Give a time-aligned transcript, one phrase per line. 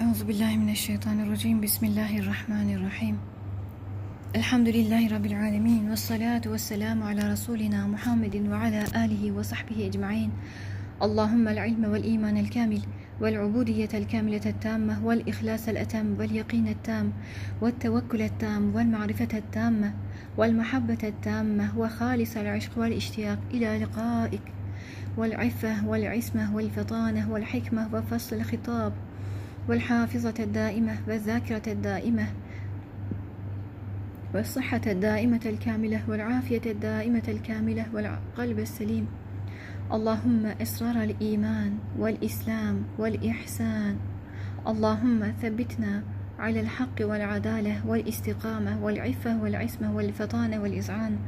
[0.00, 1.60] أعوذ بالله من الشيطان الرجيم.
[1.60, 3.18] بسم الله الرحمن الرحيم.
[4.36, 10.30] الحمد لله رب العالمين والصلاة والسلام على رسولنا محمد وعلى آله وصحبه أجمعين.
[11.02, 12.82] اللهم العلم والإيمان الكامل
[13.20, 17.12] والعبودية الكاملة التامة والإخلاص الأتم واليقين التام
[17.62, 19.94] والتوكل التام والمعرفة التامة
[20.36, 24.42] والمحبة التامة وخالص العشق والاشتياق إلى لقائك.
[25.16, 28.92] والعفة والعصمة والفطانة والحكمة وفصل الخطاب.
[29.68, 32.26] والحافظة الدائمة والذاكرة الدائمة
[34.34, 39.06] والصحة الدائمة الكاملة والعافية الدائمة الكاملة والقلب السليم.
[39.92, 43.96] اللهم إصرار الإيمان والإسلام والإحسان.
[44.66, 46.02] اللهم ثبتنا
[46.38, 51.18] على الحق والعدالة والاستقامة والعفة والعصمة والفطانة والإذعان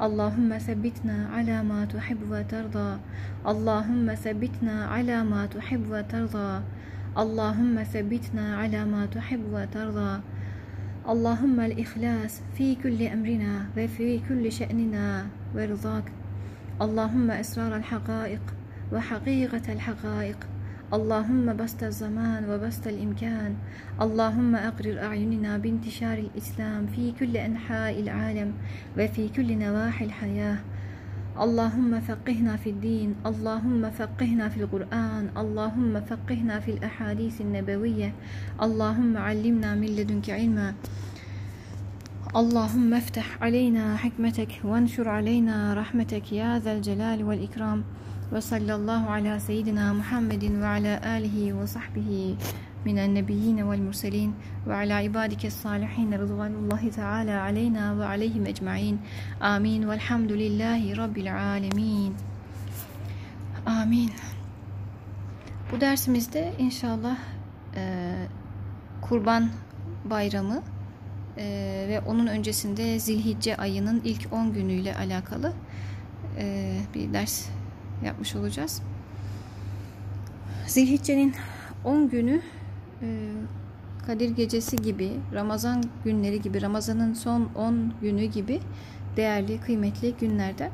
[0.00, 2.98] اللهم ثبتنا على ما تحب وترضى.
[3.46, 6.62] اللهم ثبتنا على ما تحب وترضى.
[7.12, 10.20] اللهم ثبتنا على ما تحب وترضى.
[11.08, 16.12] اللهم الإخلاص في كل أمرنا وفي كل شأننا ورضاك
[16.82, 18.40] اللهم إسرار الحقائق
[18.92, 20.36] وحقيقة الحقائق.
[20.92, 23.56] اللهم بسط الزمان وبسط الإمكان.
[24.00, 28.52] اللهم أقرر أعيننا بانتشار الإسلام في كل أنحاء العالم
[28.98, 30.58] وفي كل نواحي الحياة.
[31.32, 38.12] اللهم فقهنا في الدين اللهم فقهنا في القرآن اللهم فقهنا في الأحاديث النبوية
[38.62, 40.74] اللهم علمنا من لدنك علما.
[42.36, 47.84] اللهم افتح علينا حكمتك وانشر علينا رحمتك يا ذا الجلال والإكرام.
[48.32, 52.36] وصلى الله على سيدنا محمد وعلى آله وصحبه
[52.85, 54.33] من النبيين والمرسلين
[54.67, 58.95] وعلى عبادك الصالحين رضوان الله تعالى علينا وعليهم أجمعين
[59.41, 62.13] آمين والحمد لله رب العالمين
[63.67, 64.11] Amin.
[65.71, 67.17] Bu dersimizde inşallah
[67.75, 68.13] e,
[69.01, 69.49] Kurban
[70.05, 70.63] Bayramı
[71.37, 71.45] e,
[71.89, 75.53] ve onun öncesinde Zilhicce ayının ilk 10 günüyle alakalı
[76.37, 77.45] e, bir ders
[78.05, 78.81] yapmış olacağız.
[80.67, 81.35] Zilhicce'nin
[81.83, 82.60] 10 günü e,
[84.06, 88.60] Kadir Gecesi gibi, Ramazan günleri gibi, Ramazan'ın son 10 günü gibi
[89.16, 90.70] değerli, kıymetli günlerde.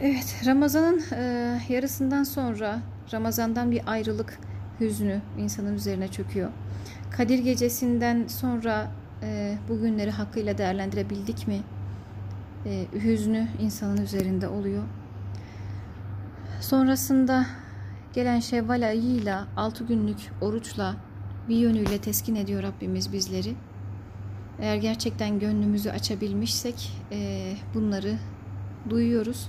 [0.00, 1.22] Evet, Ramazan'ın e,
[1.68, 2.80] yarısından sonra
[3.12, 4.38] Ramazan'dan bir ayrılık
[4.80, 6.50] hüznü insanın üzerine çöküyor.
[7.10, 8.90] Kadir Gecesi'nden sonra
[9.22, 11.60] e, bu günleri hakkıyla değerlendirebildik mi?
[12.66, 14.82] E, hüznü insanın üzerinde oluyor.
[16.60, 17.46] Sonrasında
[18.14, 20.96] gelen Şevval ayıyla 6 günlük oruçla
[21.48, 23.54] bir yönüyle teskin ediyor Rabbimiz bizleri.
[24.60, 28.18] Eğer gerçekten gönlümüzü açabilmişsek e, bunları
[28.90, 29.48] duyuyoruz.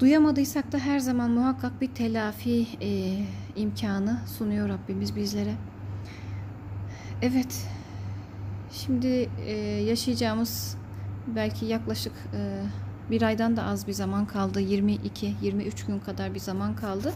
[0.00, 3.18] Duyamadıysak da her zaman muhakkak bir telafi e,
[3.56, 5.54] imkanı sunuyor Rabbimiz bizlere.
[7.22, 7.68] Evet,
[8.72, 10.76] şimdi e, yaşayacağımız
[11.26, 12.62] belki yaklaşık e,
[13.10, 14.60] bir aydan da az bir zaman kaldı.
[14.60, 17.12] 22-23 gün kadar bir zaman kaldı.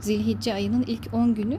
[0.00, 1.58] Zilhicce ayının ilk 10 günü.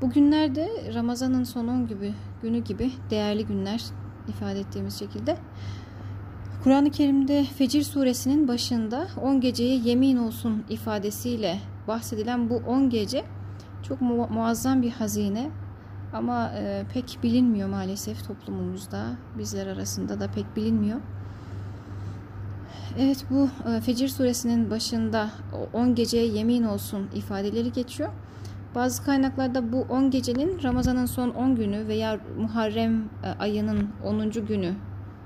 [0.00, 3.84] Bu günlerde Ramazan'ın son 10 gibi, günü gibi değerli günler
[4.28, 5.36] ifade ettiğimiz şekilde.
[6.64, 13.24] Kur'an-ı Kerim'de Fecir suresinin başında 10 geceye yemin olsun ifadesiyle bahsedilen bu 10 gece
[13.88, 15.50] çok mu muazzam bir hazine
[16.12, 19.06] ama e, pek bilinmiyor maalesef toplumumuzda
[19.38, 21.00] bizler arasında da pek bilinmiyor.
[22.98, 25.30] Evet bu e, Fecir suresinin başında
[25.72, 28.10] 10 geceye yemin olsun ifadeleri geçiyor.
[28.74, 34.30] Bazı kaynaklarda bu 10 gecenin Ramazan'ın son 10 günü veya Muharrem e, ayının 10.
[34.30, 34.74] günü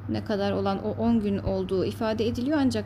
[0.08, 2.84] ne kadar olan o 10 gün olduğu ifade ediliyor ancak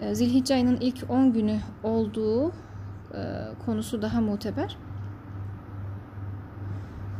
[0.00, 2.52] e, Zilhicce ayının ilk 10 günü olduğu
[3.66, 4.76] konusu daha muteber.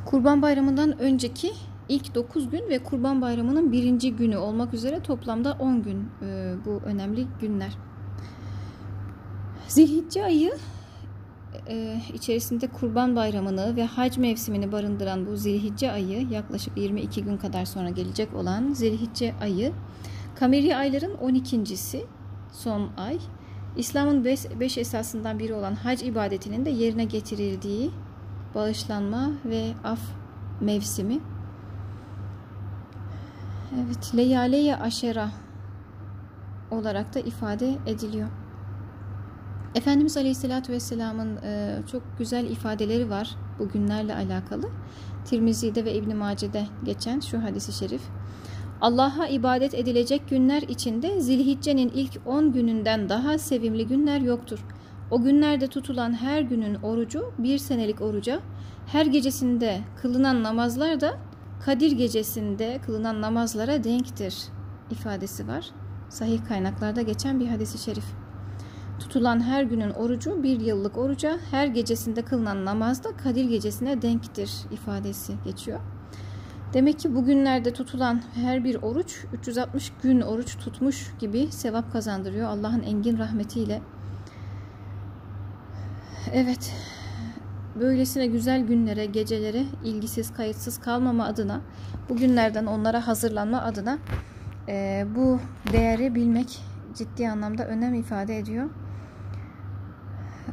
[0.04, 1.52] Kurban Bayramı'ndan önceki
[1.88, 6.80] ilk 9 gün ve Kurban Bayramı'nın birinci günü olmak üzere toplamda 10 gün e, bu
[6.84, 7.72] önemli günler.
[9.68, 10.52] Zilhicce ayı
[11.68, 17.64] e, içerisinde Kurban Bayramı'nı ve hac mevsimini barındıran bu Zilhicce ayı yaklaşık 22 gün kadar
[17.64, 19.72] sonra gelecek olan Zilhicce ayı
[20.34, 22.04] Kameri ayların 12.si
[22.52, 23.18] son ay
[23.76, 27.90] İslam'ın 5 esasından biri olan hac ibadetinin de yerine getirildiği
[28.54, 30.00] bağışlanma ve af
[30.60, 31.20] mevsimi.
[33.80, 35.30] Evet, Leyaleye Aşera
[36.70, 38.28] olarak da ifade ediliyor.
[39.74, 44.68] Efendimiz Aleyhisselatü Vesselam'ın e, çok güzel ifadeleri var bu günlerle alakalı.
[45.24, 48.02] Tirmizi'de ve İbn Mace'de geçen şu hadisi şerif.
[48.80, 54.64] Allah'a ibadet edilecek günler içinde Zilhicce'nin ilk 10 gününden daha sevimli günler yoktur.
[55.10, 58.40] O günlerde tutulan her günün orucu bir senelik oruca,
[58.86, 61.18] her gecesinde kılınan namazlar da
[61.64, 64.36] Kadir gecesinde kılınan namazlara denktir
[64.90, 65.70] ifadesi var.
[66.08, 68.04] Sahih kaynaklarda geçen bir hadisi şerif.
[68.98, 74.50] Tutulan her günün orucu bir yıllık oruca, her gecesinde kılınan namaz da Kadir gecesine denktir
[74.70, 75.80] ifadesi geçiyor.
[76.74, 82.82] Demek ki bugünlerde tutulan her bir oruç 360 gün oruç tutmuş gibi sevap kazandırıyor Allah'ın
[82.82, 83.82] engin rahmetiyle.
[86.32, 86.72] Evet,
[87.80, 91.60] böylesine güzel günlere, gecelere ilgisiz, kayıtsız kalmama adına,
[92.08, 93.98] bugünlerden onlara hazırlanma adına
[94.68, 95.40] e, bu
[95.72, 96.58] değeri bilmek
[96.94, 98.70] ciddi anlamda önem ifade ediyor.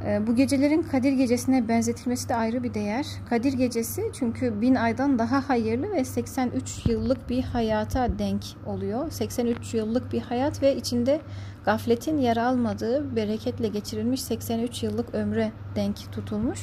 [0.05, 3.05] E, bu gecelerin Kadir Gecesi'ne benzetilmesi de ayrı bir değer.
[3.29, 9.11] Kadir Gecesi çünkü bin aydan daha hayırlı ve 83 yıllık bir hayata denk oluyor.
[9.11, 11.21] 83 yıllık bir hayat ve içinde
[11.65, 16.59] gafletin yer almadığı, bereketle geçirilmiş 83 yıllık ömre denk tutulmuş.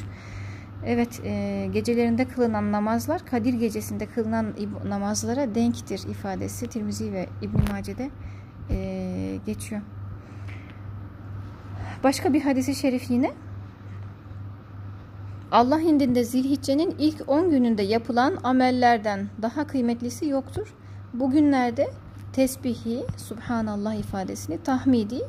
[0.84, 4.54] Evet, e, gecelerinde kılınan namazlar Kadir gecesinde kılınan
[4.88, 8.10] namazlara denktir ifadesi Tirmizi ve İbn Mace'de
[8.70, 9.82] e, geçiyor.
[12.04, 13.32] Başka bir hadisi şerif yine
[15.52, 20.74] Allah indinde Zilhicce'nin ilk 10 gününde yapılan amellerden daha kıymetlisi yoktur.
[21.14, 21.90] Bugünlerde
[22.32, 25.20] tesbihi, subhanallah ifadesini, tahmidi,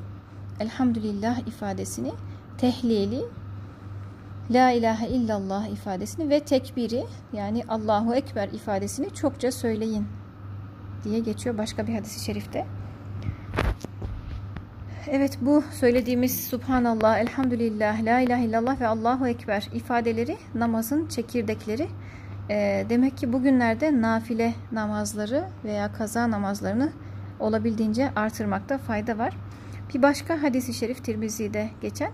[0.60, 2.12] elhamdülillah ifadesini,
[2.58, 3.22] tehlili,
[4.52, 7.04] La ilahe illallah ifadesini ve tekbiri
[7.34, 10.08] yani Allahu Ekber ifadesini çokça söyleyin
[11.04, 12.66] diye geçiyor başka bir hadisi şerifte.
[15.08, 21.88] Evet bu söylediğimiz Subhanallah, Elhamdülillah, La ilahe illallah ve Allahu Ekber ifadeleri namazın çekirdekleri.
[22.50, 26.92] E, demek ki bugünlerde nafile namazları veya kaza namazlarını
[27.40, 29.38] olabildiğince artırmakta fayda var.
[29.94, 32.12] Bir başka hadisi şerif Tirmizi'de geçen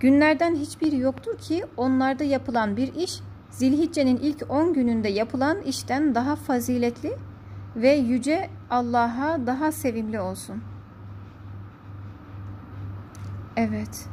[0.00, 3.20] Günlerden hiçbiri yoktur ki onlarda yapılan bir iş
[3.50, 7.12] Zilhicce'nin ilk 10 gününde yapılan işten daha faziletli
[7.76, 10.62] ve yüce Allah'a daha sevimli olsun.
[13.56, 14.08] Evet.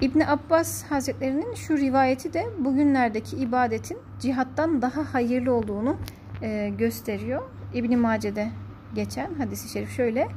[0.00, 5.96] İbni Abbas Hazretlerinin şu rivayeti de bugünlerdeki ibadetin cihattan daha hayırlı olduğunu
[6.42, 7.42] e, gösteriyor.
[7.74, 8.48] İbni Mace'de
[8.94, 10.28] geçen hadisi şerif şöyle.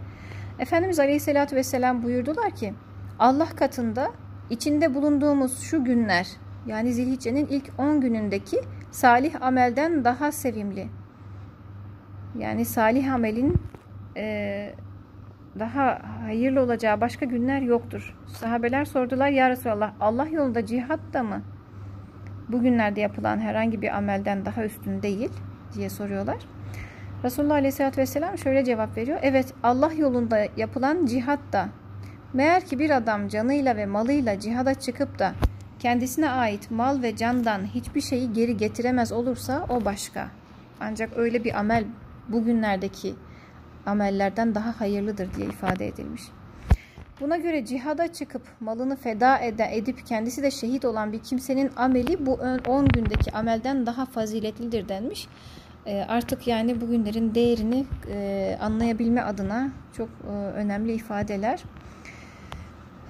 [0.59, 2.73] Efendimiz Aleyhisselatü Vesselam buyurdular ki
[3.19, 4.11] Allah katında
[4.49, 6.27] İçinde bulunduğumuz şu günler
[6.67, 8.61] yani Zilhicce'nin ilk 10 günündeki
[8.91, 10.87] salih amelden daha sevimli.
[12.37, 13.57] Yani salih amelin
[14.17, 14.73] e,
[15.59, 18.15] daha hayırlı olacağı başka günler yoktur.
[18.27, 21.41] Sahabeler sordular ya Resulallah Allah yolunda cihat da mı
[22.49, 25.29] bugünlerde yapılan herhangi bir amelden daha üstün değil
[25.75, 26.37] diye soruyorlar.
[27.23, 29.19] Resulullah Aleyhisselatü Vesselam şöyle cevap veriyor.
[29.21, 31.69] Evet Allah yolunda yapılan cihat da
[32.33, 35.33] Meğer ki bir adam canıyla ve malıyla cihada çıkıp da
[35.79, 40.27] kendisine ait mal ve candan hiçbir şeyi geri getiremez olursa o başka.
[40.79, 41.85] Ancak öyle bir amel
[42.27, 43.15] bugünlerdeki
[43.85, 46.23] amellerden daha hayırlıdır diye ifade edilmiş.
[47.19, 49.39] Buna göre cihada çıkıp malını feda
[49.71, 55.27] edip kendisi de şehit olan bir kimsenin ameli bu 10 gündeki amelden daha faziletlidir denmiş.
[55.85, 61.63] Ee, artık yani bugünlerin değerini e, anlayabilme adına çok e, önemli ifadeler.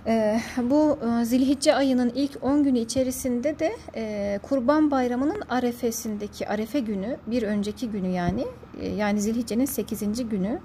[0.07, 6.79] Ee, bu e, Zilhicce ayının ilk 10 günü içerisinde de e, Kurban Bayramı'nın arefesindeki arefe
[6.79, 8.45] günü bir önceki günü yani
[8.81, 10.29] e, yani Zilhicce'nin 8.
[10.29, 10.59] günü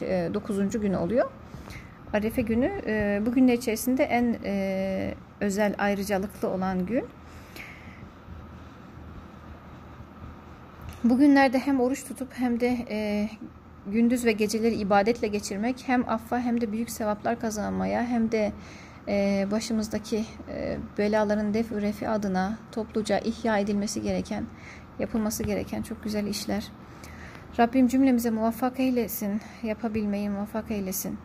[0.00, 0.80] 9.
[0.80, 1.30] günü oluyor.
[2.12, 2.70] Arefe günü
[3.26, 4.36] bu günler içerisinde en
[5.40, 7.04] özel ayrıcalıklı olan gün.
[11.04, 12.76] Bugünlerde hem oruç tutup hem de
[13.86, 18.52] gündüz ve geceleri ibadetle geçirmek hem affa hem de büyük sevaplar kazanmaya hem de
[19.08, 24.44] e, başımızdaki e, belaların def ürefi adına topluca ihya edilmesi gereken,
[24.98, 26.70] yapılması gereken çok güzel işler.
[27.58, 31.18] Rabbim cümlemize muvaffak eylesin, yapabilmeyi muvaffak eylesin.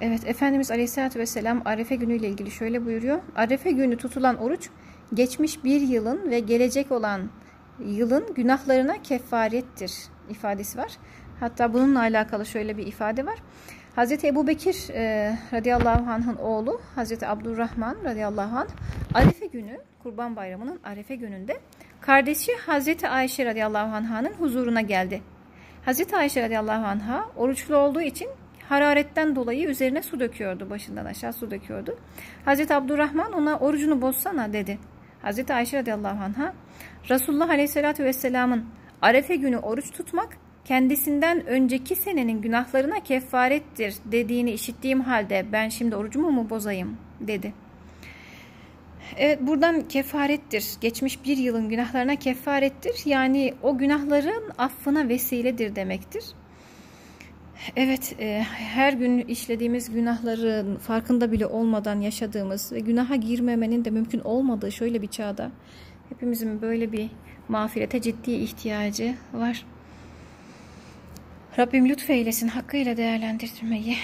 [0.00, 3.18] Evet, Efendimiz Aleyhisselatü Vesselam Arefe günüyle ilgili şöyle buyuruyor.
[3.36, 4.70] Arefe günü tutulan oruç,
[5.14, 7.20] geçmiş bir yılın ve gelecek olan
[7.78, 9.92] yılın günahlarına kefarettir
[10.30, 10.92] ifadesi var.
[11.40, 13.38] Hatta bununla alakalı şöyle bir ifade var.
[13.96, 18.68] Hazreti Ebu Bekir e, radıyallahu anh'ın oğlu Hazreti Abdurrahman radıyallahu anh
[19.14, 21.60] Arefe günü Kurban Bayramı'nın Arefe gününde
[22.00, 25.22] kardeşi Hazreti Ayşe radıyallahu anh'ın huzuruna geldi.
[25.84, 28.28] Hazreti Ayşe radıyallahu anh'a oruçlu olduğu için
[28.68, 30.70] hararetten dolayı üzerine su döküyordu.
[30.70, 31.98] Başından aşağı su döküyordu.
[32.44, 34.78] Hazreti Abdurrahman ona orucunu bozsana dedi.
[35.26, 36.52] Hazreti Ayşe radıyallahu anh'a
[37.10, 38.64] Resulullah aleyhissalatü vesselamın
[39.02, 46.30] Arefe günü oruç tutmak kendisinden önceki senenin günahlarına kefarettir dediğini işittiğim halde ben şimdi orucumu
[46.30, 47.52] mu bozayım dedi.
[49.16, 50.66] Evet buradan kefarettir.
[50.80, 53.02] Geçmiş bir yılın günahlarına kefarettir.
[53.04, 56.24] Yani o günahların affına vesiledir demektir.
[57.76, 64.20] Evet, e, her gün işlediğimiz günahların farkında bile olmadan yaşadığımız ve günaha girmemenin de mümkün
[64.20, 65.50] olmadığı şöyle bir çağda
[66.08, 67.10] hepimizin böyle bir
[67.48, 69.66] mağfirete ciddi ihtiyacı var.
[71.58, 73.96] Rabbim lütfeylesin hakkıyla değerlendirmeyi.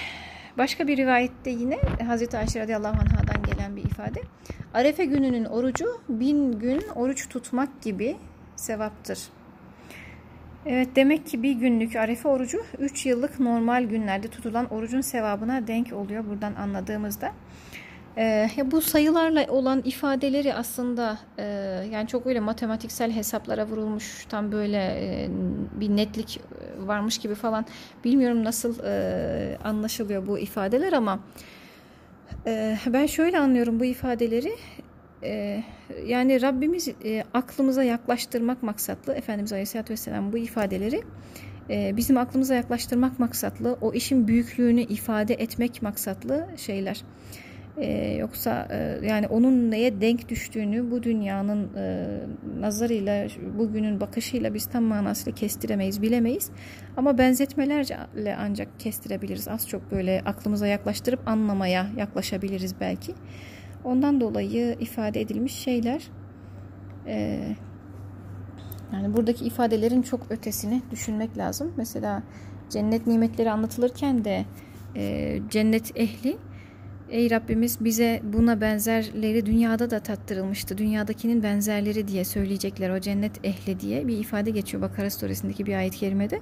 [0.58, 4.20] Başka bir rivayette yine Hazreti Ayşe radıyallahu anhadan gelen bir ifade.
[4.74, 8.16] Arefe gününün orucu bin gün oruç tutmak gibi
[8.56, 9.18] sevaptır.
[10.66, 15.92] Evet demek ki bir günlük arefe orucu 3 yıllık normal günlerde tutulan orucun sevabına denk
[15.92, 17.32] oluyor buradan anladığımızda.
[18.16, 21.44] Ee, bu sayılarla olan ifadeleri aslında e,
[21.92, 25.28] yani çok öyle matematiksel hesaplara vurulmuş tam böyle e,
[25.80, 26.40] bir netlik
[26.78, 27.66] varmış gibi falan
[28.04, 31.20] bilmiyorum nasıl e, anlaşılıyor bu ifadeler ama
[32.46, 34.52] e, ben şöyle anlıyorum bu ifadeleri
[35.24, 35.62] e,
[36.06, 41.02] yani Rabbimiz e, aklımıza yaklaştırmak maksatlı Efendimiz Aleyhisselatü Vesselam bu ifadeleri
[41.70, 47.02] e, bizim aklımıza yaklaştırmak maksatlı o işin büyüklüğünü ifade etmek maksatlı şeyler.
[47.76, 52.06] Ee, yoksa e, yani onun neye denk düştüğünü bu dünyanın e,
[52.60, 53.26] nazarıyla
[53.58, 56.50] bugünün bakışıyla biz tam manasıyla kestiremeyiz bilemeyiz.
[56.96, 59.48] Ama benzetmelerle ancak kestirebiliriz.
[59.48, 63.14] Az çok böyle aklımıza yaklaştırıp anlamaya yaklaşabiliriz belki
[63.84, 66.02] ondan dolayı ifade edilmiş şeyler
[67.06, 67.46] e,
[68.92, 72.22] yani buradaki ifadelerin çok ötesini düşünmek lazım mesela
[72.70, 74.44] cennet nimetleri anlatılırken de
[74.96, 76.38] e, cennet ehli
[77.12, 80.78] Ey Rabbimiz bize buna benzerleri dünyada da tattırılmıştı.
[80.78, 85.98] Dünyadakinin benzerleri diye söyleyecekler o cennet ehli diye bir ifade geçiyor Bakara suresindeki bir ayet-i
[85.98, 86.40] kerimede.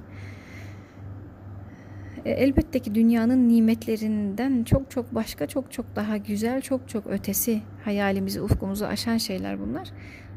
[2.24, 7.60] E, elbette ki dünyanın nimetlerinden çok çok başka, çok çok daha güzel, çok çok ötesi
[7.84, 9.88] hayalimizi, ufkumuzu aşan şeyler bunlar.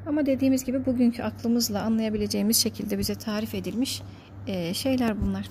[0.05, 4.01] Ama dediğimiz gibi bugünkü aklımızla anlayabileceğimiz şekilde bize tarif edilmiş
[4.47, 5.45] e, şeyler bunlar.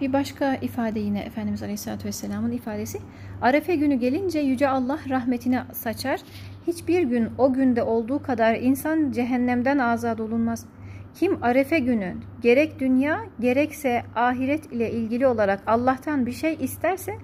[0.00, 2.98] Bir başka ifade yine Efendimiz Aleyhisselatü Vesselam'ın ifadesi.
[3.42, 6.20] Arefe günü gelince Yüce Allah rahmetini saçar.
[6.66, 10.66] Hiçbir gün o günde olduğu kadar insan cehennemden azad olunmaz.
[11.14, 17.14] Kim arefe günü gerek dünya gerekse ahiret ile ilgili olarak Allah'tan bir şey isterse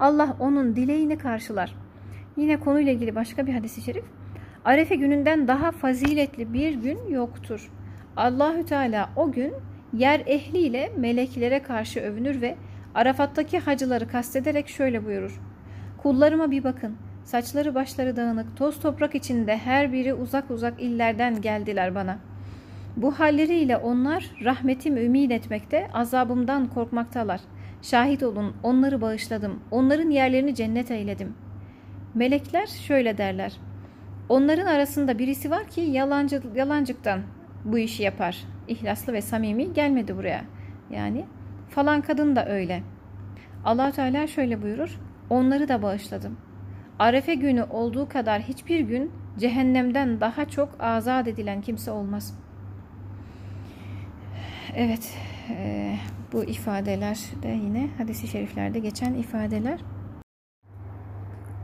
[0.00, 1.74] Allah onun dileğini karşılar.
[2.36, 4.04] Yine konuyla ilgili başka bir hadisi şerif.
[4.64, 7.70] Arefe gününden daha faziletli bir gün yoktur.
[8.16, 9.52] Allahü Teala o gün
[9.92, 12.56] yer ehliyle meleklere karşı övünür ve
[12.94, 15.40] Arafat'taki hacıları kastederek şöyle buyurur.
[15.98, 16.96] Kullarıma bir bakın.
[17.24, 22.18] Saçları başları dağınık, toz toprak içinde her biri uzak uzak illerden geldiler bana.
[22.96, 27.40] Bu halleriyle onlar rahmetim ümid etmekte, azabımdan korkmaktalar.
[27.82, 31.34] Şahit olun, onları bağışladım, onların yerlerini cennet eyledim.
[32.14, 33.52] Melekler şöyle derler.
[34.28, 37.20] Onların arasında birisi var ki yalancı, yalancıktan
[37.64, 40.44] bu işi yapar ihlaslı ve samimi gelmedi buraya.
[40.90, 41.24] Yani
[41.70, 42.82] falan kadın da öyle.
[43.64, 45.00] allah Teala şöyle buyurur.
[45.30, 46.36] Onları da bağışladım.
[46.98, 52.38] Arefe günü olduğu kadar hiçbir gün cehennemden daha çok azat edilen kimse olmaz.
[54.76, 55.18] Evet,
[55.50, 55.96] e,
[56.32, 59.80] bu ifadeler de yine hadisi şeriflerde geçen ifadeler.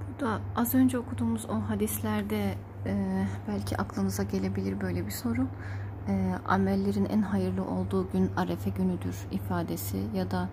[0.08, 2.54] Bu da az önce okuduğumuz o hadislerde
[2.86, 5.46] e, belki aklınıza gelebilir böyle bir soru
[6.08, 10.48] e, amellerin en hayırlı olduğu gün arefe günüdür ifadesi ya da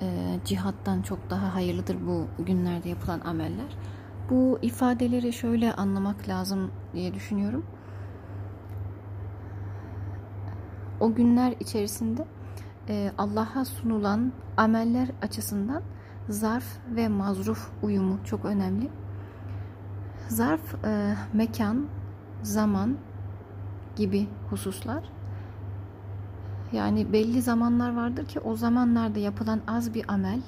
[0.00, 3.76] e, cihattan çok daha hayırlıdır bu günlerde yapılan ameller.
[4.30, 7.64] Bu ifadeleri şöyle anlamak lazım diye düşünüyorum.
[11.00, 12.24] O günler içerisinde
[12.88, 15.82] e, Allah'a sunulan ameller açısından
[16.28, 18.90] zarf ve mazruf uyumu çok önemli.
[20.28, 21.86] Zarf e, mekan,
[22.42, 22.96] zaman,
[23.96, 25.13] gibi hususlar.
[26.74, 30.40] Yani belli zamanlar vardır ki o zamanlarda yapılan az bir amel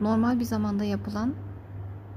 [0.00, 1.34] normal bir zamanda yapılan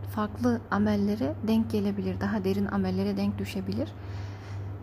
[0.10, 2.20] farklı amellere denk gelebilir.
[2.20, 3.90] Daha derin amellere denk düşebilir.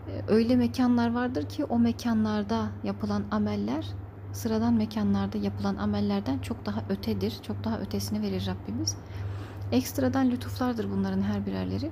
[0.07, 3.85] Ee, öyle mekanlar vardır ki o mekanlarda yapılan ameller
[4.33, 7.39] sıradan mekanlarda yapılan amellerden çok daha ötedir.
[7.41, 8.95] Çok daha ötesini verir Rabbimiz.
[9.71, 11.91] Ekstradan lütuflardır bunların her birerleri.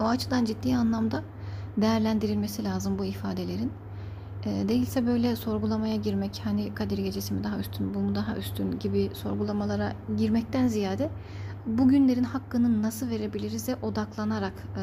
[0.00, 1.22] O açıdan ciddi anlamda
[1.76, 3.72] değerlendirilmesi lazım bu ifadelerin.
[4.46, 8.78] E, değilse böyle sorgulamaya girmek hani Kadir Gecesi mi daha üstün, bu mu daha üstün
[8.78, 11.10] gibi sorgulamalara girmekten ziyade
[11.66, 14.80] bu günlerin hakkını nasıl verebiliriz'e odaklanarak e,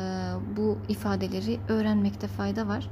[0.57, 2.89] bu ifadeleri öğrenmekte fayda var.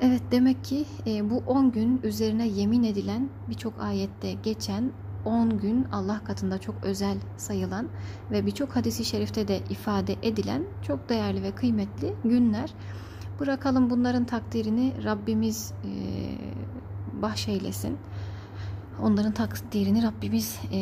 [0.00, 4.92] Evet demek ki e, bu 10 gün üzerine yemin edilen birçok ayette geçen
[5.24, 7.88] 10 gün Allah katında çok özel sayılan
[8.30, 12.74] ve birçok hadisi şerifte de ifade edilen çok değerli ve kıymetli günler.
[13.40, 15.90] Bırakalım bunların takdirini Rabbimiz e,
[17.22, 17.98] bahşeylesin.
[19.02, 20.76] Onların takdirini Rabbimiz e,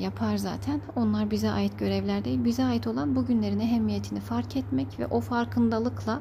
[0.00, 0.80] yapar zaten.
[0.96, 2.44] Onlar bize ait görevler değil.
[2.44, 6.20] Bize ait olan bugünlerin ehemmiyetini fark etmek ve o farkındalıkla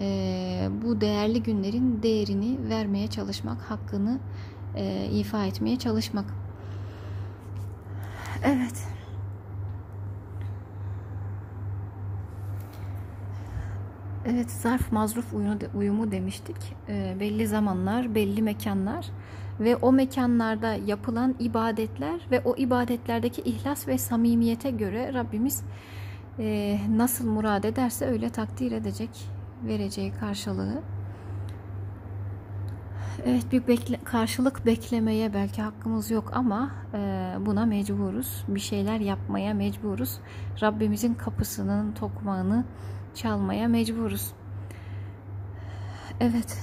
[0.00, 4.18] e, bu değerli günlerin değerini vermeye çalışmak, hakkını
[4.74, 6.24] e, ifa etmeye çalışmak.
[8.44, 8.97] Evet.
[14.30, 15.34] Evet, zarf mazruf
[15.74, 16.56] uyumu demiştik.
[16.88, 19.10] E, belli zamanlar, belli mekanlar
[19.60, 25.62] ve o mekanlarda yapılan ibadetler ve o ibadetlerdeki ihlas ve samimiyete göre Rabbimiz
[26.38, 29.10] e, nasıl murad ederse öyle takdir edecek
[29.66, 30.82] vereceği karşılığı.
[33.26, 36.98] Evet bir bekle, karşılık beklemeye belki hakkımız yok ama e,
[37.46, 38.44] buna mecburuz.
[38.48, 40.18] Bir şeyler yapmaya mecburuz.
[40.62, 42.64] Rabbimizin kapısının tokmağını
[43.18, 44.32] çalmaya mecburuz.
[46.20, 46.58] Evet.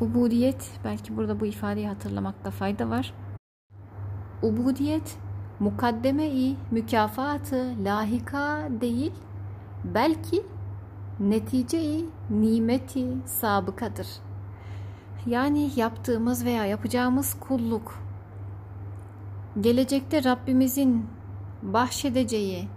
[0.00, 3.14] Ubudiyet belki burada bu ifadeyi hatırlamakta fayda var.
[4.42, 5.18] Ubudiyet
[5.60, 9.12] mukaddeme-i mükafatı lahika değil
[9.84, 10.42] belki
[11.20, 14.06] netice-i nimeti sabıkadır.
[15.26, 17.98] Yani yaptığımız veya yapacağımız kulluk
[19.60, 21.06] gelecekte Rabbimizin
[21.62, 22.68] bahşedeceği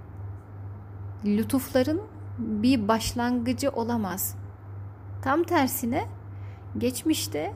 [1.26, 2.02] lütufların
[2.38, 4.36] bir başlangıcı olamaz.
[5.22, 6.06] Tam tersine
[6.78, 7.54] geçmişte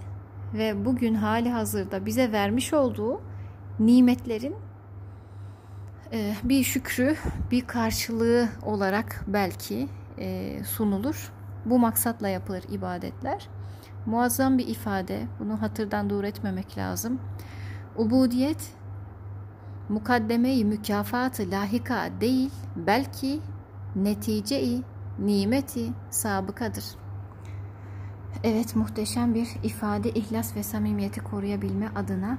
[0.54, 3.22] ve bugün hali hazırda bize vermiş olduğu
[3.80, 4.56] nimetlerin
[6.12, 7.16] e, bir şükrü,
[7.52, 9.88] bir karşılığı olarak belki
[10.20, 11.32] e, sunulur.
[11.66, 13.48] Bu maksatla yapılır ibadetler.
[14.06, 15.20] Muazzam bir ifade.
[15.40, 17.20] Bunu hatırdan dur etmemek lazım.
[17.98, 18.74] Ubudiyet
[19.90, 23.40] mukaddemeyi mükafatı lahika değil belki
[23.96, 24.82] netice-i
[25.20, 26.86] nimeti sabıkadır.
[28.44, 32.38] Evet muhteşem bir ifade ihlas ve samimiyeti koruyabilme adına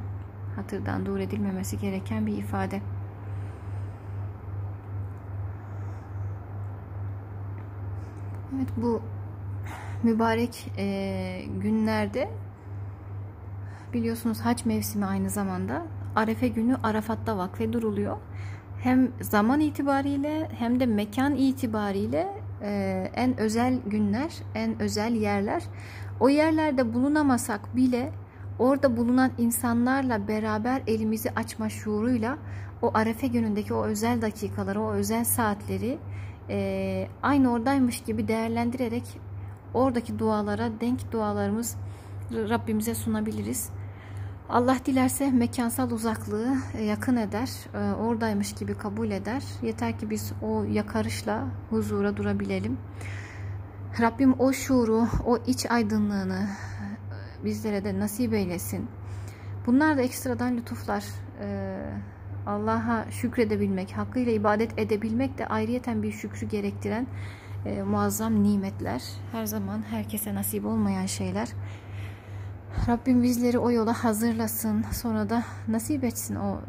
[0.56, 2.82] hatırdan dur edilmemesi gereken bir ifade.
[8.56, 9.02] Evet bu
[10.02, 12.30] mübarek e, günlerde
[13.92, 15.86] biliyorsunuz hac mevsimi aynı zamanda
[16.16, 18.16] Arefe günü Arafat'ta vakfe duruluyor.
[18.84, 22.28] Hem zaman itibariyle hem de mekan itibariyle
[22.62, 22.70] e,
[23.14, 25.62] en özel günler, en özel yerler.
[26.20, 28.12] O yerlerde bulunamasak bile
[28.58, 32.38] orada bulunan insanlarla beraber elimizi açma şuuruyla
[32.82, 35.98] o Arefe günündeki o özel dakikaları, o özel saatleri
[36.50, 39.20] e, aynı oradaymış gibi değerlendirerek
[39.74, 41.76] oradaki dualara denk dualarımız
[42.32, 43.70] Rabbimize sunabiliriz.
[44.48, 49.42] Allah dilerse mekansal uzaklığı e, yakın eder, e, oradaymış gibi kabul eder.
[49.62, 52.78] Yeter ki biz o yakarışla huzura durabilelim.
[54.00, 56.48] Rabbim o şuuru, o iç aydınlığını
[57.40, 58.88] e, bizlere de nasip eylesin.
[59.66, 61.04] Bunlar da ekstradan lütuflar.
[62.46, 67.06] Allah'a şükredebilmek, hakkıyla ibadet edebilmek de ayrıyeten bir şükrü gerektiren
[67.86, 69.02] muazzam nimetler.
[69.32, 71.48] Her zaman herkese nasip olmayan şeyler.
[72.88, 74.84] Rabbim bizleri o yola hazırlasın.
[74.92, 76.60] Sonra da nasip etsin o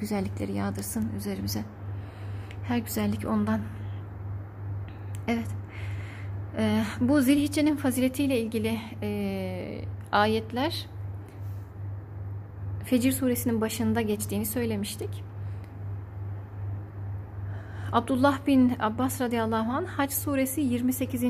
[0.00, 1.64] güzellikleri yağdırsın üzerimize.
[2.64, 3.60] Her güzellik ondan.
[5.28, 5.48] Evet.
[6.58, 10.86] Ee, bu Zilhicce'nin faziletiyle ilgili e, ayetler
[12.88, 15.10] Fecir suresinin başında geçtiğini söylemiştik.
[17.92, 21.24] Abdullah bin Abbas radıyallahu anh Hac suresi 28.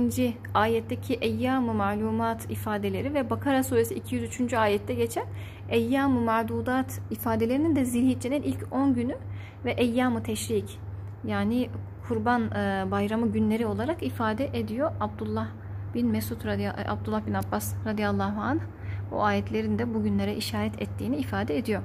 [0.55, 4.53] ayetteki eyyam-ı malumat ifadeleri ve Bakara suresi 203.
[4.53, 5.25] ayette geçen
[5.68, 9.16] eyyam-ı madudat ifadelerinin de zilhiccenin ilk 10 günü
[9.64, 10.79] ve eyyam-ı teşrik
[11.25, 11.71] yani
[12.09, 15.49] kurban e, bayramı günleri olarak ifade ediyor Abdullah
[15.94, 18.61] bin Mesud radıyallahu Abdullah bin Abbas radıyallahu anh
[19.12, 21.83] o ayetlerin de bugünlere işaret ettiğini ifade ediyor.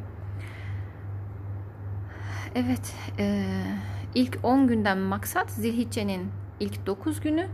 [2.55, 7.47] Evet, eee İlk 10 günden maksat Zilhicce'nin ilk 9 günü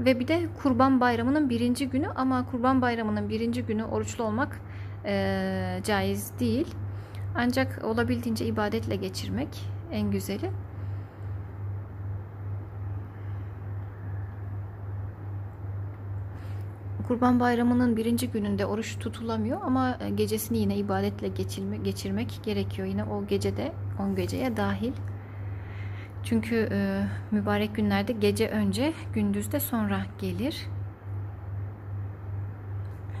[0.00, 4.60] ve bir de Kurban Bayramı'nın birinci günü ama Kurban Bayramı'nın birinci günü oruçlu olmak
[5.04, 6.74] e, caiz değil.
[7.34, 9.48] Ancak olabildiğince ibadetle geçirmek
[9.92, 10.50] en güzeli.
[17.08, 22.88] Kurban Bayramı'nın birinci gününde oruç tutulamıyor ama e, gecesini yine ibadetle geçirme, geçirmek gerekiyor.
[22.88, 24.92] Yine o gecede 10 geceye dahil.
[26.24, 30.66] Çünkü e, mübarek günlerde gece önce, gündüzde sonra gelir.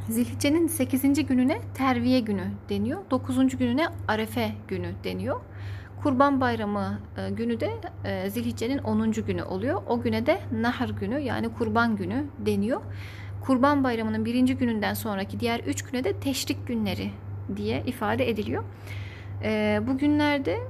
[0.08, 1.26] Zilhicce'nin 8.
[1.26, 3.00] gününe terviye günü deniyor.
[3.10, 3.56] 9.
[3.58, 5.40] gününe arefe günü deniyor.
[6.02, 7.70] Kurban Bayramı e, günü de
[8.04, 9.12] e, Zilhicce'nin 10.
[9.12, 9.82] günü oluyor.
[9.88, 12.80] O güne de Nahar günü yani kurban günü deniyor.
[13.44, 17.10] Kurban Bayramı'nın birinci gününden sonraki diğer üç güne de teşrik günleri
[17.56, 18.64] diye ifade ediliyor.
[19.42, 20.60] E, bu günlerde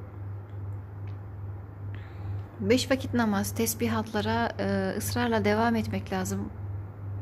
[2.60, 4.48] beş vakit namaz, tesbihatlara
[4.96, 6.48] ısrarla devam etmek lazım.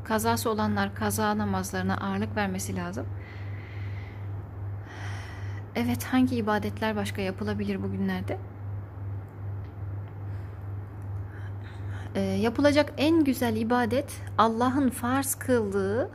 [0.04, 3.06] Kazası olanlar kaza namazlarına ağırlık vermesi lazım.
[5.76, 8.38] Evet hangi ibadetler başka yapılabilir bugünlerde?
[12.14, 16.10] Ee, yapılacak en güzel ibadet Allah'ın farz kıldığı,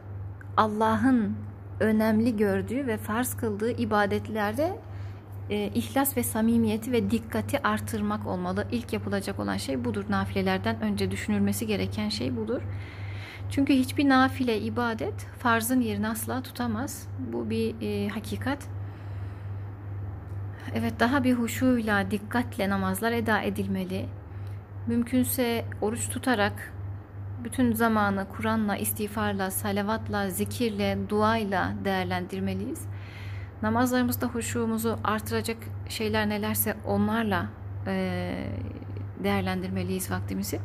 [0.57, 1.35] Allah'ın
[1.79, 4.79] önemli gördüğü ve farz kıldığı ibadetlerde
[5.49, 8.67] e, ihlas ve samimiyeti ve dikkati artırmak olmalı.
[8.71, 10.05] İlk yapılacak olan şey budur.
[10.09, 12.61] Nafilelerden önce düşünülmesi gereken şey budur.
[13.49, 17.07] Çünkü hiçbir nafile ibadet farzın yerini asla tutamaz.
[17.33, 18.67] Bu bir e, hakikat.
[20.75, 24.05] Evet daha bir huşuyla, dikkatle namazlar eda edilmeli.
[24.87, 26.73] Mümkünse oruç tutarak
[27.43, 32.85] bütün zamanı Kur'an'la, istiğfarla, salavatla, zikirle, duayla değerlendirmeliyiz.
[33.61, 35.57] Namazlarımızda huşumuzu artıracak
[35.89, 37.45] şeyler nelerse onlarla
[37.87, 38.33] e,
[39.23, 40.59] değerlendirmeliyiz vaktimizi.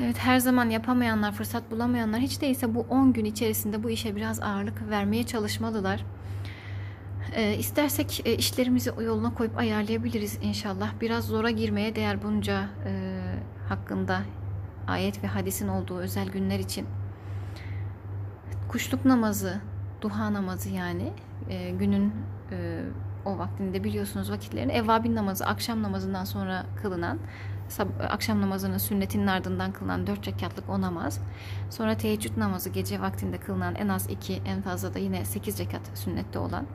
[0.00, 4.42] Evet her zaman yapamayanlar, fırsat bulamayanlar hiç değilse bu 10 gün içerisinde bu işe biraz
[4.42, 6.04] ağırlık vermeye çalışmalılar.
[7.34, 10.92] E, istersek e, işlerimizi yoluna koyup ayarlayabiliriz inşallah.
[11.00, 13.20] Biraz zora girmeye değer bunca e,
[13.68, 14.20] hakkında
[14.86, 16.86] ayet ve hadisin olduğu özel günler için.
[18.68, 19.60] Kuşluk namazı,
[20.00, 21.12] duha namazı yani
[21.48, 22.12] e, günün
[22.52, 22.80] e,
[23.24, 27.18] o vaktinde biliyorsunuz vakitlerini evvabin namazı akşam namazından sonra kılınan
[28.08, 31.20] akşam namazının sünnetinin ardından kılınan 4 rekatlık o namaz.
[31.70, 35.80] Sonra teheccüd namazı gece vaktinde kılınan en az 2 en fazla da yine 8 rekat
[35.94, 36.66] sünnette olan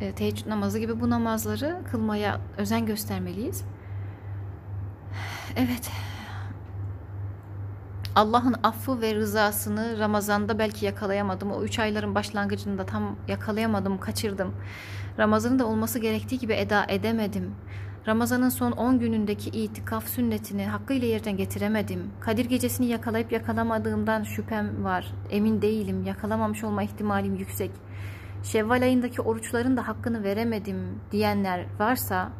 [0.00, 3.64] e, teheccüd namazı gibi bu namazları kılmaya özen göstermeliyiz.
[5.56, 5.90] Evet.
[8.16, 11.52] Allah'ın affı ve rızasını Ramazan'da belki yakalayamadım.
[11.52, 14.54] O üç ayların başlangıcında tam yakalayamadım, kaçırdım.
[15.18, 17.54] Ramazan'ın da olması gerektiği gibi eda edemedim.
[18.08, 22.10] Ramazan'ın son 10 günündeki itikaf sünnetini hakkıyla yerden getiremedim.
[22.20, 25.14] Kadir gecesini yakalayıp yakalamadığımdan şüphem var.
[25.30, 26.04] Emin değilim.
[26.04, 27.70] Yakalamamış olma ihtimalim yüksek.
[28.42, 32.30] Şevval ayındaki oruçların da hakkını veremedim diyenler varsa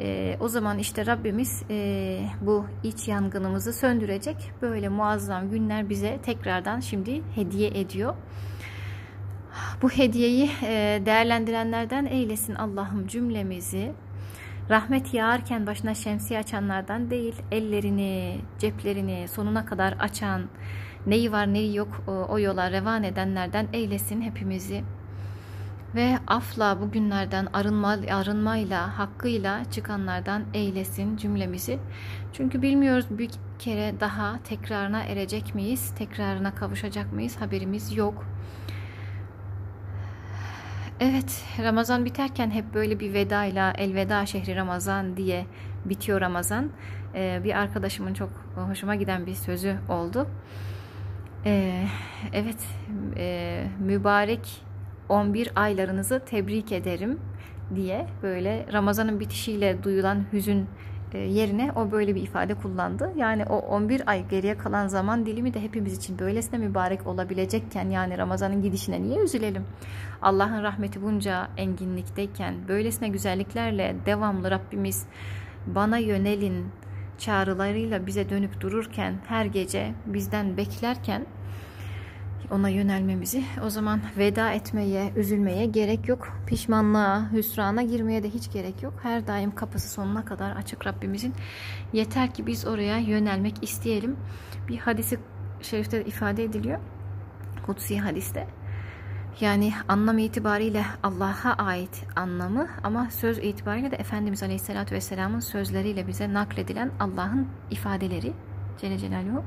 [0.00, 4.52] e, o zaman işte Rabbimiz e, bu iç yangınımızı söndürecek.
[4.62, 8.14] Böyle muazzam günler bize tekrardan şimdi hediye ediyor.
[9.82, 13.92] Bu hediyeyi e, değerlendirenlerden eylesin Allah'ım cümlemizi.
[14.70, 20.42] Rahmet yağarken başına şemsiye açanlardan değil, ellerini, ceplerini sonuna kadar açan,
[21.06, 24.84] neyi var neyi yok o, yola revan edenlerden eylesin hepimizi.
[25.94, 31.78] Ve afla bugünlerden arınma, arınmayla, hakkıyla çıkanlardan eylesin cümlemizi.
[32.32, 38.26] Çünkü bilmiyoruz bir kere daha tekrarına erecek miyiz, tekrarına kavuşacak mıyız haberimiz yok.
[41.00, 45.46] Evet, Ramazan biterken hep böyle bir vedayla elveda şehri Ramazan diye
[45.84, 46.70] bitiyor Ramazan.
[47.14, 50.26] Ee, bir arkadaşımın çok hoşuma giden bir sözü oldu.
[51.46, 51.86] Ee,
[52.32, 52.66] evet,
[53.16, 54.62] e, mübarek
[55.10, 57.18] 11 aylarınızı tebrik ederim
[57.74, 60.66] diye böyle Ramazan'ın bitişiyle duyulan hüzün
[61.14, 63.12] e, yerine o böyle bir ifade kullandı.
[63.16, 68.18] Yani o 11 ay geriye kalan zaman dilimi de hepimiz için böylesine mübarek olabilecekken yani
[68.18, 69.64] Ramazan'ın gidişine niye üzülelim?
[70.22, 75.06] Allah'ın rahmeti bunca enginlikteyken böylesine güzelliklerle devamlı Rabbimiz
[75.66, 76.66] bana yönelin
[77.18, 81.26] çağrılarıyla bize dönüp dururken her gece bizden beklerken
[82.50, 86.28] ona yönelmemizi o zaman veda etmeye, üzülmeye gerek yok.
[86.46, 88.94] Pişmanlığa, hüsrana girmeye de hiç gerek yok.
[89.02, 91.34] Her daim kapısı sonuna kadar açık Rabbimizin.
[91.92, 94.16] Yeter ki biz oraya yönelmek isteyelim.
[94.68, 95.18] Bir hadisi
[95.62, 96.78] şerifte ifade ediliyor.
[97.66, 98.46] Kutsi hadiste.
[99.40, 106.32] Yani anlam itibariyle Allah'a ait anlamı ama söz itibariyle de Efendimiz Aleyhisselatü Vesselam'ın sözleriyle bize
[106.32, 108.32] nakledilen Allah'ın ifadeleri
[108.80, 109.44] Celle Celaluhu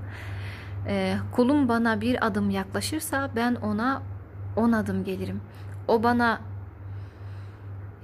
[0.88, 4.02] e, kulum bana bir adım yaklaşırsa ben ona
[4.56, 5.42] on adım gelirim.
[5.88, 6.42] O bana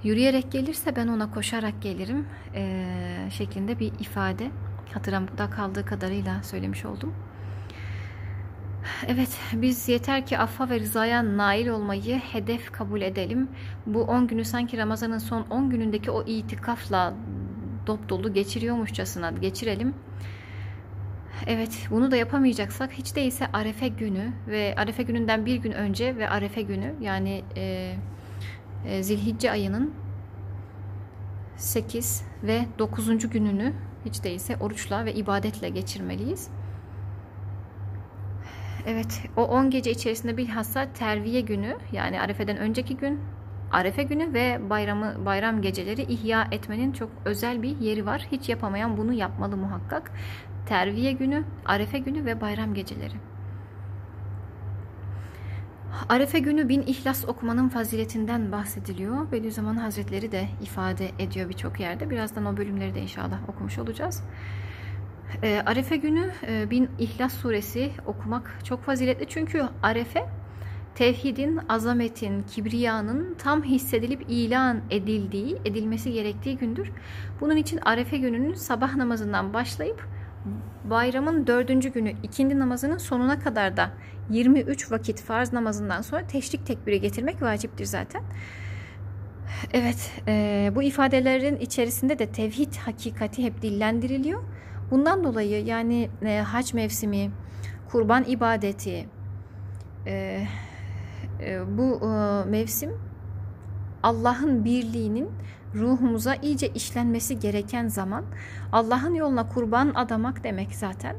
[0.02, 2.86] yürüyerek gelirse ben ona koşarak gelirim e,
[3.30, 4.50] şeklinde bir ifade
[4.94, 7.14] hatırımda kaldığı kadarıyla söylemiş oldum.
[9.08, 13.48] Evet, biz yeter ki affa ve rızaya nail olmayı hedef kabul edelim.
[13.86, 17.14] Bu 10 günü sanki Ramazan'ın son 10 günündeki o itikafla
[17.86, 19.94] dop dolu geçiriyormuşçasına geçirelim.
[21.46, 26.28] Evet, bunu da yapamayacaksak hiç değilse Arefe günü ve Arefe gününden bir gün önce ve
[26.28, 27.94] Arefe günü yani e,
[28.86, 29.94] e, Zilhicce ayının
[31.56, 33.30] 8 ve 9.
[33.30, 33.72] gününü
[34.04, 36.48] hiç değilse oruçla ve ibadetle geçirmeliyiz.
[38.86, 43.20] Evet, o 10 gece içerisinde bilhassa terviye günü yani Arefe'den önceki gün,
[43.72, 48.26] Arefe günü ve bayramı bayram geceleri ihya etmenin çok özel bir yeri var.
[48.32, 50.12] Hiç yapamayan bunu yapmalı muhakkak.
[50.70, 53.14] Terviye günü, Arefe günü ve bayram geceleri.
[56.08, 59.32] Arefe günü bin ihlas okumanın faziletinden bahsediliyor.
[59.32, 62.10] Bediüzzaman Hazretleri de ifade ediyor birçok yerde.
[62.10, 64.22] Birazdan o bölümleri de inşallah okumuş olacağız.
[65.42, 69.28] E, Arefe günü e, bin İhlas suresi okumak çok faziletli.
[69.28, 70.26] Çünkü Arefe
[70.94, 76.90] tevhidin, azametin, kibriyanın tam hissedilip ilan edildiği, edilmesi gerektiği gündür.
[77.40, 80.19] Bunun için Arefe gününün sabah namazından başlayıp
[80.90, 83.90] bayramın dördüncü günü ikindi namazının sonuna kadar da
[84.30, 88.22] 23 vakit farz namazından sonra teşrik tekbiri getirmek vaciptir zaten.
[89.72, 94.42] Evet, e, bu ifadelerin içerisinde de tevhid hakikati hep dillendiriliyor.
[94.90, 97.30] Bundan dolayı yani e, hac mevsimi,
[97.88, 99.06] kurban ibadeti,
[100.06, 100.46] e,
[101.40, 102.90] e, bu e, mevsim
[104.02, 105.28] Allah'ın birliğinin
[105.74, 108.24] ruhumuza iyice işlenmesi gereken zaman.
[108.72, 111.16] Allah'ın yoluna kurban adamak demek zaten.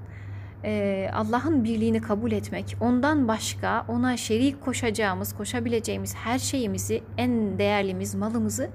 [0.63, 8.15] Ee, Allah'ın birliğini kabul etmek, ondan başka ona şerik koşacağımız, koşabileceğimiz her şeyimizi, en değerlimiz,
[8.15, 8.69] malımızı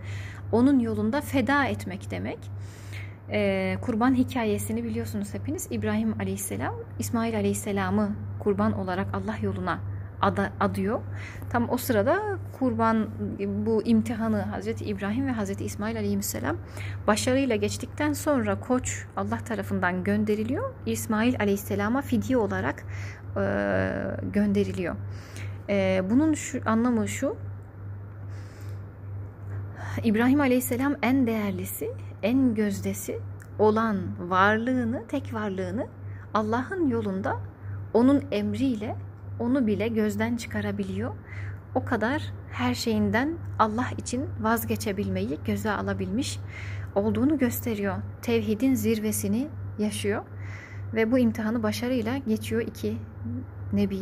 [0.53, 2.39] onun yolunda feda etmek demek.
[3.31, 5.69] Ee, kurban hikayesini biliyorsunuz hepiniz.
[5.71, 8.11] İbrahim Aleyhisselam, İsmail Aleyhisselam'ı
[8.41, 9.81] kurban olarak Allah yoluna
[10.21, 11.01] ada, adıyor.
[11.51, 13.09] Tam o sırada kurban
[13.67, 16.57] bu imtihanı Hazreti İbrahim ve Hazreti İsmail Aleyhisselam
[17.07, 20.75] başarıyla geçtikten sonra koç Allah tarafından gönderiliyor.
[20.87, 22.85] İsmail Aleyhisselam'a fidye olarak
[23.37, 23.43] e,
[24.33, 24.97] gönderiliyor.
[25.69, 27.37] E, bunun şu, anlamı şu
[30.05, 31.91] İbrahim Aleyhisselam en değerlisi,
[32.23, 33.19] en gözdesi
[33.59, 35.87] olan varlığını, tek varlığını
[36.35, 37.37] Allah'ın yolunda
[37.95, 38.97] onun emriyle
[39.39, 41.15] onu bile gözden çıkarabiliyor.
[41.75, 46.39] O kadar her şeyinden Allah için vazgeçebilmeyi göze alabilmiş
[46.95, 47.97] olduğunu gösteriyor.
[48.23, 50.23] Tevhidin zirvesini yaşıyor
[50.95, 52.97] ve bu imtihanı başarıyla geçiyor iki
[53.73, 53.99] nebi.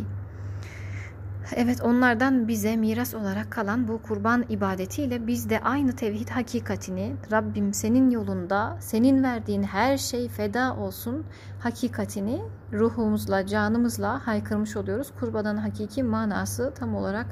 [1.53, 7.75] Evet onlardan bize miras olarak kalan bu kurban ibadetiyle biz de aynı tevhid hakikatini Rabbim
[7.75, 11.25] senin yolunda senin verdiğin her şey feda olsun
[11.61, 15.13] hakikatini ruhumuzla canımızla haykırmış oluyoruz.
[15.21, 17.27] Kurbanın hakiki manası tam olarak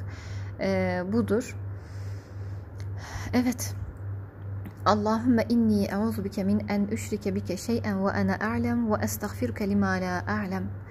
[0.61, 1.57] e, budur.
[3.33, 3.75] Evet.
[4.87, 9.87] Allahümme inni e'udhu bike min en üşrike bike şey'en ve ana a'lem ve estağfiruke lima
[9.87, 10.82] la a'lem.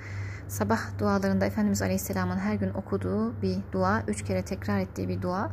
[0.52, 5.52] Sabah dualarında Efendimiz Aleyhisselam'ın her gün okuduğu bir dua, üç kere tekrar ettiği bir dua.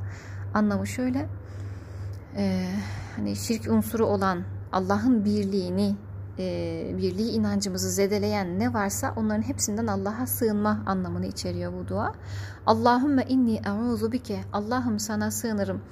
[0.54, 1.28] Anlamı şöyle,
[2.37, 2.70] e,
[3.16, 5.96] hani şirk unsuru olan Allah'ın birliğini,
[6.38, 12.14] e, birliği inancımızı zedeleyen ne varsa onların hepsinden Allah'a sığınma anlamını içeriyor bu dua.
[12.66, 15.82] Allahümme inni e'uzu bike, Allah'ım sana sığınırım.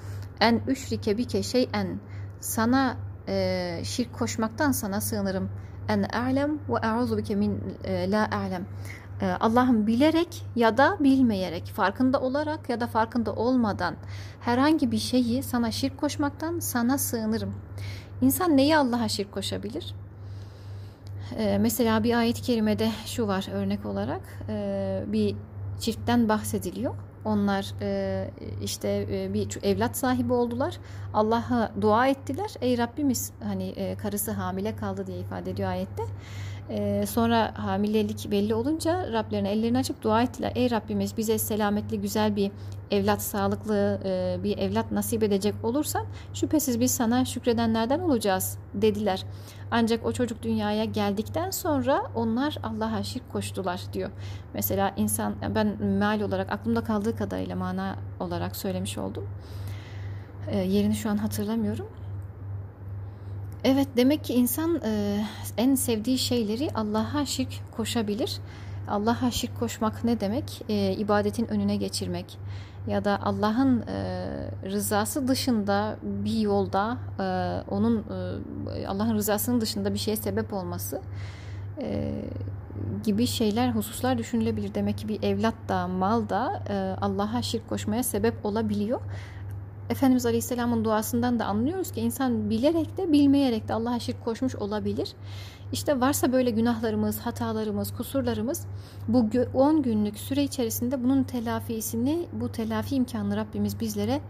[0.41, 2.01] En üşrike bike şeyen,
[2.41, 2.97] sana
[3.29, 5.49] e, şirk koşmaktan sana sığınırım
[5.89, 8.67] en a'lem ve a'udhu bike min e, la a'lem.
[9.21, 13.95] E, Allah'ım bilerek ya da bilmeyerek, farkında olarak ya da farkında olmadan
[14.41, 17.55] herhangi bir şeyi sana şirk koşmaktan sana sığınırım.
[18.21, 19.95] İnsan neyi Allah'a şirk koşabilir?
[21.39, 24.23] E, mesela bir ayet-i kerimede şu var örnek olarak
[25.13, 25.37] bir
[25.81, 26.95] çiftten bahsediliyor.
[27.27, 28.31] Onlar e,
[28.63, 30.79] işte e, bir evlat sahibi oldular.
[31.15, 32.55] Allah'a dua ettiler.
[32.61, 36.03] Ey Rabbimiz hani e, karısı hamile kaldı diye ifade ediyor ayette.
[36.71, 40.53] E, sonra hamilelik belli olunca Rablerine ellerini açıp dua ettiler.
[40.55, 42.51] Ey Rabbimiz bize selametli güzel bir
[42.91, 49.25] evlat, sağlıklı e, bir evlat nasip edecek olursan şüphesiz biz sana şükredenlerden olacağız dediler.
[49.71, 54.11] Ancak o çocuk dünyaya geldikten sonra onlar Allah'a şirk koştular diyor.
[54.55, 59.29] Mesela insan ben meal olarak aklımda kaldığı kadarıyla mana olarak söylemiş oldum.
[60.51, 61.87] E, yerini şu an hatırlamıyorum.
[63.69, 65.21] Evet demek ki insan e,
[65.57, 68.39] en sevdiği şeyleri Allah'a şirk koşabilir.
[68.89, 70.63] Allah'a şirk koşmak ne demek?
[70.69, 72.39] E, ibadetin önüne geçirmek
[72.87, 73.95] ya da Allah'ın e,
[74.65, 77.25] rızası dışında bir yolda e,
[77.71, 78.05] onun
[78.77, 81.01] e, Allah'ın rızasının dışında bir şeye sebep olması
[81.81, 82.13] e,
[83.05, 84.75] gibi şeyler, hususlar düşünülebilir.
[84.75, 89.01] Demek ki bir evlat da, mal da e, Allah'a şirk koşmaya sebep olabiliyor.
[89.91, 95.13] Efendimiz Aleyhisselam'ın duasından da anlıyoruz ki insan bilerek de bilmeyerek de Allah'a şirk koşmuş olabilir.
[95.73, 98.67] İşte varsa böyle günahlarımız, hatalarımız, kusurlarımız
[99.09, 104.21] bu 10 günlük süre içerisinde bunun telafisini, bu telafi imkanını Rabbimiz bizlere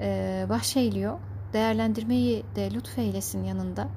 [0.00, 1.18] e, bahşeyliyor.
[1.52, 3.88] Değerlendirmeyi de lütfeylesin yanında.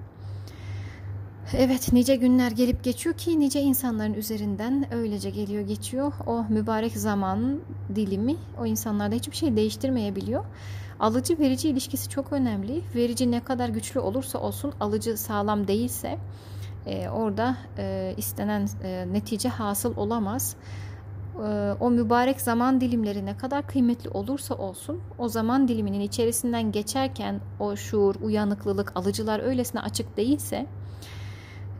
[1.53, 6.13] Evet nice günler gelip geçiyor ki nice insanların üzerinden öylece geliyor geçiyor.
[6.27, 7.59] O mübarek zaman
[7.95, 10.45] dilimi o insanlarda hiçbir şey değiştirmeyebiliyor.
[10.99, 12.81] Alıcı verici ilişkisi çok önemli.
[12.95, 16.17] Verici ne kadar güçlü olursa olsun alıcı sağlam değilse
[16.85, 20.55] e, orada e, istenen e, netice hasıl olamaz.
[21.35, 27.39] E, o mübarek zaman dilimleri ne kadar kıymetli olursa olsun o zaman diliminin içerisinden geçerken
[27.59, 30.67] o şuur, uyanıklılık, alıcılar öylesine açık değilse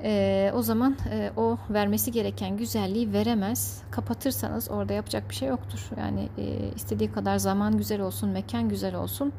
[0.04, 3.82] e, o zaman e, o vermesi gereken güzelliği veremez.
[3.92, 5.90] Kapatırsanız orada yapacak bir şey yoktur.
[5.98, 9.34] Yani e, istediği kadar zaman güzel olsun, mekan güzel olsun.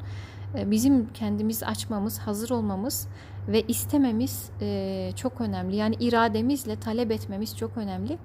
[0.57, 3.07] E, bizim kendimiz açmamız, hazır olmamız
[3.47, 5.75] ve istememiz e, çok önemli.
[5.75, 8.17] Yani irademizle talep etmemiz çok önemli.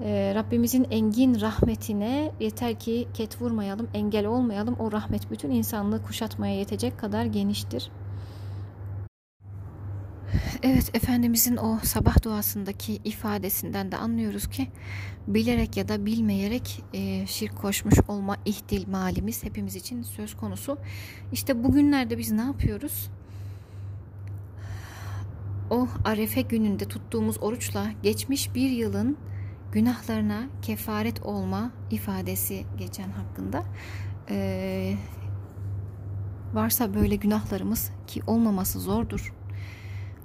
[0.00, 4.76] E, Rabbimizin engin rahmetine yeter ki ket vurmayalım, engel olmayalım.
[4.78, 7.90] O rahmet bütün insanlığı kuşatmaya yetecek kadar geniştir.
[10.62, 14.68] Evet Efendimizin o sabah duasındaki ifadesinden de anlıyoruz ki
[15.26, 20.78] bilerek ya da bilmeyerek e, şirk koşmuş olma ihtimalimiz hepimiz için söz konusu.
[21.32, 23.10] İşte bugünlerde biz ne yapıyoruz?
[25.70, 29.16] O arefe gününde tuttuğumuz oruçla geçmiş bir yılın
[29.72, 33.64] günahlarına kefaret olma ifadesi geçen hakkında.
[34.30, 34.94] Ee,
[36.54, 39.32] varsa böyle günahlarımız ki olmaması zordur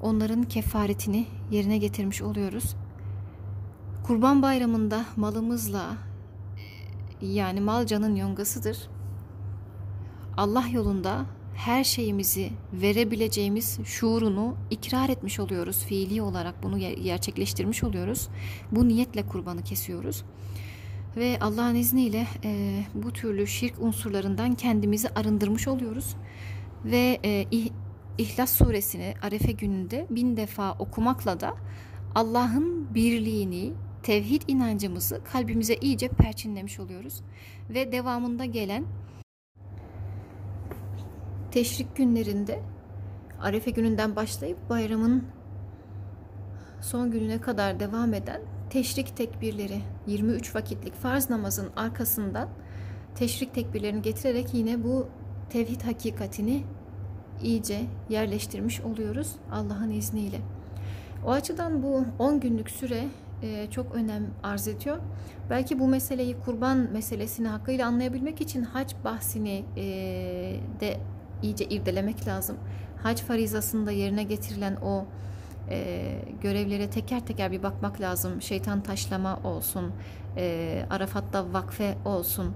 [0.02, 2.76] onların kefaretini yerine getirmiş oluyoruz.
[4.04, 5.98] Kurban Bayramı'nda malımızla
[7.22, 8.90] yani mal canın yongasıdır.
[10.38, 15.86] Allah yolunda her şeyimizi verebileceğimiz şuurunu ikrar etmiş oluyoruz.
[15.86, 18.30] Fiili olarak bunu gerçekleştirmiş oluyoruz.
[18.72, 20.24] Bu niyetle kurbanı kesiyoruz.
[21.18, 26.16] Ve Allah'ın izniyle e, bu türlü şirk unsurlarından kendimizi arındırmış oluyoruz.
[26.86, 27.46] Ve e,
[28.18, 31.54] İhlas suresini Arefe gününde bin defa okumakla da
[32.16, 37.22] Allah'ın birliğini, tevhid inancımızı kalbimize iyice perçinlemiş oluyoruz.
[37.70, 38.86] Ve devamında gelen
[41.52, 42.60] teşrik günlerinde
[43.42, 45.24] Arefe gününden başlayıp bayramın
[46.82, 52.50] son gününe kadar devam eden teşrik tekbirleri 23 vakitlik farz namazın arkasından
[53.16, 55.08] teşrik tekbirlerini getirerek yine bu
[55.50, 56.64] tevhid hakikatini
[57.44, 60.40] iyice yerleştirmiş oluyoruz Allah'ın izniyle.
[61.26, 63.04] O açıdan bu 10 günlük süre
[63.44, 64.98] e, çok önem arz ediyor.
[65.50, 69.84] Belki bu meseleyi kurban meselesini hakkıyla anlayabilmek için hac bahsini e,
[70.80, 70.98] de
[71.44, 72.58] iyice irdelemek lazım.
[73.04, 75.06] Hac farizasında yerine getirilen o
[75.70, 76.02] e,
[76.42, 78.42] görevlere teker teker bir bakmak lazım.
[78.42, 79.92] Şeytan taşlama olsun,
[80.90, 82.54] Arafat'ta vakfe olsun,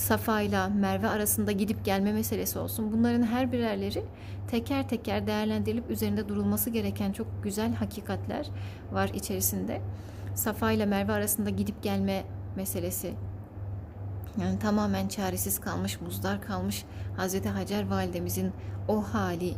[0.00, 2.92] Safa ile Merve arasında gidip gelme meselesi olsun.
[2.92, 4.04] Bunların her birerleri
[4.48, 8.46] teker teker değerlendirilip üzerinde durulması gereken çok güzel hakikatler
[8.92, 9.80] var içerisinde.
[10.34, 12.24] Safa ile Merve arasında gidip gelme
[12.56, 13.14] meselesi
[14.40, 16.84] yani tamamen çaresiz kalmış, muzdar kalmış
[17.16, 18.52] Hazreti Hacer validemizin
[18.88, 19.54] o hali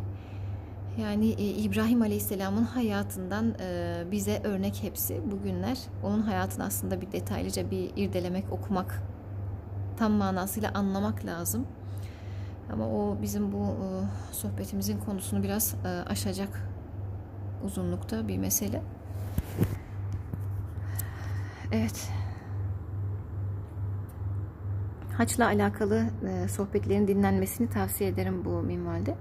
[1.00, 5.78] yani e, İbrahim Aleyhisselam'ın hayatından e, bize örnek hepsi bugünler.
[6.02, 9.02] Onun hayatını aslında bir detaylıca bir irdelemek, okumak
[10.02, 11.66] tam manasıyla anlamak lazım.
[12.72, 13.86] Ama o bizim bu e,
[14.32, 16.68] sohbetimizin konusunu biraz e, aşacak
[17.64, 18.82] uzunlukta bir mesele.
[21.72, 22.10] Evet.
[25.16, 29.14] Haçla alakalı e, sohbetlerin dinlenmesini tavsiye ederim bu minvalde.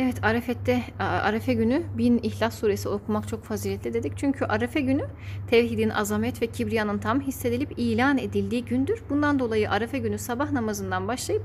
[0.00, 4.12] Evet Arefet'te Arefe günü bin İhlas suresi okumak çok faziletli dedik.
[4.16, 5.04] Çünkü Arefe günü
[5.50, 9.02] tevhidin azamet ve kibriyanın tam hissedilip ilan edildiği gündür.
[9.10, 11.42] Bundan dolayı Arefe günü sabah namazından başlayıp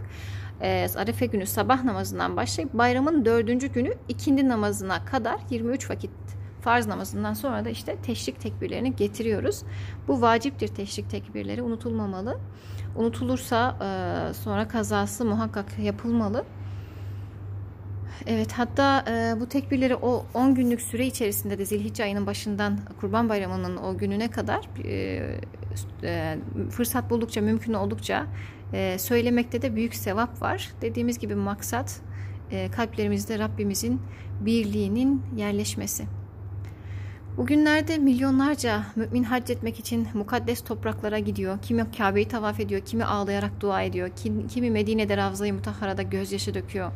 [0.62, 0.88] e,
[1.32, 6.12] günü sabah namazından başlayıp bayramın dördüncü günü ikindi namazına kadar 23 vakit
[6.62, 9.64] farz namazından sonra da işte teşrik tekbirlerini getiriyoruz.
[10.08, 12.38] Bu vaciptir teşrik tekbirleri unutulmamalı.
[12.96, 16.46] Unutulursa e, sonra kazası muhakkak yapılmalı.
[18.28, 23.30] Evet hatta e, bu tekbirleri o 10 günlük süre içerisinde de Zilhicce ayının başından Kurban
[23.30, 25.22] Bayramı'nın o gününe kadar e,
[26.04, 26.38] e,
[26.70, 28.28] fırsat buldukça mümkün oldukça
[28.74, 30.72] e, söylemekte de büyük sevap var.
[30.82, 32.02] Dediğimiz gibi maksat
[32.52, 34.02] e, kalplerimizde Rabbimizin
[34.42, 36.04] birliğinin yerleşmesi.
[37.38, 41.58] Bugünlerde milyonlarca mümin hac etmek için mukaddes topraklara gidiyor.
[41.62, 44.10] Kimi Kabe'yi tavaf ediyor, kimi ağlayarak dua ediyor,
[44.50, 46.92] kimi Medine'de Ravza-i Mutahhara'da gözyaşı döküyor.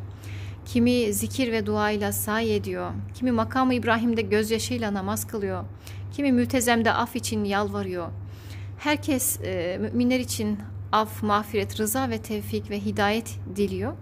[0.72, 2.90] Kimi zikir ve duayla say ediyor.
[3.14, 5.64] Kimi makamı İbrahim'de gözyaşıyla namaz kılıyor.
[6.12, 8.08] Kimi mültezemde af için yalvarıyor.
[8.78, 10.58] Herkes e, müminler için
[10.92, 13.92] af, mağfiret, rıza ve tevfik ve hidayet diliyor.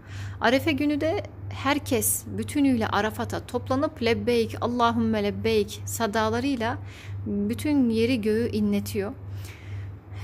[0.41, 6.79] Arefe günü de herkes bütünüyle Arafat'a toplanıp lebbeyk, Allahümme lebbeyk sadalarıyla
[7.27, 9.13] bütün yeri göğü inletiyor.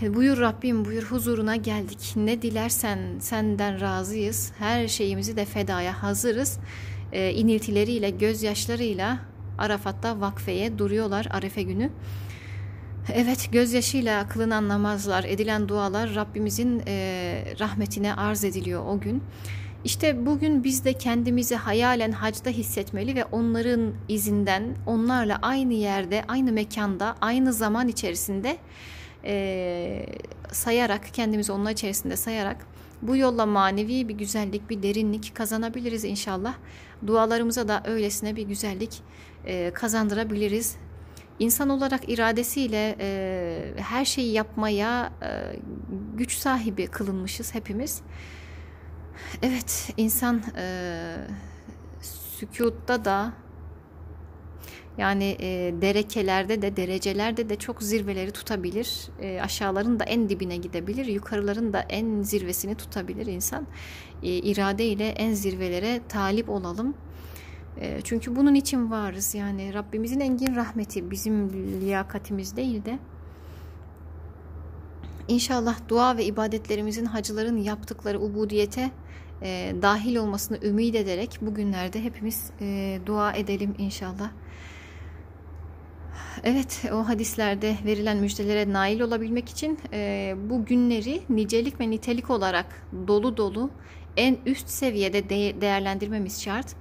[0.00, 2.12] Buyur Rabbim buyur huzuruna geldik.
[2.16, 4.52] Ne dilersen senden razıyız.
[4.58, 6.58] Her şeyimizi de fedaya hazırız.
[7.12, 9.18] E, iniltileriyle, gözyaşlarıyla
[9.58, 11.90] Arafat'ta vakfeye duruyorlar Arefe günü.
[13.12, 19.22] Evet gözyaşıyla kılınan namazlar, edilen dualar Rabbimizin e, rahmetine arz ediliyor o gün.
[19.84, 26.52] İşte bugün biz de kendimizi hayalen hacda hissetmeli ve onların izinden onlarla aynı yerde, aynı
[26.52, 28.58] mekanda, aynı zaman içerisinde
[29.24, 30.06] e,
[30.52, 32.66] sayarak, kendimizi onlar içerisinde sayarak
[33.02, 36.54] bu yolla manevi bir güzellik, bir derinlik kazanabiliriz inşallah.
[37.06, 39.02] Dualarımıza da öylesine bir güzellik
[39.46, 40.76] e, kazandırabiliriz.
[41.38, 45.56] İnsan olarak iradesiyle e, her şeyi yapmaya e,
[46.14, 48.02] güç sahibi kılınmışız hepimiz.
[49.42, 51.16] Evet, insan e,
[52.02, 53.32] sükutta da
[54.98, 59.08] yani e, derekelerde de derecelerde de çok zirveleri tutabilir.
[59.20, 61.06] E, aşağıların da en dibine gidebilir.
[61.06, 63.66] Yukarıların da en zirvesini tutabilir insan.
[64.22, 66.94] E, irade ile en zirvelere talip olalım.
[67.80, 69.34] E, çünkü bunun için varız.
[69.34, 72.98] Yani Rabbimizin engin rahmeti bizim liyakatimiz değil de
[75.28, 78.90] İnşallah dua ve ibadetlerimizin hacıların yaptıkları ubudiyete
[79.42, 84.30] e, dahil olmasını ümit ederek bugünlerde hepimiz e, dua edelim inşallah.
[86.44, 92.86] Evet o hadislerde verilen müjdelere nail olabilmek için e, bu günleri nicelik ve nitelik olarak
[93.08, 93.70] dolu dolu
[94.16, 96.76] en üst seviyede de değerlendirmemiz şart.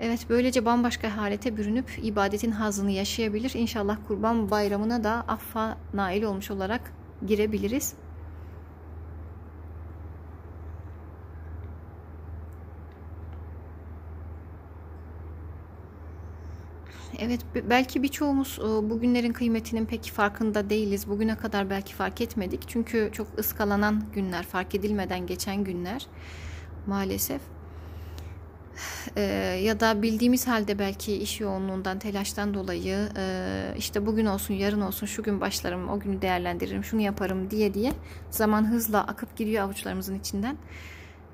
[0.00, 3.52] Evet böylece bambaşka halete bürünüp ibadetin hazını yaşayabilir.
[3.54, 6.92] İnşallah kurban bayramına da affa nail olmuş olarak
[7.26, 7.94] girebiliriz.
[17.22, 17.40] Evet
[17.70, 21.08] belki birçoğumuz bugünlerin kıymetinin pek farkında değiliz.
[21.08, 22.68] Bugüne kadar belki fark etmedik.
[22.68, 26.06] Çünkü çok ıskalanan günler, fark edilmeden geçen günler
[26.86, 27.40] maalesef.
[29.62, 33.08] Ya da bildiğimiz halde belki iş yoğunluğundan, telaştan dolayı
[33.78, 37.92] işte bugün olsun, yarın olsun, şu gün başlarım, o günü değerlendiririm, şunu yaparım diye diye
[38.30, 40.56] zaman hızla akıp gidiyor avuçlarımızın içinden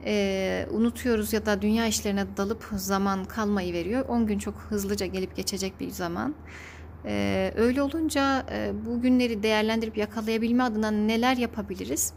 [0.07, 4.05] e, unutuyoruz ya da dünya işlerine dalıp zaman kalmayı veriyor.
[4.09, 6.35] 10 gün çok hızlıca gelip geçecek bir zaman.
[7.05, 12.13] E, öyle olunca e, bu günleri değerlendirip yakalayabilme adına neler yapabiliriz?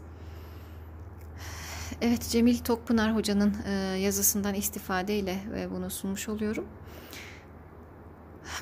[2.02, 6.64] Evet Cemil Tokpınar Hoca'nın e, yazısından istifadeyle e, bunu sunmuş oluyorum.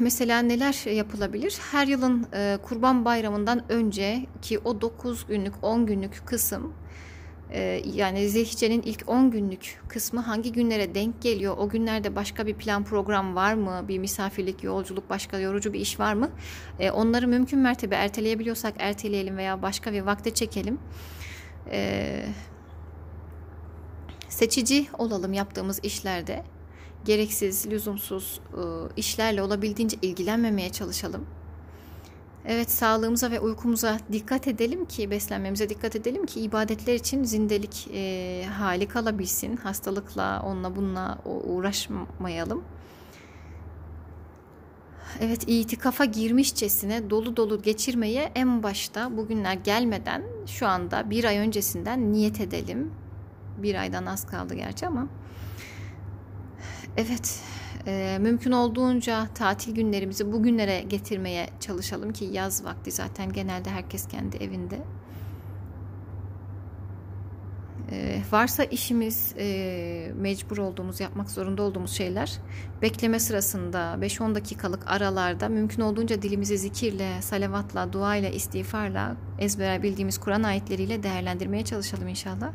[0.01, 1.59] Mesela neler yapılabilir?
[1.73, 6.73] Her yılın e, Kurban Bayramı'ndan önce ki o 9 günlük 10 günlük kısım
[7.53, 11.55] ee, yani Zilhicce'nin ilk 10 günlük kısmı hangi günlere denk geliyor?
[11.59, 13.85] O günlerde başka bir plan program var mı?
[13.89, 16.31] Bir misafirlik, yolculuk, başka yorucu bir iş var mı?
[16.79, 20.79] Ee, onları mümkün mertebe erteleyebiliyorsak erteleyelim veya başka bir vakte çekelim.
[21.71, 22.25] Ee,
[24.29, 26.45] seçici olalım yaptığımız işlerde.
[27.05, 31.38] Gereksiz, lüzumsuz ıı, işlerle olabildiğince ilgilenmemeye çalışalım.
[32.47, 38.45] Evet sağlığımıza ve uykumuza dikkat edelim ki beslenmemize dikkat edelim ki ibadetler için zindelik e,
[38.59, 39.57] hali kalabilsin.
[39.57, 42.65] Hastalıkla onunla bununla uğraşmayalım.
[45.21, 52.13] Evet itikafa girmişçesine dolu dolu geçirmeye en başta bugünler gelmeden şu anda bir ay öncesinden
[52.13, 52.91] niyet edelim.
[53.59, 55.09] Bir aydan az kaldı gerçi ama.
[56.97, 57.41] Evet
[57.87, 64.37] e, mümkün olduğunca tatil günlerimizi bugünlere getirmeye çalışalım ki yaz vakti zaten genelde herkes kendi
[64.37, 64.79] evinde.
[67.93, 72.39] Ee, varsa işimiz e, mecbur olduğumuz yapmak zorunda olduğumuz şeyler
[72.83, 80.43] bekleme sırasında 5-10 dakikalık aralarda mümkün olduğunca dilimizi zikirle, salavatla, duayla, istiğfarla ezbere bildiğimiz Kur'an
[80.43, 82.53] ayetleriyle değerlendirmeye çalışalım inşallah.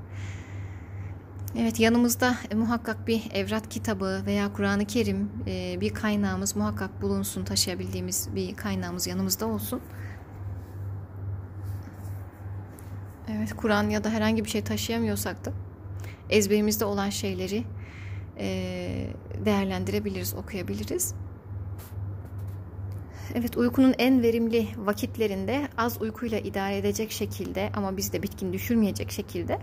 [1.57, 7.45] Evet yanımızda e, muhakkak bir evrat kitabı veya Kur'an-ı Kerim e, bir kaynağımız muhakkak bulunsun
[7.45, 9.81] taşıyabildiğimiz bir kaynağımız yanımızda olsun.
[13.31, 15.51] Evet Kur'an ya da herhangi bir şey taşıyamıyorsak da
[16.29, 17.63] ezberimizde olan şeyleri
[18.37, 18.47] e,
[19.45, 21.13] değerlendirebiliriz, okuyabiliriz.
[23.35, 29.11] Evet uykunun en verimli vakitlerinde az uykuyla idare edecek şekilde ama biz de bitkin düşürmeyecek
[29.11, 29.59] şekilde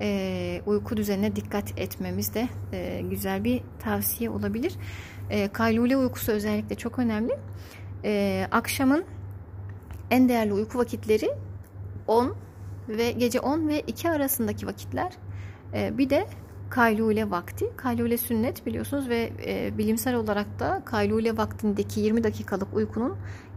[0.00, 4.74] e, uyku düzenine dikkat etmemiz de e, güzel bir tavsiye olabilir.
[5.30, 7.32] E, kaylule uykusu özellikle çok önemli.
[8.04, 9.04] E, akşamın
[10.10, 11.30] en değerli uyku vakitleri
[12.06, 12.34] 10
[12.88, 15.12] ve gece 10 ve 2 arasındaki vakitler.
[15.74, 16.26] E, bir de
[16.70, 17.76] kaylule vakti.
[17.76, 23.16] Kaylule sünnet biliyorsunuz ve e, bilimsel olarak da kaylule vaktindeki 20 dakikalık uykunun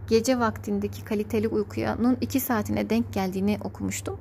[0.10, 4.20] gece vaktindeki kaliteli uykuyanın 2 saatine denk geldiğini okumuştum.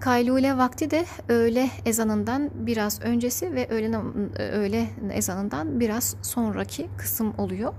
[0.00, 3.96] Kaylule vakti de öğle ezanından biraz öncesi ve öğle,
[4.38, 7.74] öğle ezanından biraz sonraki kısım oluyor.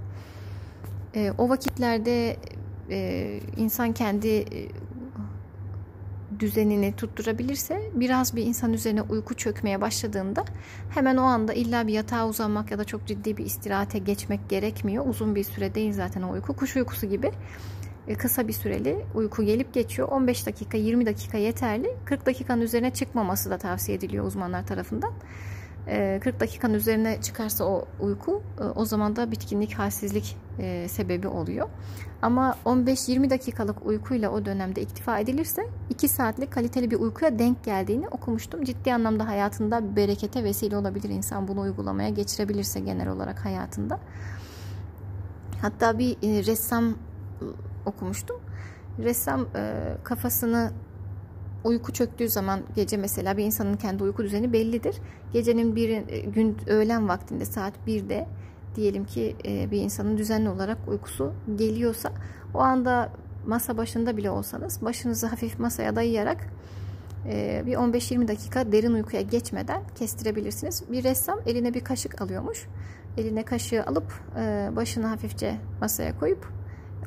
[1.15, 2.37] E, o vakitlerde
[2.89, 4.67] e, insan kendi e,
[6.39, 10.45] düzenini tutturabilirse biraz bir insan üzerine uyku çökmeye başladığında
[10.89, 15.05] hemen o anda illa bir yatağa uzanmak ya da çok ciddi bir istirahate geçmek gerekmiyor.
[15.07, 16.55] Uzun bir süre değil zaten o uyku.
[16.55, 17.31] Kuş uykusu gibi
[18.15, 20.07] kısa bir süreli uyku gelip geçiyor.
[20.07, 21.95] 15 dakika 20 dakika yeterli.
[22.05, 25.13] 40 dakikanın üzerine çıkmaması da tavsiye ediliyor uzmanlar tarafından.
[25.87, 30.37] 40 e, dakikanın üzerine çıkarsa o uyku e, o zaman da bitkinlik, halsizlik
[30.87, 31.69] sebebi oluyor.
[32.21, 38.07] Ama 15-20 dakikalık uykuyla o dönemde iktifa edilirse 2 saatlik kaliteli bir uykuya denk geldiğini
[38.07, 38.63] okumuştum.
[38.63, 43.99] Ciddi anlamda hayatında berekete vesile olabilir insan bunu uygulamaya geçirebilirse genel olarak hayatında.
[45.61, 46.93] Hatta bir ressam
[47.87, 48.41] okumuştum.
[48.99, 49.73] Ressam e,
[50.03, 50.71] kafasını
[51.63, 54.95] uyku çöktüğü zaman gece mesela bir insanın kendi uyku düzeni bellidir.
[55.33, 58.27] Gecenin bir e, gün öğlen vaktinde saat 1'de
[58.75, 62.11] diyelim ki e, bir insanın düzenli olarak uykusu geliyorsa
[62.53, 63.11] o anda
[63.47, 66.37] masa başında bile olsanız başınızı hafif masaya dayayarak
[67.27, 70.83] e, bir 15-20 dakika derin uykuya geçmeden kestirebilirsiniz.
[70.91, 72.67] Bir ressam eline bir kaşık alıyormuş.
[73.17, 76.56] Eline kaşığı alıp e, başını hafifçe masaya koyup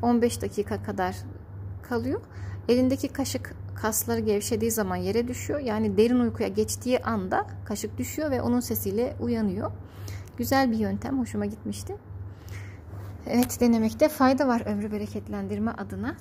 [0.03, 1.16] 15 dakika kadar
[1.82, 2.20] kalıyor.
[2.68, 5.61] Elindeki kaşık kasları gevşediği zaman yere düşüyor.
[5.61, 9.70] Yani derin uykuya geçtiği anda kaşık düşüyor ve onun sesiyle uyanıyor.
[10.36, 11.18] Güzel bir yöntem.
[11.18, 11.97] Hoşuma gitmişti.
[13.26, 16.16] Evet denemekte fayda var ömrü bereketlendirme adına.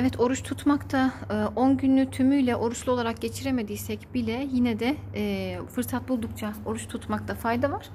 [0.00, 1.12] Evet oruç tutmakta
[1.56, 7.34] 10 e, günlüğü tümüyle oruçlu olarak geçiremediysek bile yine de e, fırsat buldukça oruç tutmakta
[7.34, 7.90] fayda var.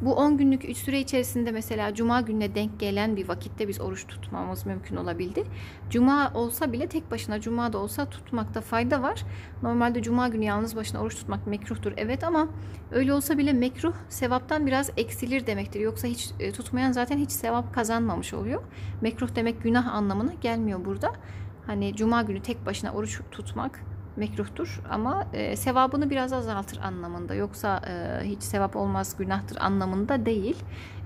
[0.00, 4.66] Bu 10 günlük süre içerisinde mesela cuma gününe denk gelen bir vakitte biz oruç tutmamız
[4.66, 5.44] mümkün olabildi.
[5.90, 9.24] Cuma olsa bile tek başına cuma da olsa tutmakta fayda var.
[9.62, 12.48] Normalde cuma günü yalnız başına oruç tutmak mekruhtur evet ama
[12.90, 15.80] öyle olsa bile mekruh sevaptan biraz eksilir demektir.
[15.80, 18.62] Yoksa hiç e, tutmayan zaten hiç sevap kazanmamış oluyor.
[19.00, 21.12] Mekruh demek günah anlamına gelmiyor burada.
[21.66, 23.80] Hani cuma günü tek başına oruç tutmak
[24.16, 27.34] mekruhtur ama e, sevabını biraz azaltır anlamında.
[27.34, 30.56] Yoksa e, hiç sevap olmaz günahtır anlamında değil.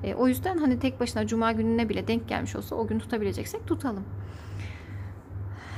[0.04, 3.66] E, o yüzden hani tek başına cuma gününe bile denk gelmiş olsa o gün tutabileceksek
[3.66, 4.04] tutalım.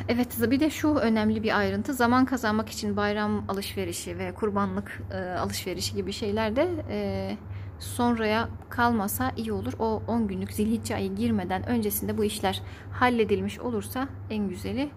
[0.08, 5.38] Evet bir de şu önemli bir ayrıntı zaman kazanmak için bayram alışverişi ve kurbanlık e,
[5.38, 7.36] alışverişi gibi şeyler de e,
[7.82, 9.72] sonraya kalmasa iyi olur.
[9.78, 12.62] O 10 günlük zilhicce ayı girmeden öncesinde bu işler
[12.92, 14.90] halledilmiş olursa en güzeli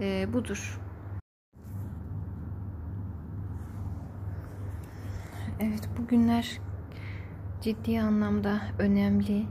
[0.00, 0.80] e, budur.
[5.60, 6.60] Evet bugünler
[7.60, 9.46] ciddi anlamda önemli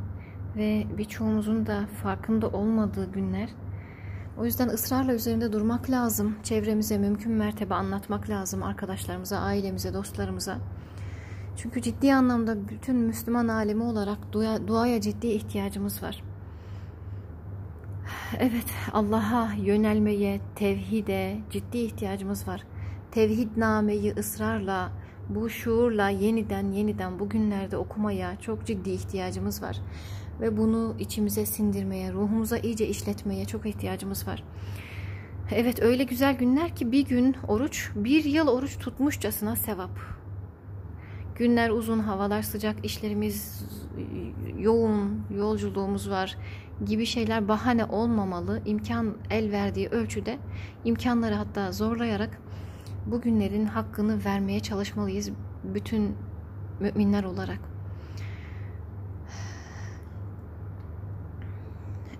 [0.55, 3.49] ve birçoğumuzun da farkında olmadığı günler.
[4.37, 6.35] O yüzden ısrarla üzerinde durmak lazım.
[6.43, 8.63] Çevremize mümkün mertebe anlatmak lazım.
[8.63, 10.57] Arkadaşlarımıza, ailemize, dostlarımıza.
[11.57, 16.23] Çünkü ciddi anlamda bütün Müslüman alemi olarak dua, duaya ciddi ihtiyacımız var.
[18.39, 22.63] Evet, Allah'a yönelmeye, tevhide ciddi ihtiyacımız var.
[23.11, 24.91] Tevhid nameyi ısrarla,
[25.29, 29.81] bu şuurla yeniden yeniden bugünlerde okumaya çok ciddi ihtiyacımız var.
[30.41, 34.43] Ve bunu içimize sindirmeye, ruhumuza iyice işletmeye çok ihtiyacımız var.
[35.51, 39.99] Evet öyle güzel günler ki bir gün oruç, bir yıl oruç tutmuşçasına sevap.
[41.35, 43.65] Günler uzun, havalar sıcak, işlerimiz
[44.57, 46.37] yoğun, yolculuğumuz var
[46.85, 48.61] gibi şeyler bahane olmamalı.
[48.65, 50.37] İmkan el verdiği ölçüde
[50.83, 52.41] imkanları hatta zorlayarak
[53.05, 55.31] bu günlerin hakkını vermeye çalışmalıyız
[55.63, 56.15] bütün
[56.79, 57.59] müminler olarak.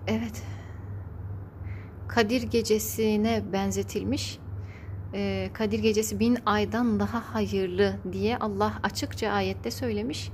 [0.06, 0.42] Evet.
[2.08, 4.38] Kadir gecesine benzetilmiş.
[5.16, 10.30] Ee, Kadir gecesi bin aydan daha hayırlı diye Allah açıkça ayette söylemiş.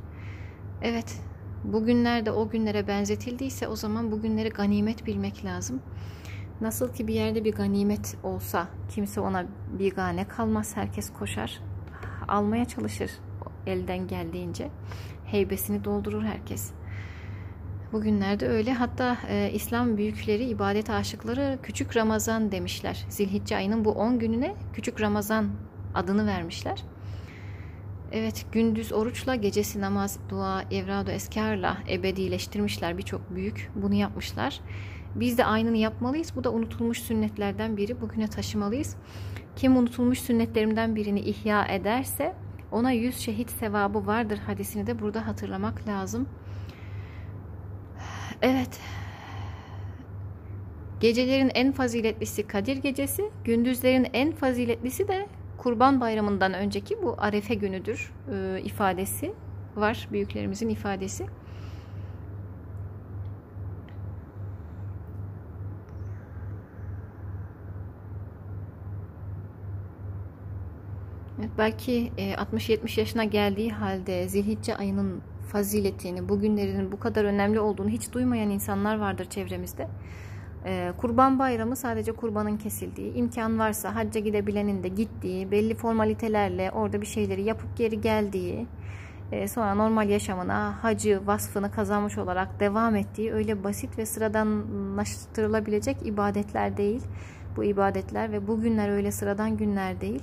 [0.83, 1.21] Evet.
[1.65, 5.83] bugünlerde o günlere benzetildiyse o zaman bugünleri ganimet bilmek lazım.
[6.61, 9.47] Nasıl ki bir yerde bir ganimet olsa kimse ona
[9.79, 10.77] bir gane kalmaz.
[10.77, 11.61] Herkes koşar.
[12.29, 13.11] Almaya çalışır
[13.67, 14.71] elden geldiğince.
[15.25, 16.71] Heybesini doldurur herkes.
[17.93, 18.73] Bugünlerde öyle.
[18.73, 23.05] Hatta e, İslam büyükleri, ibadet aşıkları Küçük Ramazan demişler.
[23.09, 25.49] Zilhicce ayının bu 10 gününe Küçük Ramazan
[25.95, 26.83] adını vermişler.
[28.13, 33.71] Evet, gündüz oruçla, gecesi namaz, dua, evradu, eskarla ebedileştirmişler birçok büyük.
[33.75, 34.61] Bunu yapmışlar.
[35.15, 36.33] Biz de aynını yapmalıyız.
[36.37, 38.01] Bu da unutulmuş sünnetlerden biri.
[38.01, 38.97] Bugüne taşımalıyız.
[39.57, 42.35] Kim unutulmuş sünnetlerimden birini ihya ederse
[42.73, 46.29] ona yüz şehit sevabı vardır hadisini de burada hatırlamak lazım.
[48.43, 48.81] Evet.
[51.01, 55.27] Gecelerin en faziletlisi Kadir Gecesi, gündüzlerin en faziletlisi de
[55.59, 59.33] Kurban Bayramı'ndan önceki bu Arefe günüdür e, ifadesi
[59.77, 61.27] var büyüklerimizin ifadesi.
[71.39, 75.23] Evet, belki 60-70 yaşına geldiği halde Zilhicce ayının
[75.53, 79.89] faziletini, bugünlerinin bu kadar önemli olduğunu hiç duymayan insanlar vardır çevremizde.
[80.65, 87.01] Ee, kurban bayramı sadece kurbanın kesildiği, imkan varsa hacca gidebilenin de gittiği, belli formalitelerle orada
[87.01, 88.67] bir şeyleri yapıp geri geldiği,
[89.33, 96.77] e, sonra normal yaşamına hacı vasfını kazanmış olarak devam ettiği öyle basit ve sıradanlaştırılabilecek ibadetler
[96.77, 97.03] değil.
[97.57, 100.23] Bu ibadetler ve bu günler öyle sıradan günler değil.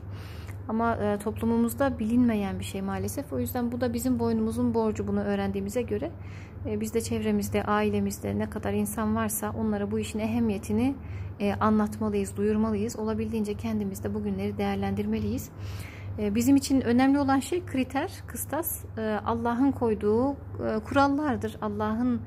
[0.70, 3.34] Ama e, toplumumuzda bilinmeyen bir şey maalesef.
[3.34, 6.11] O yüzden bu da bizim boynumuzun borcu bunu öğrendiğimize göre.
[6.65, 10.95] E, biz de çevremizde, ailemizde ne kadar insan varsa onlara bu işin ehemmiyetini
[11.39, 12.95] e, anlatmalıyız, duyurmalıyız.
[12.99, 15.49] Olabildiğince kendimiz de bugünleri değerlendirmeliyiz.
[16.20, 20.36] E, bizim için önemli olan şey kriter, kıstas, e, Allah'ın koyduğu e,
[20.86, 21.57] kurallardır.
[21.61, 22.22] Allah'ın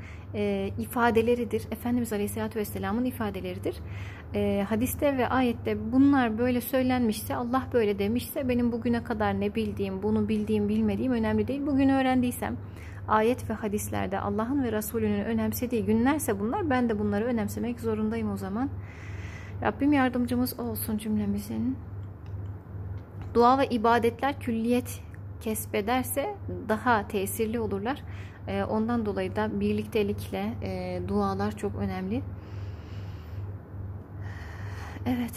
[0.78, 1.62] ifadeleridir.
[1.70, 3.76] Efendimiz Aleyhisselatü Vesselam'ın ifadeleridir.
[4.68, 10.28] Hadiste ve ayette bunlar böyle söylenmişse, Allah böyle demişse benim bugüne kadar ne bildiğim, bunu
[10.28, 11.66] bildiğim, bilmediğim önemli değil.
[11.66, 12.56] Bugün öğrendiysem
[13.08, 18.36] ayet ve hadislerde Allah'ın ve Resulünün önemsediği günlerse bunlar ben de bunları önemsemek zorundayım o
[18.36, 18.70] zaman.
[19.62, 21.76] Rabbim yardımcımız olsun cümlemizin.
[23.34, 25.00] Dua ve ibadetler külliyet
[25.40, 26.34] kesbederse
[26.68, 28.02] daha tesirli olurlar.
[28.48, 32.22] E, ondan dolayı da birliktelikle e, dualar çok önemli.
[35.06, 35.32] Evet.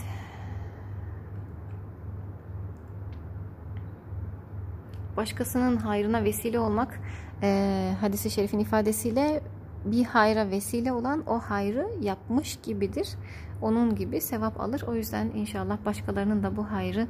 [5.17, 6.99] Başkasının hayrına vesile olmak
[7.43, 9.41] e, hadisi şerifin ifadesiyle
[9.85, 13.09] bir hayra vesile olan o hayrı yapmış gibidir.
[13.61, 14.83] Onun gibi sevap alır.
[14.87, 17.07] O yüzden inşallah başkalarının da bu hayrı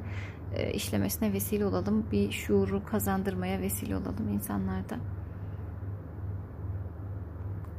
[0.54, 2.06] e, işlemesine vesile olalım.
[2.12, 4.96] Bir şuuru kazandırmaya vesile olalım insanlarda.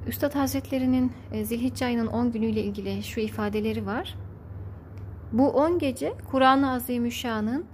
[0.07, 4.15] Üstad Hazretleri'nin e, Zilhicce ayının 10 günüyle ilgili şu ifadeleri var.
[5.31, 7.65] Bu 10 gece Kur'an-ı Azimüşşan'ın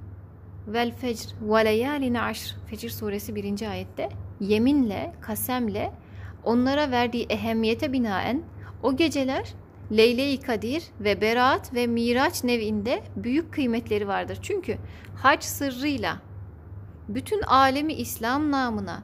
[0.67, 3.69] vel fecr ve leyaline aşr Fecir suresi 1.
[3.69, 4.09] ayette
[4.39, 5.91] yeminle, kasemle
[6.43, 8.41] onlara verdiği ehemmiyete binaen
[8.83, 9.53] o geceler
[9.91, 14.39] Leyle-i Kadir ve Berat ve Miraç nevinde büyük kıymetleri vardır.
[14.41, 14.77] Çünkü
[15.15, 16.17] hac sırrıyla
[17.07, 19.03] bütün alemi İslam namına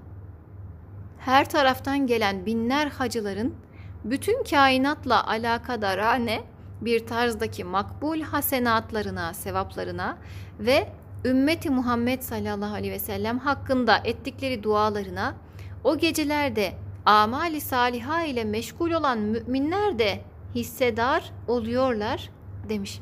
[1.19, 3.55] her taraftan gelen binler hacıların
[4.03, 6.41] bütün kainatla alakadarane
[6.81, 10.17] bir tarzdaki makbul hasenatlarına, sevaplarına
[10.59, 10.89] ve
[11.25, 15.35] ümmeti Muhammed sallallahu aleyhi ve sellem hakkında ettikleri dualarına
[15.83, 16.73] o gecelerde
[17.05, 20.21] amali saliha ile meşgul olan müminler de
[20.55, 22.29] hissedar oluyorlar
[22.69, 22.99] demiş.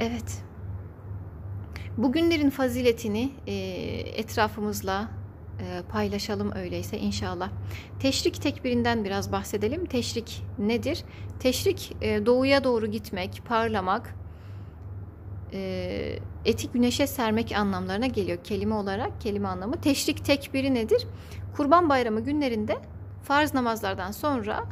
[0.00, 0.42] Evet.
[1.96, 3.30] Bugünlerin faziletini
[4.16, 5.17] etrafımızla
[5.92, 7.50] paylaşalım öyleyse inşallah.
[8.00, 9.86] Teşrik tekbirinden biraz bahsedelim.
[9.86, 11.04] Teşrik nedir?
[11.40, 14.14] Teşrik e, doğuya doğru gitmek, parlamak,
[15.52, 19.20] e, eti güneşe sermek anlamlarına geliyor kelime olarak.
[19.20, 19.80] Kelime anlamı.
[19.80, 21.06] Teşrik tekbiri nedir?
[21.56, 22.76] Kurban Bayramı günlerinde
[23.22, 24.64] farz namazlardan sonra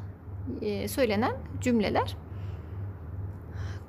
[0.63, 2.17] e, söylenen cümleler.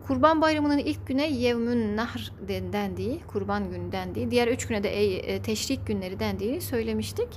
[0.07, 5.41] Kurban Bayramı'nın ilk güne Yevmün Nahr dendiği, kurban günü dendiği, diğer üç güne de e,
[5.41, 7.27] teşrik günleri dendiğini söylemiştik.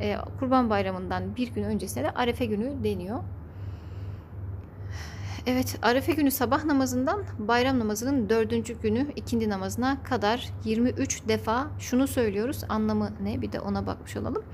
[0.00, 3.20] E, kurban Bayramı'ndan bir gün öncesine de Arefe günü deniyor.
[5.46, 12.06] Evet, Arefe günü sabah namazından bayram namazının dördüncü günü ikindi namazına kadar 23 defa şunu
[12.06, 12.64] söylüyoruz.
[12.68, 13.42] Anlamı ne?
[13.42, 14.44] Bir de ona bakmış olalım.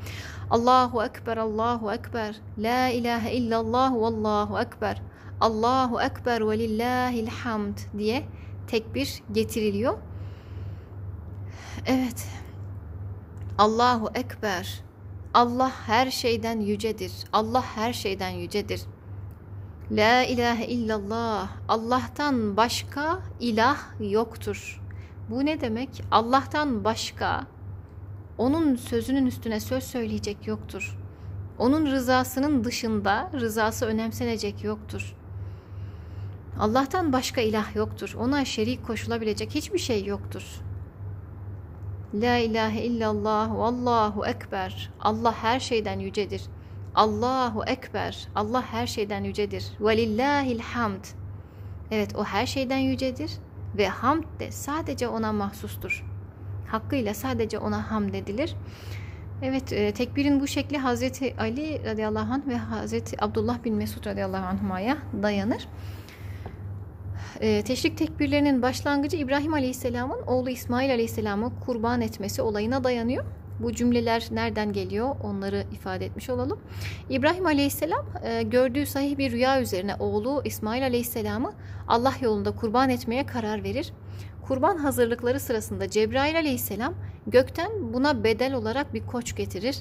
[0.50, 5.02] Allahu Ekber, Allahu Ekber, La ilahe illallah, Allahu Ekber,
[5.43, 8.24] Allahu Ekber ve lillahil hamd diye
[8.66, 9.99] tekbir getiriliyor.
[11.86, 12.28] Evet.
[13.59, 14.82] Allahu Ekber,
[15.34, 17.12] Allah her şeyden yücedir.
[17.32, 18.82] Allah her şeyden yücedir.
[19.90, 21.49] La ilahe illallah.
[21.68, 24.80] Allah'tan başka ilah yoktur.
[25.30, 26.03] Bu ne demek?
[26.11, 27.47] Allah'tan başka
[28.38, 30.99] onun sözünün üstüne söz söyleyecek yoktur.
[31.59, 35.16] Onun rızasının dışında rızası önemsenecek yoktur.
[36.59, 38.14] Allah'tan başka ilah yoktur.
[38.18, 40.61] Ona şerik koşulabilecek hiçbir şey yoktur.
[42.14, 44.90] La ilahe illallah vallahu ekber.
[45.00, 46.42] Allah her şeyden yücedir.
[46.94, 48.28] Allahu ekber.
[48.34, 49.64] Allah her şeyden yücedir.
[49.80, 51.05] Velillahil hamd.
[51.90, 53.30] Evet o her şeyden yücedir
[53.76, 56.05] ve hamd de sadece ona mahsustur.
[56.66, 58.57] Hakkıyla sadece ona hamd edilir.
[59.42, 64.46] Evet e, tekbirin bu şekli Hazreti Ali radıyallahu anh ve Hazreti Abdullah bin Mesud radıyallahu
[64.46, 65.68] anhuma'ya dayanır.
[67.43, 73.24] E, teşrik tekbirlerinin başlangıcı İbrahim aleyhisselamın oğlu İsmail aleyhisselamı kurban etmesi olayına dayanıyor.
[73.61, 76.61] Bu cümleler nereden geliyor onları ifade etmiş olalım.
[77.11, 81.53] İbrahim Aleyhisselam e, gördüğü sahih bir rüya üzerine oğlu İsmail Aleyhisselam'ı
[81.88, 83.93] Allah yolunda kurban etmeye karar verir.
[84.47, 86.95] Kurban hazırlıkları sırasında Cebrail Aleyhisselam
[87.26, 89.78] gökten buna bedel olarak bir koç getirir.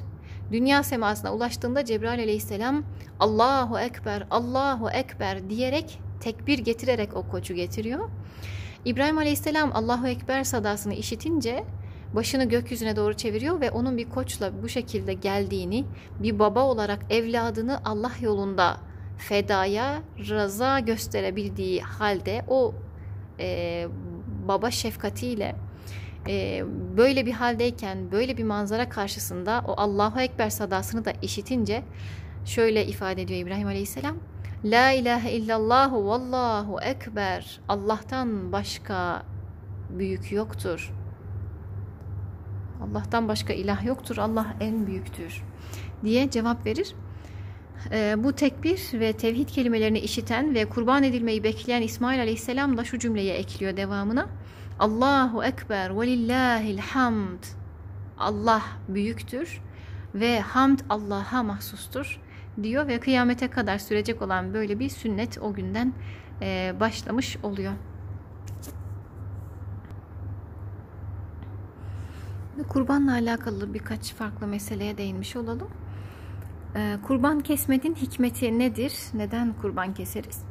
[0.51, 2.83] Dünya semasına ulaştığında Cebrail Aleyhisselam
[3.19, 8.09] Allahu Ekber, Allahu Ekber diyerek tekbir getirerek o koçu getiriyor.
[8.85, 11.63] İbrahim Aleyhisselam Allahu Ekber sadasını işitince
[12.15, 15.85] başını gökyüzüne doğru çeviriyor ve onun bir koçla bu şekilde geldiğini,
[16.19, 18.77] bir baba olarak evladını Allah yolunda
[19.17, 22.73] fedaya rıza gösterebildiği halde o
[23.39, 23.87] e,
[24.47, 25.55] baba şefkatiyle
[26.27, 26.63] e,
[26.97, 31.83] böyle bir haldeyken, böyle bir manzara karşısında o Allahu Ekber sadasını da işitince
[32.45, 34.15] şöyle ifade ediyor İbrahim Aleyhisselam.
[34.65, 37.59] La ilahe illallahu vallahu ekber.
[37.67, 39.23] Allah'tan başka
[39.89, 40.93] büyük yoktur.
[42.81, 44.17] Allah'tan başka ilah yoktur.
[44.17, 45.43] Allah en büyüktür
[46.03, 46.95] diye cevap verir.
[47.91, 52.99] E, bu tekbir ve tevhid kelimelerini işiten ve kurban edilmeyi bekleyen İsmail Aleyhisselam da şu
[52.99, 54.29] cümleye ekliyor devamına.
[54.79, 57.43] Allahu Ekber ve lillahil hamd.
[58.17, 59.61] Allah büyüktür
[60.15, 62.19] ve hamd Allah'a mahsustur
[62.63, 65.93] diyor ve kıyamete kadar sürecek olan böyle bir sünnet o günden
[66.41, 67.73] e, başlamış oluyor.
[72.69, 75.69] Kurbanla alakalı birkaç farklı meseleye değinmiş olalım.
[76.75, 78.93] Ee, kurban kesmenin hikmeti nedir?
[79.13, 80.43] Neden kurban keseriz?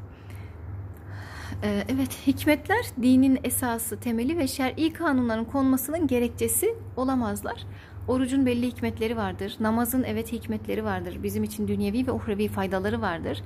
[1.63, 7.67] Ee, evet, hikmetler dinin esası, temeli ve şer'i kanunların konmasının gerekçesi olamazlar.
[8.09, 9.57] Orucun belli hikmetleri vardır.
[9.61, 11.19] Namazın evet hikmetleri vardır.
[11.23, 13.43] Bizim için dünyevi ve uhrevi faydaları vardır.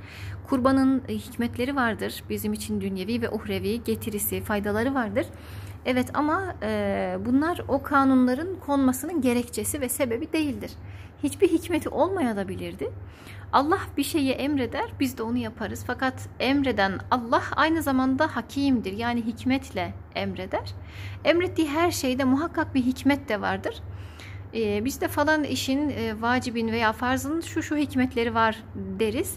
[0.48, 2.22] Kurbanın hikmetleri vardır.
[2.30, 5.26] Bizim için dünyevi ve uhrevi getirisi, faydaları vardır.
[5.86, 10.70] Evet ama e, bunlar o kanunların konmasının gerekçesi ve sebebi değildir.
[11.22, 12.90] Hiçbir hikmeti olmayabilirdi.
[13.52, 15.84] Allah bir şeyi emreder, biz de onu yaparız.
[15.86, 18.92] Fakat emreden Allah aynı zamanda hakimdir.
[18.92, 20.74] Yani hikmetle emreder.
[21.24, 23.82] Emrettiği her şeyde muhakkak bir hikmet de vardır.
[24.54, 29.36] Ee, biz de falan işin e, vacibin veya farzın şu şu hikmetleri var deriz.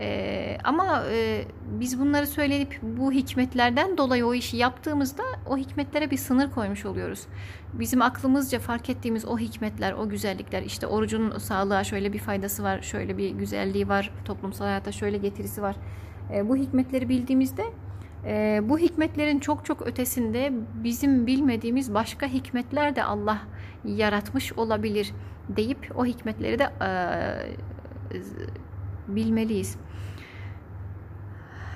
[0.00, 1.44] Ee, ama e,
[1.80, 7.26] biz bunları söyleyip bu hikmetlerden dolayı o işi yaptığımızda o hikmetlere bir sınır koymuş oluyoruz.
[7.72, 12.82] Bizim aklımızca fark ettiğimiz o hikmetler, o güzellikler, işte orucun sağlığa şöyle bir faydası var,
[12.82, 15.76] şöyle bir güzelliği var, toplumsal hayata şöyle getirisi var.
[16.34, 17.64] E, bu hikmetleri bildiğimizde
[18.26, 20.52] e, bu hikmetlerin çok çok ötesinde
[20.84, 23.38] bizim bilmediğimiz başka hikmetler de Allah
[23.84, 25.12] yaratmış olabilir
[25.48, 26.88] deyip o hikmetleri de e,
[29.08, 29.76] bilmeliyiz.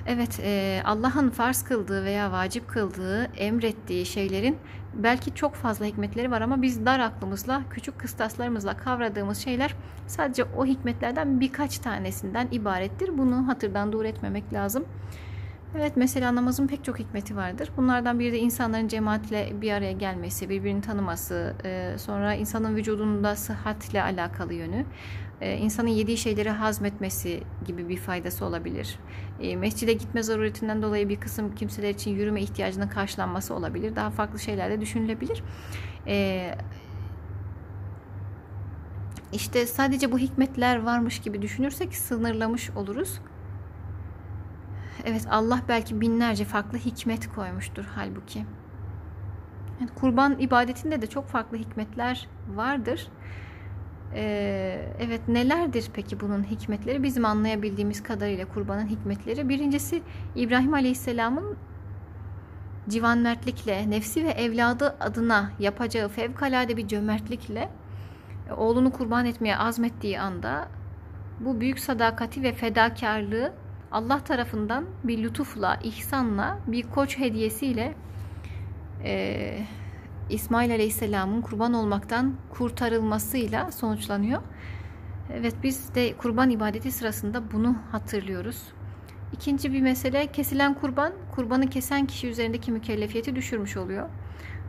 [0.07, 4.57] Evet, e, Allah'ın farz kıldığı veya vacip kıldığı, emrettiği şeylerin
[4.95, 9.75] belki çok fazla hikmetleri var ama biz dar aklımızla, küçük kıstaslarımızla kavradığımız şeyler
[10.07, 13.19] sadece o hikmetlerden birkaç tanesinden ibarettir.
[13.19, 14.85] Bunu hatırdan dur etmemek lazım.
[15.77, 17.71] Evet mesela namazın pek çok hikmeti vardır.
[17.77, 24.03] Bunlardan biri de insanların cemaatle bir araya gelmesi, birbirini tanıması, e, sonra insanın vücudunda sıhhatle
[24.03, 24.85] alakalı yönü,
[25.41, 28.99] e, insanın yediği şeyleri hazmetmesi gibi bir faydası olabilir.
[29.41, 33.97] E, mescide gitme zaruretinden dolayı bir kısım kimseler için yürüme ihtiyacının karşılanması olabilir.
[33.97, 35.43] Daha farklı şeyler de düşünülebilir.
[39.33, 43.21] İşte sadece bu hikmetler varmış gibi düşünürsek sınırlamış oluruz.
[45.05, 48.45] Evet Allah belki binlerce farklı hikmet koymuştur halbuki.
[49.81, 53.09] Yani kurban ibadetinde de çok farklı hikmetler vardır.
[54.15, 57.03] Ee, evet nelerdir peki bunun hikmetleri?
[57.03, 59.49] Bizim anlayabildiğimiz kadarıyla kurbanın hikmetleri.
[59.49, 60.03] Birincisi
[60.35, 61.57] İbrahim Aleyhisselam'ın
[62.89, 67.69] civanmertlikle, nefsi ve evladı adına yapacağı fevkalade bir cömertlikle
[68.57, 70.69] oğlunu kurban etmeye azmettiği anda
[71.41, 73.53] bu büyük sadakati ve fedakarlığı
[73.93, 77.95] Allah tarafından bir lütufla, ihsanla, bir koç hediyesiyle
[79.05, 79.59] e,
[80.31, 84.43] İsmail Aleyhisselam'ın kurban olmaktan kurtarılmasıyla sonuçlanıyor.
[85.35, 88.63] Evet biz de kurban ibadeti sırasında bunu hatırlıyoruz.
[89.33, 94.09] İkinci bir mesele kesilen kurban, kurbanı kesen kişi üzerindeki mükellefiyeti düşürmüş oluyor.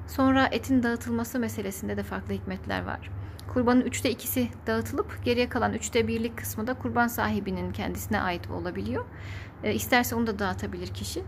[0.08, 3.19] Sonra etin dağıtılması meselesinde de farklı hikmetler var.
[3.60, 9.06] Kurbanın üçte ikisi dağıtılıp geriye kalan üçte birlik kısmı da kurban sahibinin kendisine ait olabiliyor.
[9.64, 11.24] E, isterse onu da dağıtabilir kişi.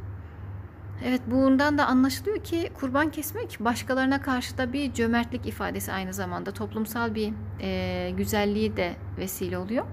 [1.05, 6.51] Evet bundan da anlaşılıyor ki kurban kesmek başkalarına karşı da bir cömertlik ifadesi aynı zamanda
[6.51, 9.85] toplumsal bir e, güzelliği de vesile oluyor.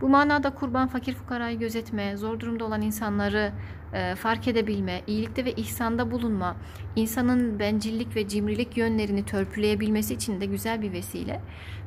[0.00, 3.52] Bu manada kurban fakir fukarayı gözetme, zor durumda olan insanları
[3.92, 6.56] e, fark edebilme, iyilikte ve ihsanda bulunma,
[6.96, 11.40] insanın bencillik ve cimrilik yönlerini törpüleyebilmesi için de güzel bir vesile.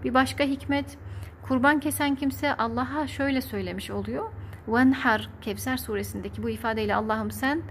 [0.03, 0.97] Bir başka hikmet
[1.41, 4.31] kurban kesen kimse Allah'a şöyle söylemiş oluyor.
[4.67, 7.61] Venhar Kevser suresindeki bu ifadeyle Allah'ım sen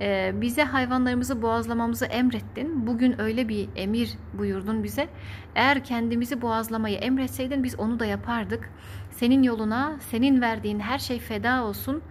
[0.00, 2.86] e, bize hayvanlarımızı boğazlamamızı emrettin.
[2.86, 5.08] Bugün öyle bir emir buyurdun bize.
[5.54, 8.70] Eğer kendimizi boğazlamayı emretseydin biz onu da yapardık.
[9.10, 12.02] Senin yoluna, senin verdiğin her şey feda olsun.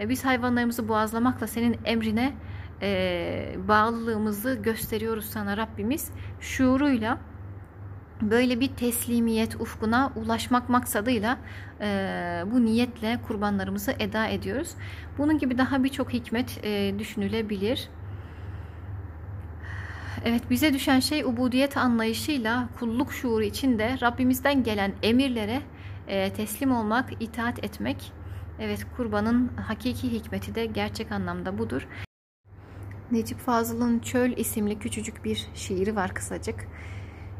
[0.00, 2.32] E, biz hayvanlarımızı boğazlamakla senin emrine
[2.82, 6.10] e, bağlılığımızı gösteriyoruz sana Rabbimiz.
[6.40, 7.18] Şuuruyla
[8.22, 11.38] böyle bir teslimiyet ufkuna ulaşmak maksadıyla
[11.80, 11.86] e,
[12.52, 14.70] bu niyetle kurbanlarımızı eda ediyoruz.
[15.18, 17.88] Bunun gibi daha birçok hikmet e, düşünülebilir.
[20.24, 25.62] Evet bize düşen şey ubudiyet anlayışıyla kulluk şuuru içinde Rabbimizden gelen emirlere
[26.08, 28.12] e, teslim olmak, itaat etmek.
[28.60, 31.88] Evet kurbanın hakiki hikmeti de gerçek anlamda budur.
[33.10, 36.68] Necip Fazıl'ın Çöl isimli küçücük bir şiiri var kısacık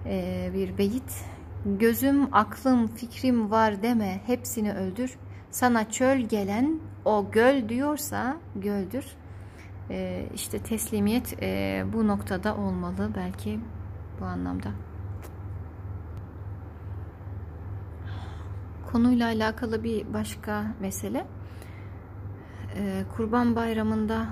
[0.06, 1.24] e, bir beyit.
[1.66, 5.18] Gözüm, aklım, fikrim var deme, hepsini öldür.
[5.50, 9.04] Sana çöl gelen o göl diyorsa göldür.
[9.90, 13.60] E, işte teslimiyet e, bu noktada olmalı belki
[14.20, 14.68] bu anlamda.
[18.92, 21.26] Konuyla alakalı bir başka mesele.
[22.76, 24.26] E, Kurban Bayramı'nda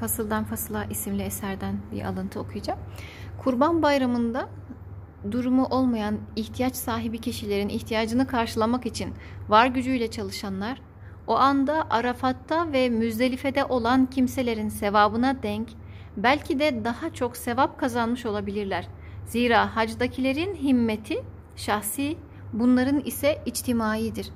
[0.00, 2.80] Fasıldan Fasıla isimli eserden bir alıntı okuyacağım.
[3.38, 4.48] Kurban Bayramı'nda
[5.30, 9.14] durumu olmayan ihtiyaç sahibi kişilerin ihtiyacını karşılamak için
[9.48, 10.82] var gücüyle çalışanlar
[11.26, 15.68] o anda Arafat'ta ve Müzdelife'de olan kimselerin sevabına denk
[16.16, 18.88] belki de daha çok sevap kazanmış olabilirler.
[19.26, 21.22] Zira hacdakilerin himmeti
[21.56, 22.16] şahsi,
[22.52, 24.30] bunların ise içtimaidir.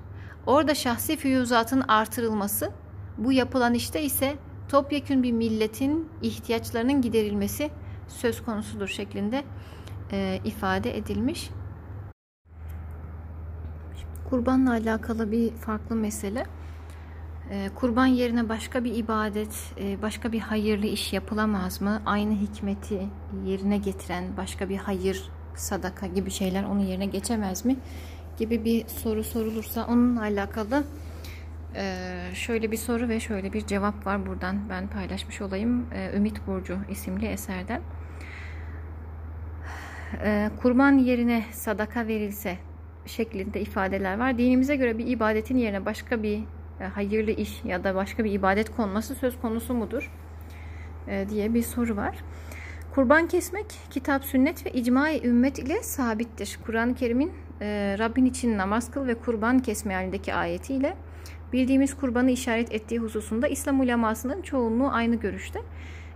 [0.46, 2.70] Orada şahsi füyüzatın artırılması,
[3.18, 4.36] bu yapılan işte ise
[4.68, 7.70] topyekün bir milletin ihtiyaçlarının giderilmesi
[8.08, 9.44] söz konusudur şeklinde
[10.12, 11.50] e, ifade edilmiş.
[14.30, 16.46] Kurbanla alakalı bir farklı mesele.
[17.50, 22.02] E, kurban yerine başka bir ibadet, e, başka bir hayırlı iş yapılamaz mı?
[22.06, 23.08] Aynı hikmeti
[23.46, 27.76] yerine getiren başka bir hayır, sadaka gibi şeyler onun yerine geçemez mi?
[28.38, 30.84] Gibi bir soru sorulursa onunla alakalı
[31.76, 35.86] ee, şöyle bir soru ve şöyle bir cevap var buradan ben paylaşmış olayım.
[35.94, 37.80] Ee, Ümit Burcu isimli eserden.
[40.24, 42.58] Ee, kurban yerine sadaka verilse
[43.06, 44.38] şeklinde ifadeler var.
[44.38, 46.38] Dinimize göre bir ibadetin yerine başka bir
[46.80, 50.12] e, hayırlı iş ya da başka bir ibadet konması söz konusu mudur?
[51.08, 52.16] E, diye bir soru var.
[52.96, 56.58] Kurban kesmek kitap, sünnet ve icma ümmet ile sabittir.
[56.66, 60.96] Kur'an-ı Kerim'in e, Rabbin için namaz kıl ve kurban kesme halindeki ayetiyle
[61.52, 65.60] bildiğimiz kurbanı işaret ettiği hususunda İslam ulemasının çoğunluğu aynı görüşte.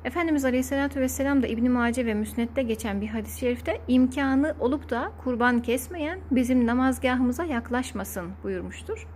[0.04, 5.12] Efendimiz Aleyhisselatü Vesselam da İbn-i Mace ve Müsnet'te geçen bir hadis-i şerifte imkanı olup da
[5.24, 9.06] kurban kesmeyen bizim namazgahımıza yaklaşmasın buyurmuştur.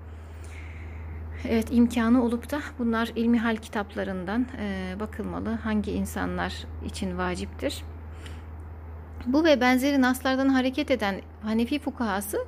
[1.49, 5.51] Evet imkanı olup da bunlar ilmi hal kitaplarından e, bakılmalı.
[5.51, 6.55] Hangi insanlar
[6.86, 7.84] için vaciptir?
[9.26, 12.47] Bu ve benzeri naslardan hareket eden Hanefi fukahası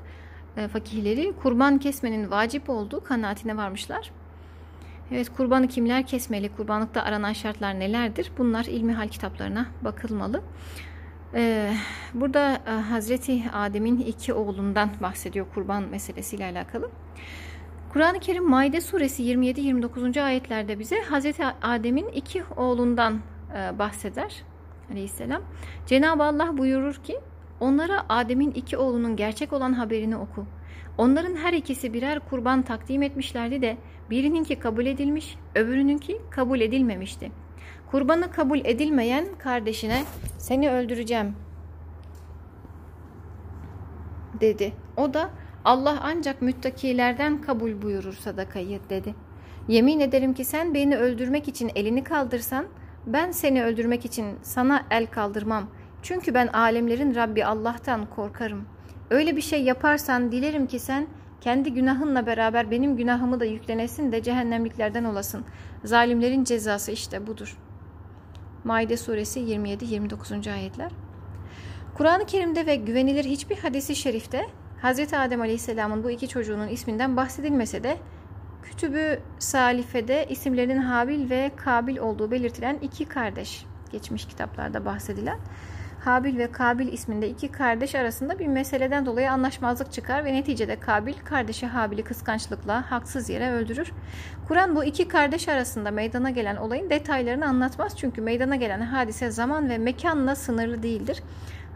[0.57, 4.11] e, fakihleri kurban kesmenin vacip olduğu kanaatine varmışlar.
[5.11, 6.57] Evet kurbanı kimler kesmeli?
[6.57, 8.33] Kurbanlıkta aranan şartlar nelerdir?
[8.39, 10.43] Bunlar ilmi hal kitaplarına bakılmalı.
[11.35, 11.73] Ee,
[12.15, 16.91] burada e, Hazreti Adem'in iki oğlundan bahsediyor kurban meselesiyle alakalı.
[17.97, 20.23] Kur'an-ı Kerim Maide suresi 27-29.
[20.23, 23.21] ayetlerde bize Hazreti Adem'in iki oğlundan
[23.57, 24.43] e, bahseder
[24.91, 25.43] aleyhisselam.
[25.87, 27.21] Cenab-ı Allah buyurur ki
[27.61, 30.47] Onlara Adem'in iki oğlunun gerçek olan haberini oku.
[30.99, 33.77] Onların her ikisi birer kurban takdim etmişlerdi de
[34.11, 37.33] birininki kabul edilmiş, öbürününki kabul edilmemişti.
[37.91, 40.03] Kurbanı kabul edilmeyen kardeşine
[40.39, 41.35] seni öldüreceğim
[44.41, 44.73] dedi.
[44.97, 45.31] O da
[45.67, 49.15] Allah ancak müttakilerden kabul buyurur sadakayı dedi.
[49.69, 52.67] Yemin ederim ki sen beni öldürmek için elini kaldırsan
[53.07, 55.71] ben seni öldürmek için sana el kaldırmam.
[56.03, 58.65] Çünkü ben alemlerin Rabbi Allah'tan korkarım.
[59.11, 61.07] Öyle bir şey yaparsan dilerim ki sen
[61.41, 65.45] kendi günahınla beraber benim günahımı da yüklenesin de cehennemliklerden olasın.
[65.85, 67.59] Zalimlerin cezası işte budur.
[68.65, 70.53] Maide suresi 27-29.
[70.53, 70.93] ayetler.
[71.95, 74.47] Kur'an-ı Kerim'de ve güvenilir hiçbir hadisi şerifte
[74.87, 75.13] Hz.
[75.13, 77.97] Adem Aleyhisselam'ın bu iki çocuğunun isminden bahsedilmese de
[78.63, 85.39] Kütübü Salife'de isimlerinin Habil ve Kabil olduğu belirtilen iki kardeş geçmiş kitaplarda bahsedilen
[86.05, 91.15] Habil ve Kabil isminde iki kardeş arasında bir meseleden dolayı anlaşmazlık çıkar ve neticede Kabil
[91.25, 93.93] kardeşi Habil'i kıskançlıkla haksız yere öldürür.
[94.49, 99.71] Kuran bu iki kardeş arasında meydana gelen olayın detaylarını anlatmaz çünkü meydana gelen hadise zaman
[99.71, 101.23] ve mekanla sınırlı değildir.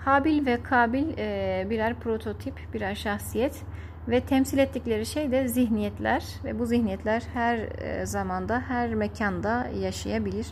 [0.04, 3.62] Habil ve Kabil e, birer prototip, birer şahsiyet
[4.08, 10.46] ve temsil ettikleri şey de zihniyetler ve bu zihniyetler her e, zamanda, her mekanda yaşayabilir.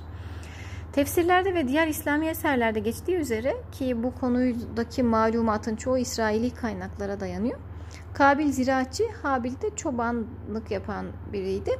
[0.92, 7.58] Tefsirlerde ve diğer İslami eserlerde geçtiği üzere ki bu konudaki malumatın çoğu İsraili kaynaklara dayanıyor.
[8.14, 11.70] Kabil ziraatçı, Habil de çobanlık yapan biriydi.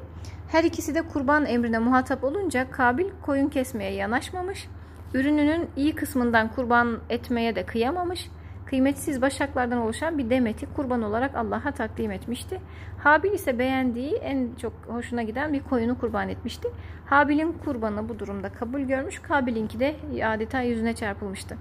[0.49, 4.69] Her ikisi de kurban emrine muhatap olunca Kabil koyun kesmeye yanaşmamış,
[5.15, 8.31] ürününün iyi kısmından kurban etmeye de kıyamamış
[8.69, 12.61] kıymetsiz başaklardan oluşan bir demeti kurban olarak Allah'a takdim etmişti.
[12.99, 16.69] Habil ise beğendiği en çok hoşuna giden bir koyunu kurban etmişti.
[17.07, 21.57] Habil'in kurbanı bu durumda kabul görmüş, Kabil'inki de adeta yüzüne çarpılmıştı.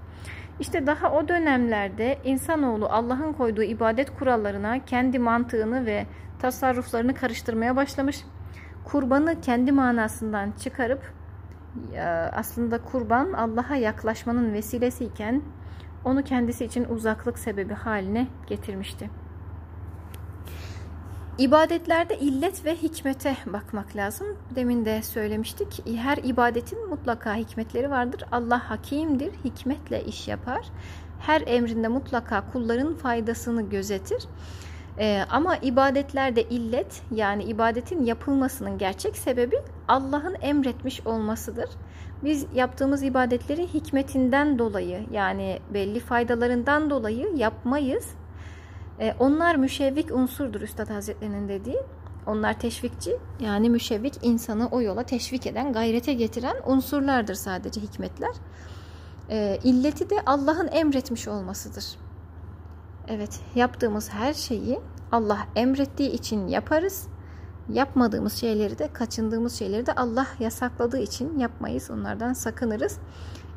[0.60, 6.06] İşte daha o dönemlerde insanoğlu Allah'ın koyduğu ibadet kurallarına kendi mantığını ve
[6.38, 8.24] tasarruflarını karıştırmaya başlamış.
[8.84, 11.17] Kurbanı kendi manasından çıkarıp
[12.32, 15.42] aslında kurban Allah'a yaklaşmanın vesilesiyken
[16.04, 19.10] onu kendisi için uzaklık sebebi haline getirmişti.
[21.38, 24.26] İbadetlerde illet ve hikmete bakmak lazım.
[24.54, 25.82] Demin de söylemiştik.
[25.96, 28.24] Her ibadetin mutlaka hikmetleri vardır.
[28.32, 30.66] Allah hakimdir, hikmetle iş yapar.
[31.20, 34.24] Her emrinde mutlaka kulların faydasını gözetir.
[35.00, 39.56] Ee, ama ibadetlerde illet yani ibadetin yapılmasının gerçek sebebi
[39.88, 41.70] Allah'ın emretmiş olmasıdır.
[42.24, 48.08] Biz yaptığımız ibadetleri hikmetinden dolayı yani belli faydalarından dolayı yapmayız.
[49.00, 51.78] Ee, onlar müşevvik unsurdur Üstad Hazretlerinin dediği.
[52.26, 58.32] Onlar teşvikçi yani müşevvik insanı o yola teşvik eden, gayrete getiren unsurlardır sadece hikmetler.
[59.30, 61.84] Ee, illeti de Allah'ın emretmiş olmasıdır.
[63.10, 64.80] Evet, yaptığımız her şeyi
[65.12, 67.06] Allah emrettiği için yaparız.
[67.68, 71.90] Yapmadığımız şeyleri de, kaçındığımız şeyleri de Allah yasakladığı için yapmayız.
[71.90, 72.98] Onlardan sakınırız.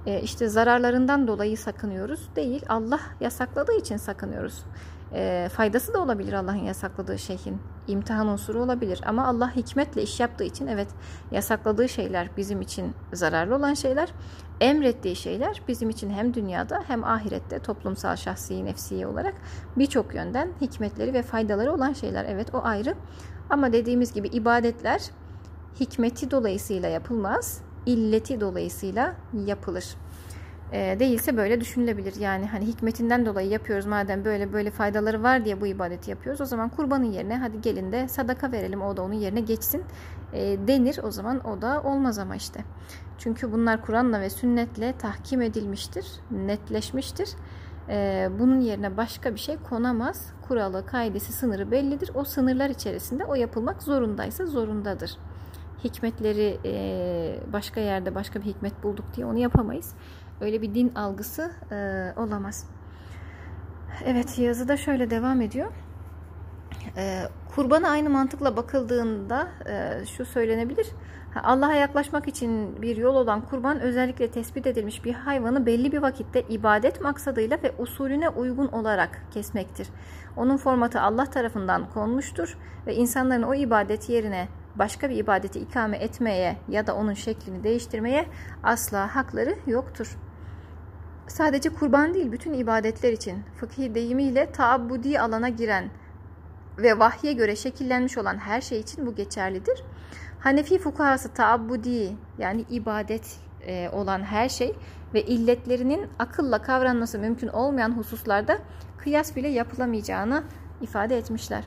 [0.06, 2.30] E, işte zararlarından dolayı sakınıyoruz.
[2.36, 4.66] Değil, Allah yasakladığı için sakınıyoruz.
[5.14, 7.62] E, faydası da olabilir Allah'ın yasakladığı şeyin.
[7.88, 9.02] imtihan unsuru olabilir.
[9.06, 10.88] Ama Allah hikmetle iş yaptığı için evet
[11.32, 14.14] yasakladığı şeyler bizim için zararlı olan şeyler.
[14.62, 19.34] Emrettiği şeyler bizim için hem dünyada hem ahirette toplumsal şahsi nefsi olarak
[19.78, 22.26] birçok yönden hikmetleri ve faydaları olan şeyler.
[22.26, 22.96] Evet o ayrı.
[23.50, 25.02] Ama dediğimiz gibi ibadetler
[25.80, 29.86] hikmeti dolayısıyla yapılmaz, illeti dolayısıyla yapılır.
[30.72, 32.16] E, değilse böyle düşünülebilir.
[32.16, 36.42] Yani hani hikmetinden dolayı yapıyoruz madem böyle böyle faydaları var diye bu ibadeti yapıyoruz.
[36.42, 39.84] O zaman kurbanın yerine hadi gelin de sadaka verelim o da onun yerine geçsin
[40.68, 41.00] denir.
[41.04, 42.64] O zaman o da olmaz ama işte.
[43.18, 47.30] Çünkü bunlar Kur'an'la ve sünnetle tahkim edilmiştir, netleşmiştir.
[47.90, 50.34] E, bunun yerine başka bir şey konamaz.
[50.48, 52.12] Kuralı, kaidesi, sınırı bellidir.
[52.14, 55.18] O sınırlar içerisinde o yapılmak zorundaysa zorundadır.
[55.84, 56.74] Hikmetleri e,
[57.54, 59.96] başka yerde başka bir hikmet bulduk diye onu yapamayız.
[60.42, 62.70] Öyle bir din algısı e, olamaz.
[64.06, 65.72] Evet yazıda şöyle devam ediyor.
[66.98, 67.24] E,
[67.56, 70.88] kurbana aynı mantıkla bakıldığında e, şu söylenebilir.
[71.44, 76.42] Allah'a yaklaşmak için bir yol olan kurban özellikle tespit edilmiş bir hayvanı belli bir vakitte
[76.42, 79.88] ibadet maksadıyla ve usulüne uygun olarak kesmektir.
[80.38, 86.58] Onun formatı Allah tarafından konmuştur ve insanların o ibadet yerine başka bir ibadeti ikame etmeye
[86.70, 88.26] ya da onun şeklini değiştirmeye
[88.64, 90.18] asla hakları yoktur.
[91.28, 95.90] Sadece kurban değil bütün ibadetler için fıkhi deyimiyle taabbudi alana giren
[96.78, 99.84] ve vahye göre şekillenmiş olan her şey için bu geçerlidir.
[100.40, 104.76] Hanefi fukahası taabbudi yani ibadet e, olan her şey
[105.14, 108.58] ve illetlerinin akılla kavranması mümkün olmayan hususlarda
[108.98, 110.44] kıyas bile yapılamayacağını
[110.82, 111.64] ifade etmişler.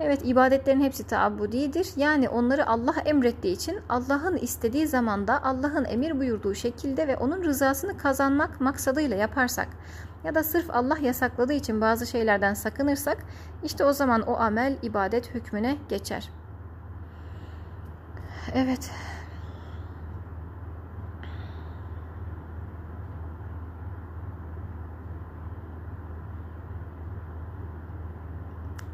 [0.00, 1.88] Evet ibadetlerin hepsi taabbudidir.
[1.96, 7.98] Yani onları Allah emrettiği için Allah'ın istediği zamanda Allah'ın emir buyurduğu şekilde ve onun rızasını
[7.98, 9.68] kazanmak maksadıyla yaparsak
[10.24, 13.18] ya da sırf Allah yasakladığı için bazı şeylerden sakınırsak
[13.64, 16.30] işte o zaman o amel ibadet hükmüne geçer.
[18.54, 18.90] Evet.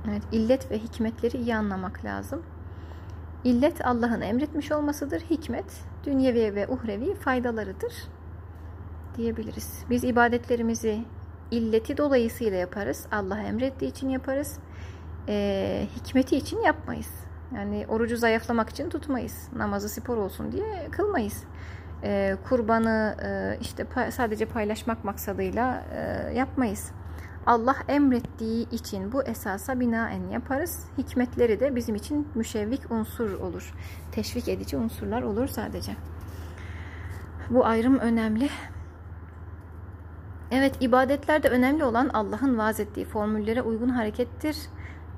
[0.09, 2.43] Evet, illet ve hikmetleri iyi anlamak lazım.
[3.45, 5.21] İllet Allah'ın emretmiş olmasıdır.
[5.21, 7.93] Hikmet dünyevi ve uhrevi faydalarıdır
[9.17, 9.85] diyebiliriz.
[9.91, 11.05] Biz ibadetlerimizi
[11.51, 13.07] illeti dolayısıyla yaparız.
[13.13, 14.59] Allah emrettiği için yaparız.
[15.29, 17.11] E, hikmeti için yapmayız.
[17.55, 19.49] Yani orucu zayıflamak için tutmayız.
[19.57, 21.45] Namazı spor olsun diye kılmayız.
[22.03, 26.91] E, kurbanı e, işte pa sadece paylaşmak maksadıyla e, yapmayız.
[27.47, 30.85] Allah emrettiği için bu esasa binaen yaparız.
[30.99, 33.75] Hikmetleri de bizim için müşevvik unsur olur.
[34.13, 35.93] Teşvik edici unsurlar olur sadece.
[37.51, 38.49] Bu ayrım önemli.
[40.51, 44.57] Evet ibadetlerde önemli olan Allah'ın vaaz ettiği formüllere uygun harekettir.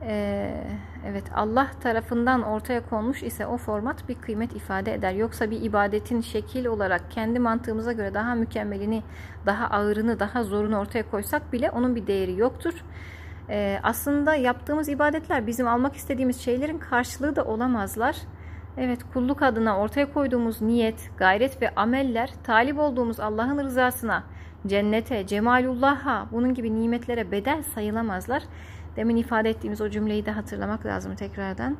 [0.02, 0.64] Ee,
[1.06, 5.12] evet Allah tarafından ortaya konmuş ise o format bir kıymet ifade eder.
[5.12, 9.02] Yoksa bir ibadetin şekil olarak kendi mantığımıza göre daha mükemmelini,
[9.46, 12.84] daha ağırını, daha zorunu ortaya koysak bile onun bir değeri yoktur.
[13.50, 18.16] Ee, aslında yaptığımız ibadetler bizim almak istediğimiz şeylerin karşılığı da olamazlar.
[18.76, 24.24] Evet kulluk adına ortaya koyduğumuz niyet, gayret ve ameller talip olduğumuz Allah'ın rızasına,
[24.66, 28.42] cennete, cemalullah'a bunun gibi nimetlere bedel sayılamazlar.
[28.96, 31.76] Demin ifade ettiğimiz o cümleyi de hatırlamak lazım tekrardan.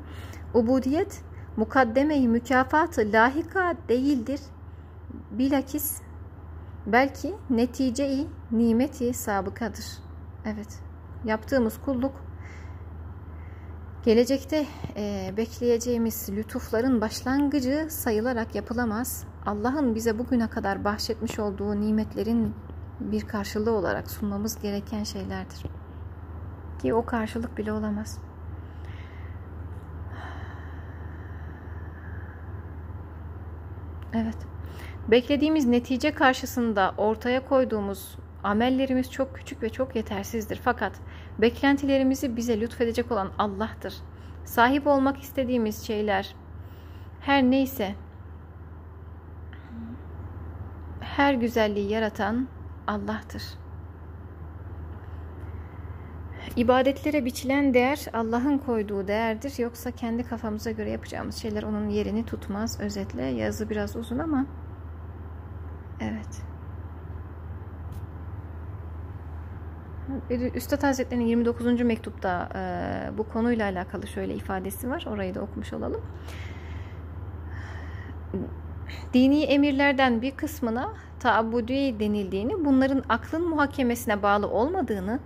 [0.55, 1.23] Ubudiyet
[1.57, 4.41] mukaddemeyi mükafatı lahika değildir.
[5.31, 6.03] Bilakis
[6.87, 9.87] belki neticeyi nimeti sabıkadır.
[10.45, 10.81] Evet
[11.25, 12.28] yaptığımız kulluk
[14.09, 19.25] gelecekte e, bekleyeceğimiz lütufların başlangıcı sayılarak yapılamaz.
[19.47, 22.55] Allah'ın bize bugüne kadar bahşetmiş olduğu nimetlerin
[23.01, 25.63] bir karşılığı olarak sunmamız gereken şeylerdir.
[26.83, 28.19] Ki o karşılık bile olamaz.
[34.13, 34.37] Evet.
[35.09, 40.61] Beklediğimiz netice karşısında ortaya koyduğumuz amellerimiz çok küçük ve çok yetersizdir.
[40.65, 40.93] Fakat
[41.39, 43.95] beklentilerimizi bize lütfedecek olan Allah'tır.
[44.45, 46.35] Sahip olmak istediğimiz şeyler
[47.21, 47.95] her neyse
[51.01, 52.49] her güzelliği yaratan
[52.87, 53.43] Allah'tır.
[56.57, 59.59] İbadetlere biçilen değer Allah'ın koyduğu değerdir.
[59.59, 62.81] Yoksa kendi kafamıza göre yapacağımız şeyler onun yerini tutmaz.
[62.81, 64.47] Özetle yazı biraz uzun ama
[66.01, 66.43] evet.
[70.55, 71.81] Üstad Hazretleri'nin 29.
[71.81, 75.07] mektupta e, bu konuyla alakalı şöyle ifadesi var.
[75.11, 76.01] Orayı da okumuş olalım.
[79.15, 85.21] Dini emirlerden bir kısmına taabbudi denildiğini, bunların aklın muhakemesine bağlı olmadığını,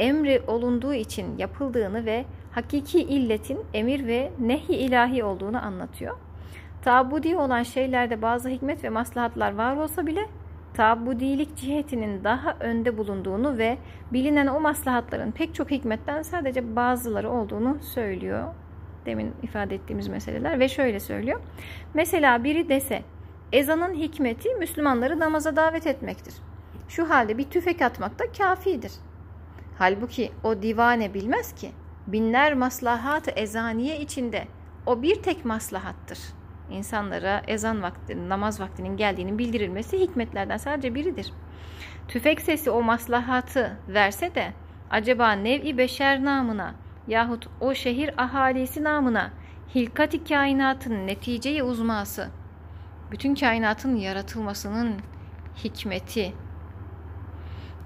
[0.00, 6.16] emri olunduğu için yapıldığını ve hakiki illetin emir ve nehi ilahi olduğunu anlatıyor.
[6.82, 10.26] Tabudi olan şeylerde bazı hikmet ve maslahatlar var olsa bile
[10.74, 13.78] tabudilik cihetinin daha önde bulunduğunu ve
[14.12, 18.54] bilinen o maslahatların pek çok hikmetten sadece bazıları olduğunu söylüyor.
[19.06, 21.40] Demin ifade ettiğimiz meseleler ve şöyle söylüyor.
[21.94, 23.02] Mesela biri dese
[23.52, 26.34] ezanın hikmeti Müslümanları namaza davet etmektir.
[26.88, 28.92] Şu halde bir tüfek atmak da kafidir.
[29.78, 31.70] Halbuki o divane bilmez ki
[32.06, 34.44] binler maslahat-ı ezaniye içinde
[34.86, 36.18] o bir tek maslahattır.
[36.70, 41.32] İnsanlara ezan vakti, namaz vaktinin geldiğini bildirilmesi hikmetlerden sadece biridir.
[42.08, 44.52] Tüfek sesi o maslahatı verse de
[44.90, 46.74] acaba nev-i beşer namına
[47.08, 49.30] yahut o şehir ahalisi namına
[49.74, 52.28] hilkat-i kainatın neticeyi uzması,
[53.10, 54.94] bütün kainatın yaratılmasının
[55.64, 56.32] hikmeti,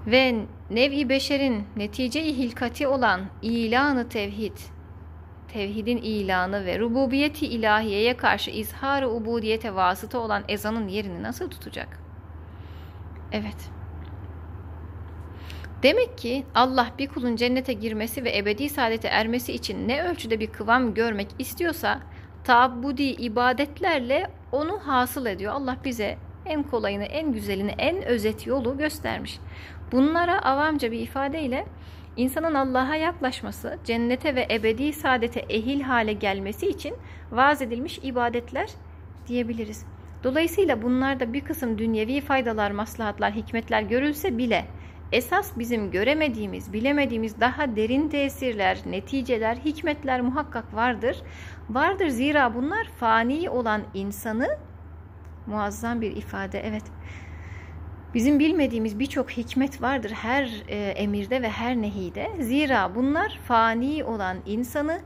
[0.07, 4.57] ve nevi beşerin netice-i hilkati olan ilanı tevhid,
[5.55, 11.99] tevhidin ilanı ve rububiyeti ilahiyeye karşı izhar-ı ubudiyete vasıta olan ezanın yerini nasıl tutacak?
[13.31, 13.71] Evet.
[15.83, 20.47] Demek ki Allah bir kulun cennete girmesi ve ebedi saadete ermesi için ne ölçüde bir
[20.47, 21.99] kıvam görmek istiyorsa
[22.43, 25.53] tabbudi ibadetlerle onu hasıl ediyor.
[25.53, 29.39] Allah bize en kolayını, en güzelini, en özet yolu göstermiş.
[29.91, 31.65] Bunlara avamca bir ifadeyle
[32.17, 36.95] insanın Allah'a yaklaşması, cennete ve ebedi saadete ehil hale gelmesi için
[37.31, 38.69] vaaz edilmiş ibadetler
[39.27, 39.85] diyebiliriz.
[40.23, 44.65] Dolayısıyla bunlarda bir kısım dünyevi faydalar, maslahatlar, hikmetler görülse bile
[45.11, 51.21] esas bizim göremediğimiz, bilemediğimiz daha derin tesirler, neticeler, hikmetler muhakkak vardır.
[51.69, 54.47] Vardır zira bunlar fani olan insanı
[55.47, 56.59] muazzam bir ifade.
[56.59, 56.83] Evet.
[58.15, 62.31] Bizim bilmediğimiz birçok hikmet vardır her e, emirde ve her nehide.
[62.39, 64.99] Zira bunlar fani olan insanı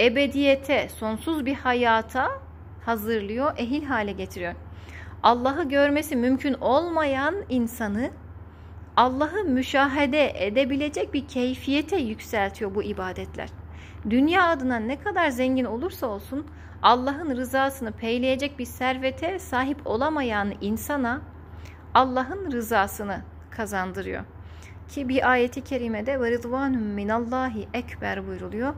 [0.00, 2.28] ebediyete, sonsuz bir hayata
[2.84, 4.54] hazırlıyor, ehil hale getiriyor.
[5.22, 8.10] Allah'ı görmesi mümkün olmayan insanı
[8.96, 13.48] Allah'ı müşahede edebilecek bir keyfiyete yükseltiyor bu ibadetler.
[14.10, 16.46] Dünya adına ne kadar zengin olursa olsun
[16.82, 21.20] Allah'ın rızasını peyleyecek bir servete sahip olamayan insana
[21.94, 24.24] Allah'ın rızasını kazandırıyor.
[24.88, 28.74] Ki bir ayeti kerimede ve rıdvanun minallahi ekber buyruluyor.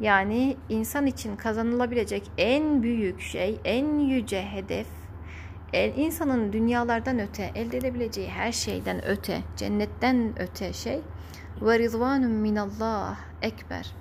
[0.00, 4.86] Yani insan için kazanılabilecek en büyük şey, en yüce hedef,
[5.72, 11.00] en insanın dünyalardan öte, elde edebileceği her şeyden öte, cennetten öte şey
[11.62, 13.94] ve rıdvanun minallah ekber.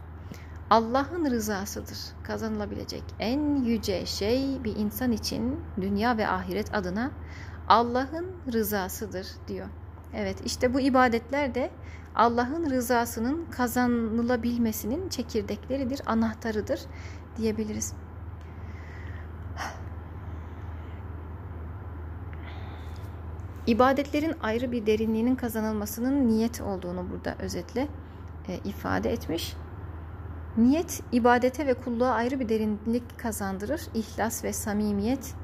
[0.69, 1.97] Allah'ın rızasıdır.
[2.23, 7.11] Kazanılabilecek en yüce şey bir insan için dünya ve ahiret adına
[7.69, 9.67] Allah'ın rızasıdır diyor.
[10.13, 11.71] Evet işte bu ibadetler de
[12.15, 16.79] Allah'ın rızasının kazanılabilmesinin çekirdekleridir, anahtarıdır
[17.37, 17.93] diyebiliriz.
[23.67, 27.87] İbadetlerin ayrı bir derinliğinin kazanılmasının niyet olduğunu burada özetle
[28.47, 29.55] e, ifade etmiş.
[30.57, 33.81] Niyet ibadete ve kulluğa ayrı bir derinlik kazandırır.
[33.93, 35.35] İhlas ve samimiyet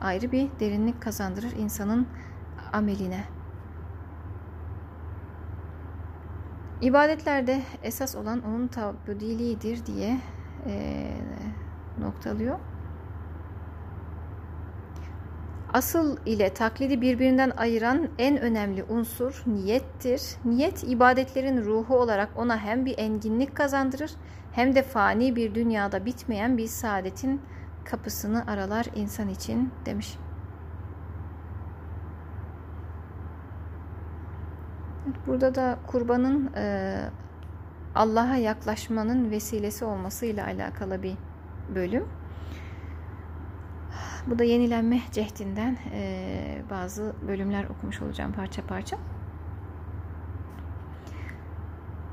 [0.00, 2.06] ayrı bir derinlik kazandırır insanın
[2.72, 3.24] ameline.
[6.80, 10.18] İbadetlerde esas olan onun tabdiliğidir diye
[10.66, 11.04] e,
[12.00, 12.58] noktalıyor.
[15.72, 20.22] Asıl ile taklidi birbirinden ayıran en önemli unsur niyettir.
[20.44, 24.10] Niyet ibadetlerin ruhu olarak ona hem bir enginlik kazandırır
[24.52, 27.40] hem de fani bir dünyada bitmeyen bir saadetin
[27.84, 30.18] kapısını aralar insan için demiş.
[35.26, 36.96] Burada da kurbanın e,
[37.94, 41.16] Allah'a yaklaşmanın vesilesi olmasıyla alakalı bir
[41.74, 42.04] bölüm.
[44.26, 48.96] Bu da yenilenme cehdinden e, bazı bölümler okumuş olacağım parça parça.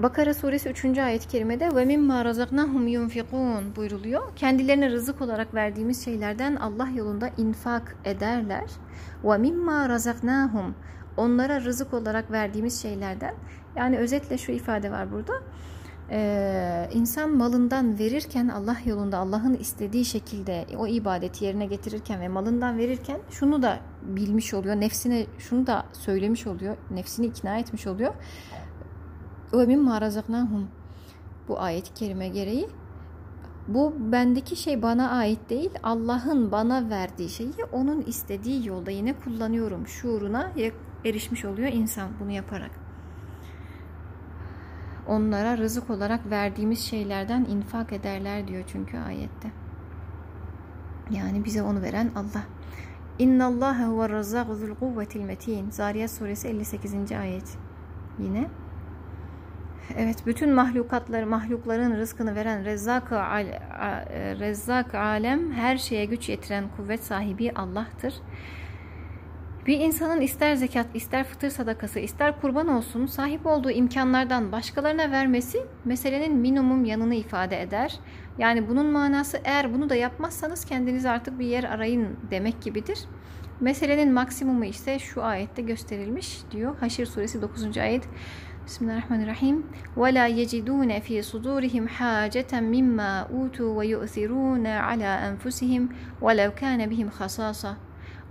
[0.04, 0.98] Bakara suresi 3.
[0.98, 4.36] ayet-i kerimede ve mimma razaknahum yunfikun buyruluyor.
[4.36, 8.70] Kendilerine rızık olarak verdiğimiz şeylerden Allah yolunda infak ederler.
[9.24, 10.76] Ve mimma razaknahum
[11.18, 13.36] onlara rızık olarak verdiğimiz şeylerden
[13.76, 15.34] yani özetle şu ifade var burada.
[16.14, 22.78] Ee, insan malından verirken Allah yolunda Allah'ın istediği şekilde o ibadeti yerine getirirken ve malından
[22.78, 24.76] verirken şunu da bilmiş oluyor.
[24.76, 26.78] Nefsine şunu da söylemiş oluyor.
[26.92, 28.14] Nefsini ikna etmiş oluyor.
[29.54, 30.68] Ve mimma razaknahum
[31.48, 32.70] bu ayet-i kerime gereği
[33.68, 39.88] bu bendeki şey bana ait değil Allah'ın bana verdiği şeyi onun istediği yolda yine kullanıyorum
[39.88, 40.52] şuuruna
[41.06, 42.72] erişmiş oluyor insan bunu yaparak.
[45.08, 49.52] Onlara rızık olarak verdiğimiz şeylerden infak ederler diyor çünkü ayette.
[51.12, 52.44] Yani bize onu veren Allah.
[53.20, 55.70] İnna Allah huve razzaqu zul kuvvetil metin.
[55.70, 57.12] Zariyat suresi 58.
[57.12, 57.58] ayet.
[58.20, 58.50] Yine
[59.98, 63.46] Evet, bütün mahlukatları, mahlukların rızkını veren Rezzak, al,
[64.40, 68.14] Rezzak alem her şeye güç yetiren kuvvet sahibi Allah'tır.
[69.68, 75.66] Bir insanın ister zekat, ister fıtır sadakası, ister kurban olsun sahip olduğu imkanlardan başkalarına vermesi
[75.86, 78.00] meselenin minimum yanını ifade eder.
[78.38, 83.00] Yani bunun manası eğer bunu da yapmazsanız kendinize artık bir yer arayın demek gibidir.
[83.60, 86.76] Meselenin maksimumu ise şu ayette gösterilmiş diyor.
[86.80, 87.78] Haşir suresi 9.
[87.78, 88.04] ayet.
[88.66, 89.66] Bismillahirrahmanirrahim.
[89.98, 95.90] Ve la yecidune fi sudurihim haceten mimma utu ve yu'thiruna ala enfusihim
[96.22, 97.78] ve lev kana bihim hasasa.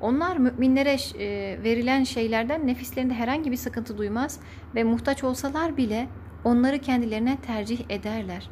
[0.01, 4.41] Onlar müminlere e, verilen şeylerden nefislerinde herhangi bir sıkıntı duymaz
[4.75, 6.09] ve muhtaç olsalar bile
[6.45, 8.51] onları kendilerine tercih ederler.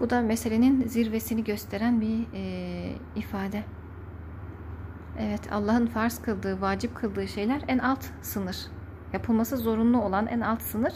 [0.00, 3.64] Bu da meselenin zirvesini gösteren bir e, ifade.
[5.18, 8.56] Evet Allah'ın farz kıldığı, vacip kıldığı şeyler en alt sınır.
[9.16, 10.92] Yapılması zorunlu olan en alt sınır,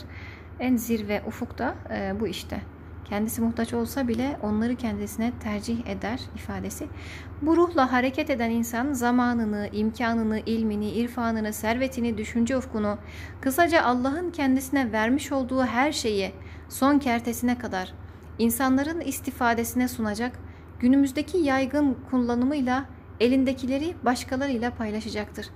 [0.58, 2.60] en zirve ufukta e, bu işte
[3.04, 6.86] kendisi muhtaç olsa bile onları kendisine tercih eder ifadesi.
[7.42, 12.98] Bu ruhla hareket eden insan zamanını, imkanını, ilmini, irfanını, servetini, düşünce ufkunu,
[13.40, 16.32] kısaca Allah'ın kendisine vermiş olduğu her şeyi
[16.68, 17.92] son kertesine kadar
[18.38, 20.38] insanların istifadesine sunacak,
[20.80, 22.84] günümüzdeki yaygın kullanımıyla
[23.20, 25.50] elindekileri başkalarıyla paylaşacaktır.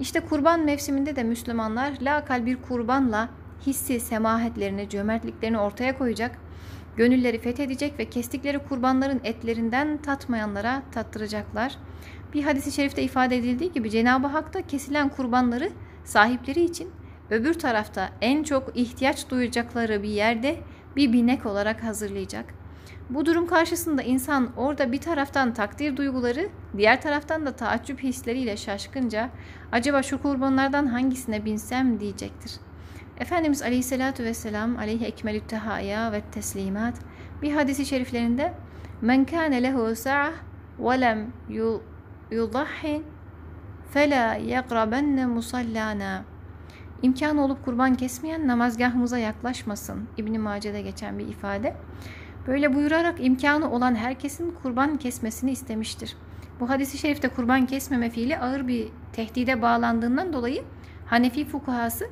[0.00, 3.28] İşte kurban mevsiminde de Müslümanlar lakal bir kurbanla
[3.66, 6.38] hissi semahetlerini, cömertliklerini ortaya koyacak,
[6.96, 11.78] gönülleri fethedecek ve kestikleri kurbanların etlerinden tatmayanlara tattıracaklar.
[12.34, 15.70] Bir hadisi şerifte ifade edildiği gibi Cenab-ı Hak da kesilen kurbanları
[16.04, 16.90] sahipleri için
[17.30, 20.56] öbür tarafta en çok ihtiyaç duyacakları bir yerde
[20.96, 22.57] bir binek olarak hazırlayacak.
[23.10, 29.30] Bu durum karşısında insan orada bir taraftan takdir duyguları, diğer taraftan da taaccüp hisleriyle şaşkınca
[29.72, 32.52] acaba şu kurbanlardan hangisine binsem diyecektir.
[33.18, 36.94] Efendimiz Aleyhisselatü Vesselam aleyhi ekmelü tehaya ve teslimat
[37.42, 38.54] bir hadisi şeriflerinde
[39.00, 40.32] men kâne lehu sa'ah
[40.78, 41.32] ve lem
[42.30, 43.02] yudahhi
[43.90, 46.24] fela yakrabenne musallana
[47.02, 50.08] İmkanı olup kurban kesmeyen namazgahımıza yaklaşmasın.
[50.16, 51.76] İbn-i Mace'de geçen bir ifade.
[52.48, 56.16] Böyle buyurarak imkanı olan herkesin kurban kesmesini istemiştir.
[56.60, 60.64] Bu hadisi şerifte kurban kesmeme fiili ağır bir tehdide bağlandığından dolayı
[61.06, 62.06] Hanefi fukahası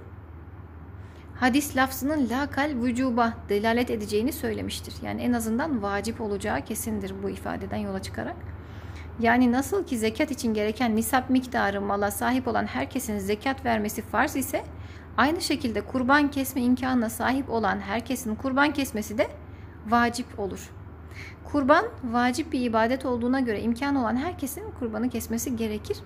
[1.34, 4.94] hadis lafzının lakal vücuba delalet edeceğini söylemiştir.
[5.02, 8.36] Yani en azından vacip olacağı kesindir bu ifadeden yola çıkarak.
[9.20, 14.36] Yani nasıl ki zekat için gereken nisap miktarı mala sahip olan herkesin zekat vermesi farz
[14.36, 14.64] ise
[15.16, 19.28] aynı şekilde kurban kesme imkanına sahip olan herkesin kurban kesmesi de
[19.88, 20.70] vacip olur.
[21.44, 25.98] Kurban vacip bir ibadet olduğuna göre imkan olan herkesin kurbanı kesmesi gerekir.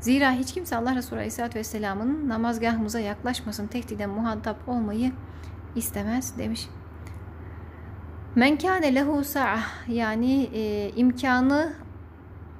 [0.00, 5.12] Zira hiç kimse Allah Resulü Aleyhisselatü Vesselam'ın namazgahımıza yaklaşmasın, tehdide muhatap olmayı
[5.76, 6.68] istemez demiş.
[8.34, 11.72] Men kâne lehu sa'ah yani e, imkanı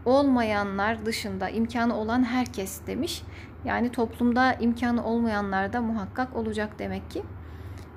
[0.04, 3.22] olmayanlar dışında imkanı olan herkes demiş.
[3.64, 7.22] Yani toplumda imkanı olmayanlar da muhakkak olacak demek ki.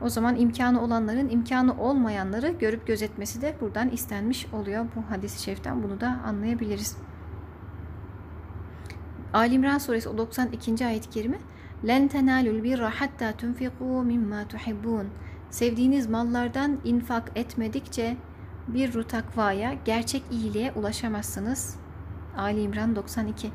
[0.02, 4.86] O zaman imkanı olanların imkanı olmayanları görüp gözetmesi de buradan istenmiş oluyor.
[4.96, 6.98] Bu hadis-i şeriften bunu da anlayabiliriz.
[9.34, 10.86] Ali İmran suresi 92.
[10.86, 11.38] ayet-i kerime
[11.88, 15.08] Len tenalul birra hatta tunfiqu mimma tuhibbun.
[15.50, 18.18] Sevdiğiniz mallardan infak etmedikçe
[18.68, 21.76] bir takvaya, gerçek iyiliğe ulaşamazsınız.
[22.38, 23.52] Ali İmran 92.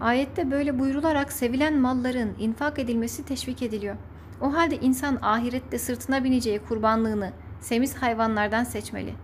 [0.00, 3.96] Ayette böyle buyrularak sevilen malların infak edilmesi teşvik ediliyor.
[4.40, 9.14] O halde insan ahirette sırtına bineceği kurbanlığını semiz hayvanlardan seçmeli.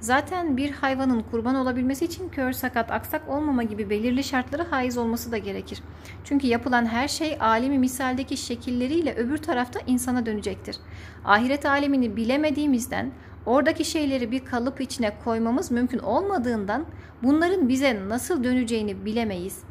[0.00, 5.32] Zaten bir hayvanın kurban olabilmesi için kör, sakat, aksak olmama gibi belirli şartlara haiz olması
[5.32, 5.82] da gerekir.
[6.24, 10.76] Çünkü yapılan her şey alemi misaldeki şekilleriyle öbür tarafta insana dönecektir.
[11.24, 13.10] Ahiret alemini bilemediğimizden
[13.46, 16.84] oradaki şeyleri bir kalıp içine koymamız mümkün olmadığından
[17.22, 19.62] bunların bize nasıl döneceğini bilemeyiz.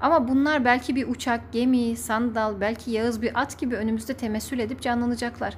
[0.00, 4.80] Ama bunlar belki bir uçak, gemi, sandal, belki yağız bir at gibi önümüzde temessül edip
[4.80, 5.54] canlanacaklar.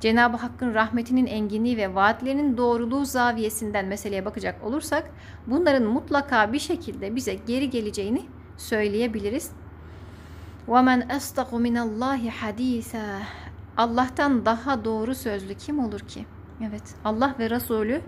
[0.00, 5.10] Cenab-ı Hakk'ın rahmetinin enginliği ve vaatlerinin doğruluğu zaviyesinden meseleye bakacak olursak
[5.46, 8.22] bunların mutlaka bir şekilde bize geri geleceğini
[8.56, 9.50] söyleyebiliriz.
[10.68, 13.18] وَمَنْ أَصْدَقُ مِنَ اللّٰهِ حَد۪يثًا
[13.76, 16.24] Allah'tan daha doğru sözlü kim olur ki?
[16.68, 18.00] Evet Allah ve Resulü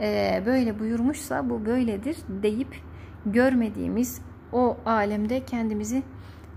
[0.00, 2.82] e, böyle buyurmuşsa bu böyledir deyip
[3.26, 4.20] görmediğimiz
[4.53, 6.03] o alemde kendimizi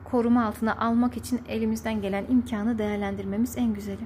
[0.05, 4.03] koruma altına almak için elimizden gelen imkanı değerlendirmemiz en güzeli.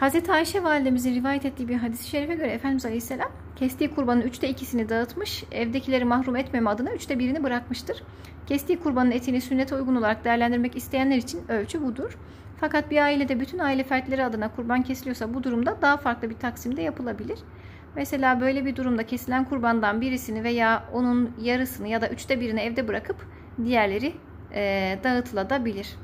[0.00, 0.28] Hz.
[0.28, 5.44] Ayşe validemizin rivayet ettiği bir hadis-i şerife göre Efendimiz Aleyhisselam kestiği kurbanın üçte ikisini dağıtmış,
[5.52, 8.02] evdekileri mahrum etmeme adına üçte birini bırakmıştır.
[8.46, 12.18] Kestiği kurbanın etini sünnete uygun olarak değerlendirmek isteyenler için ölçü budur.
[12.60, 16.82] Fakat bir ailede bütün aile fertleri adına kurban kesiliyorsa bu durumda daha farklı bir taksimde
[16.82, 17.38] yapılabilir.
[17.96, 22.88] Mesela böyle bir durumda kesilen kurbandan birisini veya onun yarısını ya da üçte birini evde
[22.88, 23.26] bırakıp
[23.64, 24.12] diğerleri
[24.54, 25.96] e, dağıtılabilir.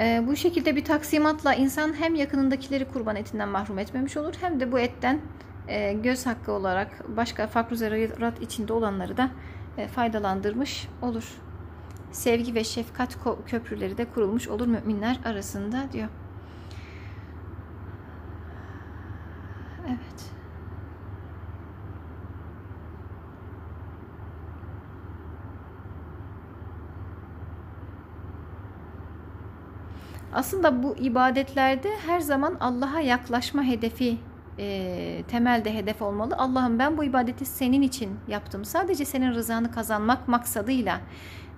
[0.00, 4.72] E, bu şekilde bir taksimatla insan hem yakınındakileri kurban etinden mahrum etmemiş olur hem de
[4.72, 5.20] bu etten
[5.68, 9.30] e, göz hakkı olarak başka farklı zarurat içinde olanları da
[9.78, 11.38] e, faydalandırmış olur.
[12.12, 13.16] Sevgi ve şefkat
[13.46, 16.08] köprüleri de kurulmuş olur müminler arasında diyor.
[19.88, 20.38] Evet.
[30.32, 34.18] Aslında bu ibadetlerde her zaman Allah'a yaklaşma hedefi
[34.58, 36.34] e, temelde hedef olmalı.
[36.38, 38.64] Allah'ım ben bu ibadeti senin için yaptım.
[38.64, 41.00] Sadece senin rızanı kazanmak maksadıyla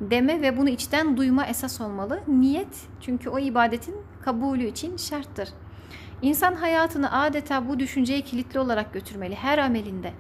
[0.01, 2.21] deme ve bunu içten duyma esas olmalı.
[2.29, 5.49] Niyet çünkü o ibadetin kabulü için şarttır.
[6.23, 10.13] İnsan hayatını adeta bu düşünceye kilitli olarak götürmeli her amelinde.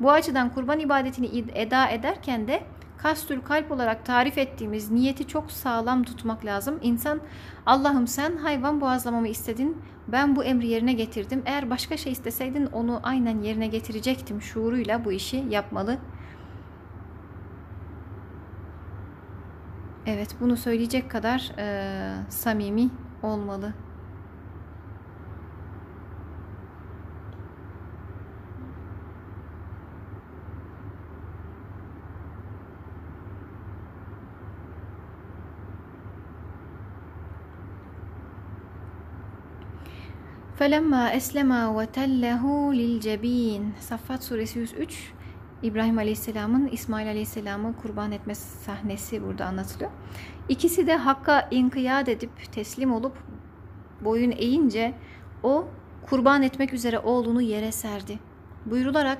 [0.00, 2.62] Bu açıdan kurban ibadetini eda ederken de
[2.96, 6.78] kastül kalp olarak tarif ettiğimiz niyeti çok sağlam tutmak lazım.
[6.82, 7.20] İnsan
[7.66, 11.42] Allah'ım sen hayvan boğazlamamı istedin ben bu emri yerine getirdim.
[11.46, 15.98] Eğer başka şey isteseydin onu aynen yerine getirecektim şuuruyla bu işi yapmalı.
[20.06, 22.90] Evet bunu söyleyecek kadar e, samimi
[23.22, 23.72] olmalı.
[40.58, 43.74] Felemma eslema ve tellehu lil cebin.
[43.80, 45.12] Saffat suresi 103.
[45.62, 49.90] İbrahim Aleyhisselam'ın İsmail Aleyhisselam'ı kurban etme sahnesi burada anlatılıyor.
[50.48, 53.16] İkisi de Hakk'a inkiyat edip teslim olup
[54.00, 54.94] boyun eğince
[55.42, 55.68] o
[56.10, 58.18] kurban etmek üzere oğlunu yere serdi.
[58.66, 59.18] Buyurularak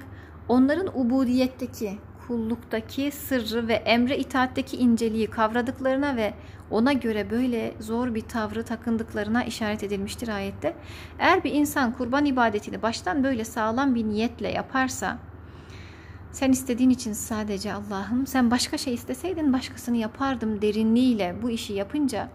[0.48, 1.98] onların ubudiyetteki,
[2.28, 6.34] kulluktaki sırrı ve emre itaatteki inceliği kavradıklarına ve
[6.70, 10.74] ona göre böyle zor bir tavrı takındıklarına işaret edilmiştir ayette.
[11.18, 15.18] Eğer bir insan kurban ibadetini baştan böyle sağlam bir niyetle yaparsa
[16.32, 22.28] sen istediğin için sadece Allah'ım sen başka şey isteseydin başkasını yapardım derinliğiyle bu işi yapınca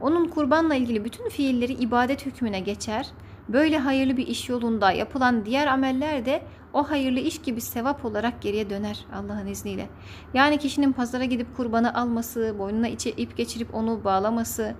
[0.00, 3.06] onun kurbanla ilgili bütün fiilleri ibadet hükmüne geçer.
[3.48, 6.42] Böyle hayırlı bir iş yolunda yapılan diğer ameller de
[6.72, 9.88] o hayırlı iş gibi sevap olarak geriye döner Allah'ın izniyle.
[10.34, 14.74] Yani kişinin pazara gidip kurbanı alması, boynuna içe ip geçirip onu bağlaması,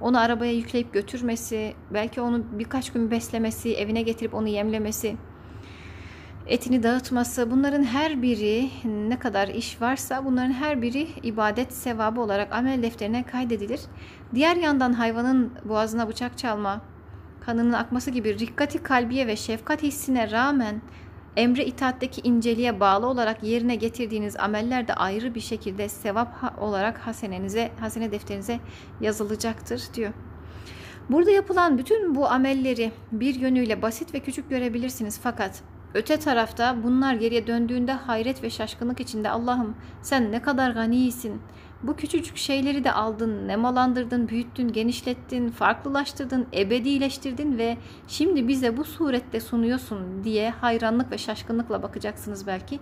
[0.00, 5.16] onu arabaya yükleyip götürmesi, belki onu birkaç gün beslemesi, evine getirip onu yemlemesi,
[6.46, 12.52] etini dağıtması bunların her biri ne kadar iş varsa bunların her biri ibadet sevabı olarak
[12.52, 13.80] amel defterine kaydedilir.
[14.34, 16.80] Diğer yandan hayvanın boğazına bıçak çalma,
[17.40, 20.82] kanının akması gibi rikkati kalbiye ve şefkat hissine rağmen
[21.38, 27.70] emre itaatteki inceliğe bağlı olarak yerine getirdiğiniz ameller de ayrı bir şekilde sevap olarak hasenenize,
[27.80, 28.60] hasene defterinize
[29.00, 30.12] yazılacaktır diyor.
[31.10, 35.62] Burada yapılan bütün bu amelleri bir yönüyle basit ve küçük görebilirsiniz fakat
[35.94, 41.40] öte tarafta bunlar geriye döndüğünde hayret ve şaşkınlık içinde Allah'ım sen ne kadar ganisin,
[41.82, 47.76] bu küçücük şeyleri de aldın, nemalandırdın, büyüttün, genişlettin, farklılaştırdın, ebedileştirdin ve
[48.08, 52.80] şimdi bize bu surette sunuyorsun diye hayranlık ve şaşkınlıkla bakacaksınız belki.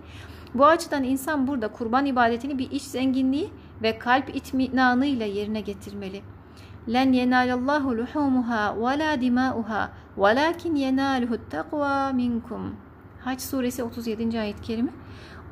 [0.53, 3.49] Bu açıdan insan burada kurban ibadetini bir iç zenginliği
[3.81, 6.21] ve kalp itminanı ile yerine getirmeli.
[6.93, 12.75] Len yenalallahu luhumuha ve la dimauha velakin yenaluhu takva minkum.
[13.19, 14.39] Haç suresi 37.
[14.39, 14.91] ayet kerime.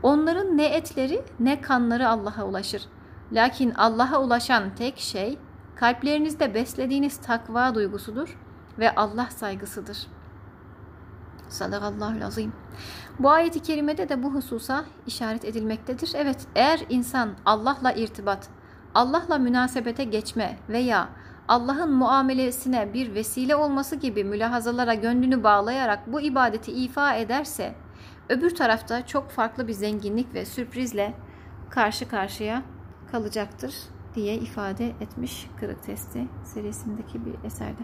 [0.03, 2.81] Onların ne etleri ne kanları Allah'a ulaşır.
[3.31, 5.37] Lakin Allah'a ulaşan tek şey
[5.75, 8.37] kalplerinizde beslediğiniz takva duygusudur
[8.79, 10.07] ve Allah saygısıdır.
[11.49, 12.53] Sadakallahul azim.
[13.19, 16.11] Bu ayeti kerimede de bu hususa işaret edilmektedir.
[16.15, 18.49] Evet eğer insan Allah'la irtibat,
[18.95, 21.09] Allah'la münasebete geçme veya
[21.47, 27.75] Allah'ın muamelesine bir vesile olması gibi mülahazalara gönlünü bağlayarak bu ibadeti ifa ederse
[28.29, 31.13] öbür tarafta çok farklı bir zenginlik ve sürprizle
[31.69, 32.61] karşı karşıya
[33.15, 33.75] kalacaktır
[34.15, 37.81] diye ifade etmiş Kırık Testi serisindeki bir eserde.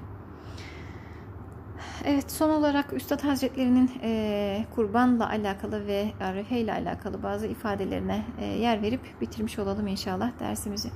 [2.05, 8.45] Evet son olarak Üstad Hazretleri'nin e, kurbanla alakalı ve arefe ile alakalı bazı ifadelerine e,
[8.45, 10.89] yer verip bitirmiş olalım inşallah dersimizi.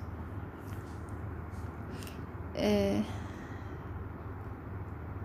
[2.58, 2.98] E,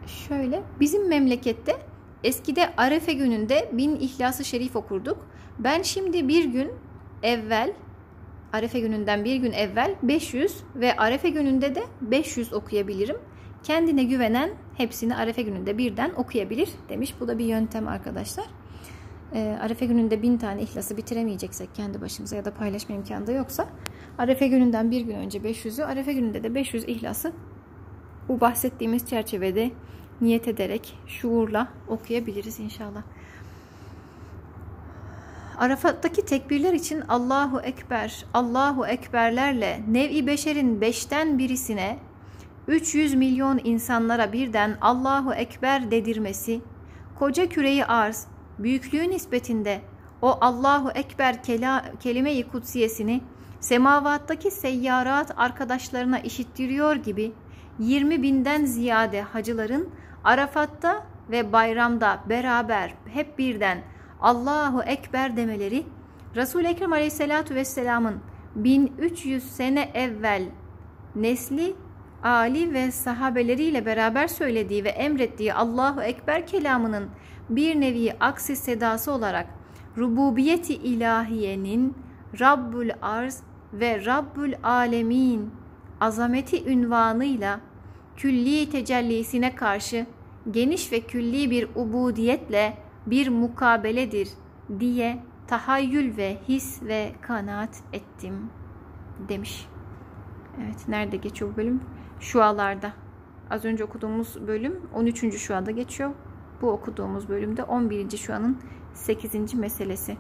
[0.06, 1.76] şöyle bizim memlekette
[2.24, 5.18] eskide arefe gününde bin ihlası şerif okurduk.
[5.58, 6.72] Ben şimdi bir gün
[7.22, 7.72] evvel
[8.52, 13.16] Arefe gününden bir gün evvel 500 ve Arefe gününde de 500 okuyabilirim.
[13.62, 17.14] Kendine güvenen hepsini Arefe gününde birden okuyabilir demiş.
[17.20, 18.46] Bu da bir yöntem arkadaşlar.
[19.34, 23.66] E, Arefe gününde bin tane ihlası bitiremeyeceksek kendi başımıza ya da paylaşma imkanı da yoksa
[24.18, 27.32] Arefe gününden bir gün önce 500'ü, Arefe gününde de 500 ihlası
[28.28, 29.70] bu bahsettiğimiz çerçevede
[30.20, 33.02] niyet ederek şuurla okuyabiliriz inşallah.
[35.60, 41.98] Arafat'taki tekbirler için Allahu Ekber, Allahu Ekberlerle nevi beşerin beşten birisine
[42.68, 46.60] 300 milyon insanlara birden Allahu Ekber dedirmesi,
[47.18, 48.26] koca küreyi arz,
[48.58, 49.80] büyüklüğü nispetinde
[50.22, 53.20] o Allahu Ekber kela, kelime-i kutsiyesini
[53.60, 57.32] semavattaki seyyarat arkadaşlarına işittiriyor gibi
[57.78, 59.88] 20 binden ziyade hacıların
[60.24, 63.82] Arafat'ta ve bayramda beraber hep birden
[64.20, 65.84] Allahu Ekber demeleri
[66.36, 68.20] Resul-i Ekrem Aleyhisselatü Vesselam'ın
[68.54, 70.42] 1300 sene evvel
[71.14, 71.74] nesli
[72.22, 77.08] Ali ve sahabeleriyle beraber söylediği ve emrettiği Allahu Ekber kelamının
[77.48, 79.46] bir nevi aksi sedası olarak
[79.98, 81.94] rububiyeti ilahiyenin
[82.40, 83.42] Rabbül Arz
[83.72, 85.50] ve Rabbül Alemin
[86.00, 87.60] azameti ünvanıyla
[88.16, 90.06] külli tecellisine karşı
[90.50, 92.76] geniş ve külli bir ubudiyetle
[93.06, 94.28] bir mukabeledir
[94.80, 98.34] diye tahayyül ve his ve kanaat ettim
[99.28, 99.68] demiş.
[100.64, 101.80] Evet nerede geçiyor bu bölüm?
[102.20, 102.92] Şualarda.
[103.50, 105.38] Az önce okuduğumuz bölüm 13.
[105.38, 106.10] şuada geçiyor.
[106.62, 108.16] Bu okuduğumuz bölümde 11.
[108.16, 108.58] şuanın
[108.94, 109.54] 8.
[109.54, 110.16] meselesi.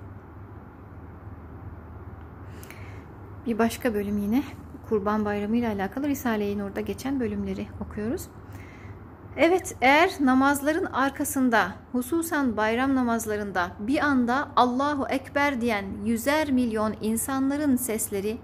[3.46, 4.42] Bir başka bölüm yine
[4.88, 8.28] Kurban Bayramı ile alakalı Risale-i Nur'da geçen bölümleri okuyoruz.
[9.36, 17.76] Evet eğer namazların arkasında hususan bayram namazlarında bir anda Allahu Ekber diyen yüzer milyon insanların
[17.76, 18.38] sesleri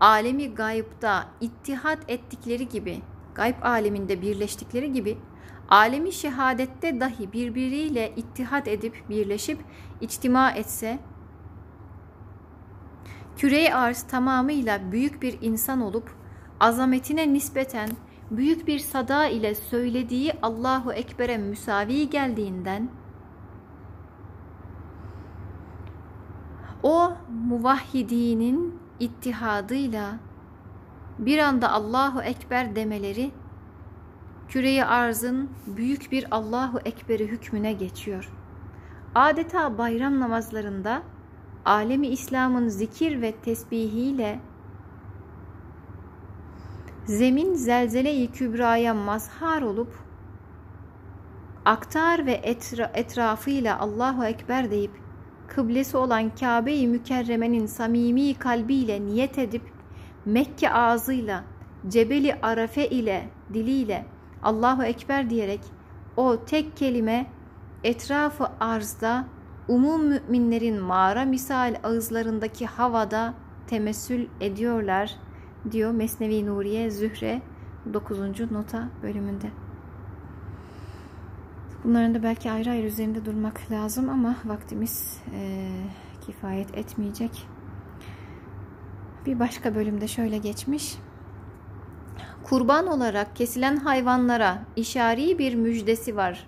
[0.00, 3.02] alemi gayipta ittihat ettikleri gibi
[3.34, 5.18] gayb aleminde birleştikleri gibi
[5.68, 9.58] alemi şehadette dahi birbiriyle ittihat edip birleşip
[10.00, 10.98] içtima etse
[13.36, 16.10] küre arz tamamıyla büyük bir insan olup
[16.60, 17.88] azametine nispeten
[18.30, 22.88] büyük bir sada ile söylediği Allahu Ekber'e müsavi geldiğinden
[26.82, 27.12] o
[27.48, 30.18] muvahhidinin ittihadıyla
[31.18, 33.30] bir anda Allahu Ekber demeleri
[34.48, 38.32] küreyi arzın büyük bir Allahu Ekber'i hükmüne geçiyor.
[39.14, 41.02] Adeta bayram namazlarında
[41.64, 44.40] alemi İslam'ın zikir ve tesbihiyle
[47.06, 49.92] zemin zelzele-i kübraya mazhar olup
[51.64, 54.90] aktar ve etra etrafıyla Allahu Ekber deyip
[55.46, 59.62] kıblesi olan Kabe-i Mükerreme'nin samimi kalbiyle niyet edip
[60.24, 61.44] Mekke ağzıyla
[61.88, 64.06] Cebeli Arafe ile diliyle
[64.42, 65.60] Allahu Ekber diyerek
[66.16, 67.26] o tek kelime
[67.84, 69.24] etrafı arzda
[69.68, 73.34] umum müminlerin mağara misal ağızlarındaki havada
[73.66, 75.16] temessül ediyorlar
[75.72, 77.42] diyor Mesnevi Nuriye Zühre
[77.92, 78.50] 9.
[78.50, 79.46] nota bölümünde.
[81.84, 85.68] Bunların da belki ayrı ayrı üzerinde durmak lazım ama vaktimiz e,
[86.26, 87.48] kifayet etmeyecek.
[89.26, 90.98] Bir başka bölümde şöyle geçmiş.
[92.42, 96.46] Kurban olarak kesilen hayvanlara işari bir müjdesi var.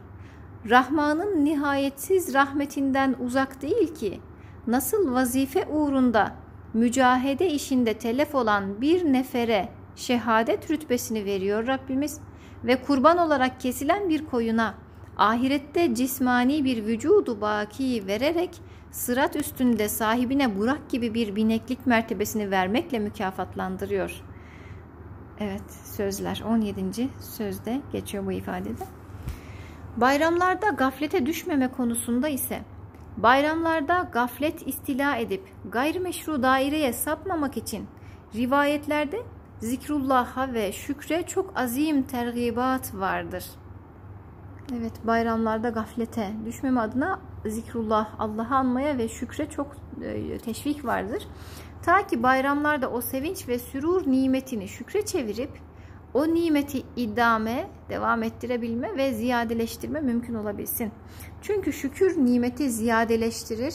[0.71, 4.21] Rahman'ın nihayetsiz rahmetinden uzak değil ki
[4.67, 6.33] nasıl vazife uğrunda
[6.77, 12.21] mücahede işinde telef olan bir nefere şehadet rütbesini veriyor Rabbimiz
[12.65, 14.75] ve kurban olarak kesilen bir koyuna
[15.17, 22.99] ahirette cismani bir vücudu baki vererek sırat üstünde sahibine Burak gibi bir bineklik mertebesini vermekle
[22.99, 24.23] mükafatlandırıyor.
[25.41, 27.09] Evet sözler 17.
[27.21, 28.85] sözde geçiyor bu ifadede.
[29.97, 32.63] Bayramlarda gaflete düşmeme konusunda ise
[33.17, 37.87] bayramlarda gaflet istila edip gayrimeşru daireye sapmamak için
[38.35, 39.23] rivayetlerde
[39.61, 43.45] zikrullah'a ve şükre çok azim tergibat vardır.
[44.73, 51.29] Evet bayramlarda gaflete düşmeme adına zikrullah, Allah'ı anmaya ve şükre çok e, teşvik vardır.
[51.83, 55.51] Ta ki bayramlarda o sevinç ve sürur nimetini şükre çevirip
[56.15, 60.93] o nimeti idame, devam ettirebilme ve ziyadeleştirme mümkün olabilsin.
[61.47, 63.75] Çünkü şükür nimeti ziyadeleştirir,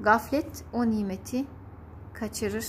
[0.00, 1.44] gaflet o nimeti
[2.12, 2.66] kaçırır.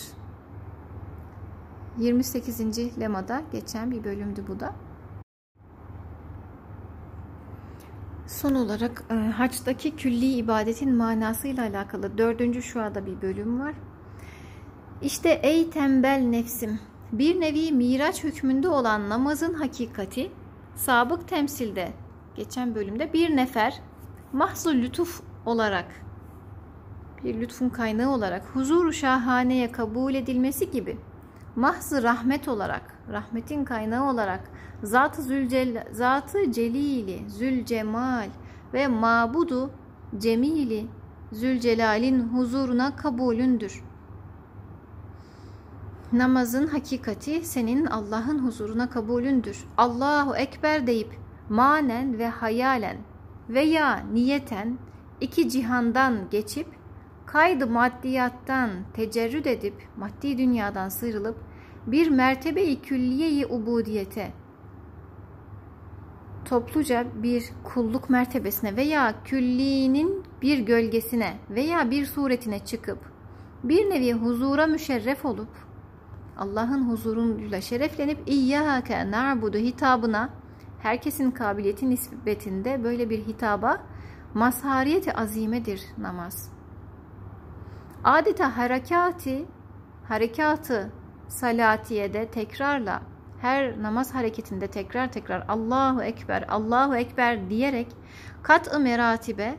[1.98, 2.99] 28.
[2.99, 4.74] lemada geçen bir bölümdü bu da.
[8.28, 13.74] Son olarak e, haçtaki külli ibadetin manasıyla alakalı dördüncü şuada bir bölüm var.
[15.02, 16.80] İşte ey tembel nefsim
[17.12, 20.32] bir nevi miraç hükmünde olan namazın hakikati
[20.76, 21.94] sabık temsilde
[22.36, 23.82] geçen bölümde bir nefer
[24.34, 25.85] mahzu lütuf olarak
[27.23, 30.97] bir lütfun kaynağı olarak huzuru şahaneye kabul edilmesi gibi
[31.56, 34.52] mahzı rahmet olarak rahmetin kaynağı olarak
[34.84, 38.30] zat-ı zülcel, zatı celili zülcemal
[38.73, 39.72] ve mabudu
[40.18, 40.88] cemili
[41.31, 43.84] zülcelalin huzuruna kabulündür
[46.18, 49.65] namazın hakikati senin Allah'ın huzuruna kabulündür.
[49.77, 51.19] Allahu Ekber deyip
[51.49, 52.97] manen ve hayalen
[53.49, 54.77] veya niyeten
[55.22, 56.67] iki cihandan geçip
[57.26, 61.38] kaydı maddiyattan tecerrüd edip maddi dünyadan sıyrılıp
[61.88, 64.31] bir mertebe-i külliye-i ubudiyete
[66.45, 72.99] topluca bir kulluk mertebesine veya küllinin bir gölgesine veya bir suretine çıkıp
[73.63, 75.49] bir nevi huzura müşerref olup
[76.38, 80.30] Allah'ın huzuruyla şereflenip İyyâke na'budu hitabına
[80.86, 83.82] herkesin kabiliyeti nispetinde böyle bir hitaba
[84.34, 86.52] mazhariyeti azimedir namaz.
[88.03, 89.45] Adeta harekati,
[90.07, 90.91] harekatı
[91.28, 93.02] salatiyede tekrarla
[93.41, 97.88] her namaz hareketinde tekrar tekrar Allahu Ekber, Allahu Ekber diyerek
[98.44, 99.56] kat-ı meratibe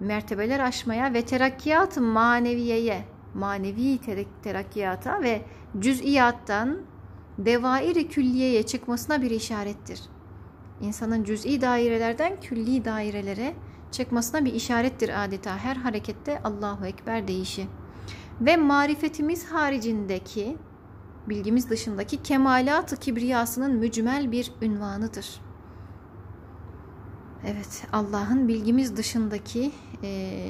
[0.00, 3.04] mertebeler aşmaya ve terakkiyat-ı maneviyeye
[3.34, 3.98] manevi
[4.42, 5.42] terakkiyata ve
[5.78, 6.78] cüz'iyattan
[7.38, 10.15] devairi külliyeye çıkmasına bir işarettir.
[10.80, 13.54] İnsanın cüz'i dairelerden külli dairelere
[13.92, 17.66] çıkmasına bir işarettir adeta her harekette Allahu Ekber deyişi.
[18.40, 20.56] Ve marifetimiz haricindeki,
[21.28, 25.40] bilgimiz dışındaki kemalat-ı kibriyasının mücmel bir ünvanıdır.
[27.46, 29.72] Evet, Allah'ın bilgimiz dışındaki
[30.02, 30.40] e,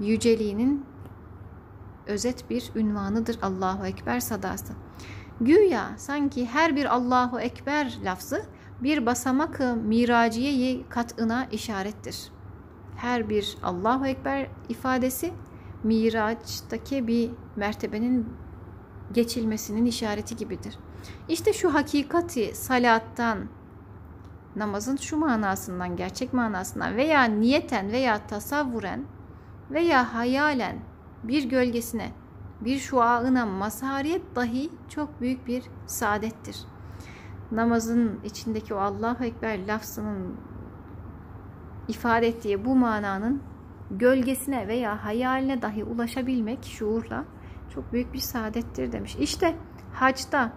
[0.00, 0.84] yüceliğinin
[2.06, 4.72] özet bir ünvanıdır Allahu Ekber sadası.
[5.40, 8.42] Güya sanki her bir Allahu Ekber lafzı
[8.82, 12.30] bir basamak-ı miraciyeyi katına işarettir.
[12.96, 15.32] Her bir Allahu Ekber ifadesi
[15.84, 18.28] miraçtaki bir mertebenin
[19.12, 20.78] geçilmesinin işareti gibidir.
[21.28, 23.38] İşte şu hakikati salattan,
[24.56, 29.04] namazın şu manasından, gerçek manasından veya niyeten veya tasavvuren
[29.70, 30.76] veya hayalen
[31.24, 32.12] bir gölgesine,
[32.60, 36.56] bir şuağına mazhariyet dahi çok büyük bir saadettir.
[37.52, 40.36] Namazın içindeki o Allahu Ekber lafzının
[41.88, 43.42] ifade ettiği bu mananın
[43.90, 47.24] gölgesine veya hayaline dahi ulaşabilmek şuurla
[47.74, 49.16] çok büyük bir saadettir demiş.
[49.20, 49.56] İşte
[49.92, 50.52] hacda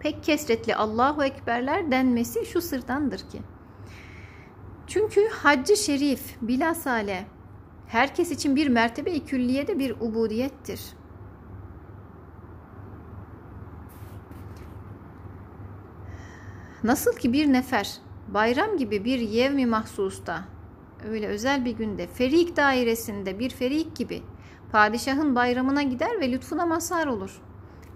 [0.00, 3.42] pek kesretli Allahu Ekberler denmesi şu sırdandır ki.
[4.86, 7.26] Çünkü haccı şerif bilasale
[7.86, 10.80] herkes için bir mertebe-i külliyede bir ubudiyettir.
[16.84, 17.98] Nasıl ki bir nefer
[18.28, 20.44] bayram gibi bir yevmi mahsusta
[21.08, 24.22] öyle özel bir günde ferik dairesinde bir ferik gibi
[24.72, 27.40] padişahın bayramına gider ve lütfuna mazhar olur.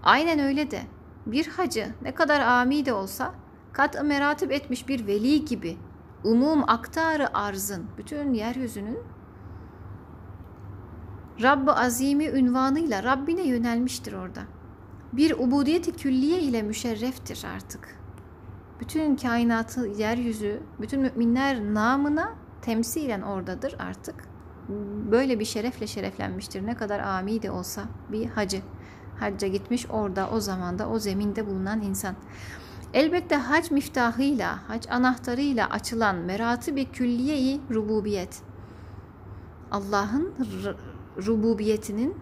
[0.02, 0.80] Aynen öyle de
[1.26, 3.34] bir hacı ne kadar ami de olsa
[3.72, 5.76] kat meratip etmiş bir veli gibi
[6.24, 8.98] umum aktarı arzın bütün yeryüzünün
[11.42, 14.42] Rabb-ı Azimi ünvanıyla Rabbine yönelmiştir orada.
[15.12, 18.05] Bir ubudiyeti külliye ile müşerreftir artık.
[18.80, 24.28] Bütün kainatı, yeryüzü, bütün müminler namına temsilen oradadır artık.
[25.10, 26.66] Böyle bir şerefle şereflenmiştir.
[26.66, 27.82] Ne kadar ami de olsa
[28.12, 28.62] bir hacı.
[29.20, 32.14] Hacca gitmiş orada o zamanda o zeminde bulunan insan.
[32.94, 38.42] Elbette hac miftahıyla, hac anahtarıyla açılan meratı bir külliyeyi rububiyet.
[39.70, 40.34] Allah'ın
[41.26, 42.14] rububiyetinin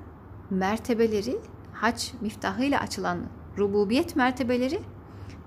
[0.51, 1.39] mertebeleri
[1.73, 3.19] hac miftahıyla açılan
[3.59, 4.81] rububiyet mertebeleri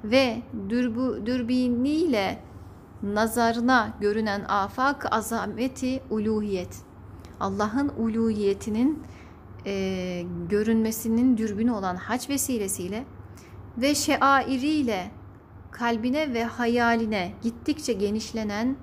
[0.04, 2.40] ve dürbu, dürbiniyle
[3.04, 6.78] nazarına görünen afak azameti uluhiyet.
[7.40, 9.04] Allah'ın uluhiyetinin
[9.66, 13.04] e, görünmesinin dürbünü olan hac vesilesiyle
[13.78, 15.12] ve şeairiyle
[15.72, 18.76] kalbine ve hayaline gittikçe genişlenen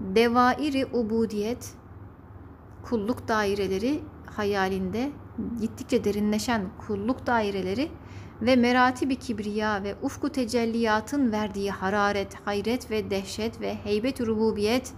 [0.00, 1.74] devairi ubudiyet
[2.82, 5.10] kulluk daireleri hayalinde
[5.60, 7.90] gittikçe derinleşen kulluk daireleri
[8.42, 14.92] ve meratibi kibriya ve ufku tecelliyatın verdiği hararet, hayret ve dehşet ve heybet rububiyet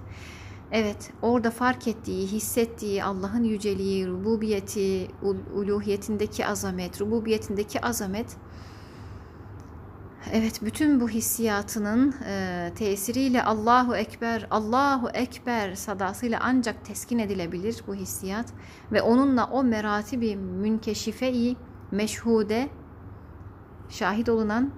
[0.73, 5.09] Evet, orada fark ettiği, hissettiği Allah'ın yüceliği, rububiyeti,
[5.55, 8.37] uluhiyetindeki azamet, rububiyetindeki azamet
[10.33, 17.95] Evet, bütün bu hissiyatının e, tesiriyle Allahu Ekber, Allahu Ekber sadasıyla ancak teskin edilebilir bu
[17.95, 18.47] hissiyat
[18.93, 21.57] ve onunla o meratibi münkeşife-i
[21.91, 22.69] meşhude
[23.95, 24.71] şahit olunan,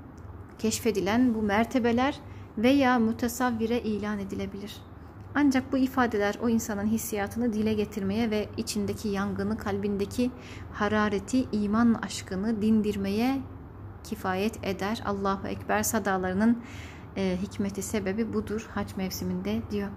[0.59, 2.21] keşfedilen bu mertebeler
[2.59, 4.77] veya mutesavvire ilan edilebilir.
[5.35, 10.31] Ancak bu ifadeler o insanın hissiyatını dile getirmeye ve içindeki yangını, kalbindeki
[10.73, 13.41] harareti, iman aşkını dindirmeye
[14.05, 15.03] kifayet eder.
[15.07, 16.63] Allahu Ekber sadalarının
[17.17, 19.89] e, hikmeti sebebi budur hac mevsiminde diyor.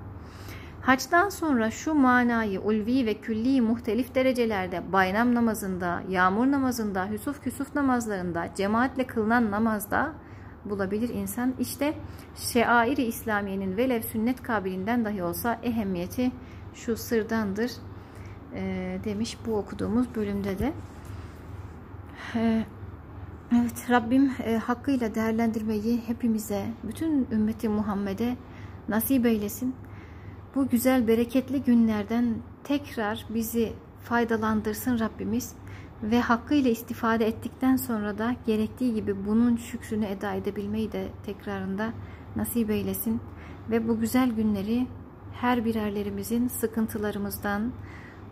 [0.89, 7.75] Hacdan sonra şu manayı ulvi ve külli muhtelif derecelerde bayram namazında, yağmur namazında, hüsuf küsuf
[7.75, 10.13] namazlarında, cemaatle kılınan namazda
[10.65, 11.53] bulabilir insan.
[11.59, 11.93] İşte
[12.35, 16.31] şeairi İslamiye'nin velev sünnet kabilinden dahi olsa ehemmiyeti
[16.73, 17.71] şu sırdandır
[18.53, 20.73] e, demiş bu okuduğumuz bölümde de.
[22.35, 22.65] E,
[23.51, 28.35] evet Rabbim e, hakkıyla değerlendirmeyi hepimize, bütün ümmeti Muhammed'e
[28.87, 29.75] nasip eylesin
[30.55, 33.73] bu güzel bereketli günlerden tekrar bizi
[34.03, 35.55] faydalandırsın Rabbimiz
[36.03, 41.93] ve hakkıyla istifade ettikten sonra da gerektiği gibi bunun şükrünü eda edebilmeyi de tekrarında
[42.35, 43.21] nasip eylesin
[43.69, 44.87] ve bu güzel günleri
[45.33, 47.71] her birerlerimizin sıkıntılarımızdan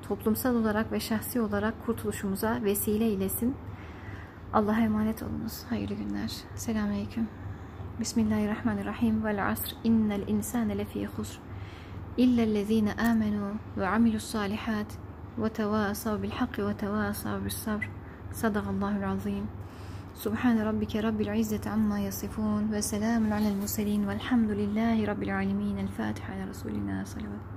[0.02, 3.56] toplumsal olarak ve şahsi olarak kurtuluşumuza vesile eylesin.
[4.54, 5.64] Allah'a emanet olunuz.
[5.70, 6.32] Hayırlı günler.
[6.56, 7.28] Selamünaleyküm.
[8.00, 9.24] Bismillahirrahmanirrahim.
[9.24, 9.76] Vel asr.
[9.84, 11.47] İnnel insane lefî husr.
[12.20, 14.94] إلا الذين آمنوا وعملوا الصالحات
[15.38, 17.90] وتواصوا بالحق وتواصوا بالصبر.
[18.34, 19.46] صدق الله العظيم.
[20.16, 25.80] سبحان ربك رب العزة عما يصفون وسلام على المرسلين والحمد لله رب العالمين.
[25.80, 27.57] الفاتحة على رسول الله صلوات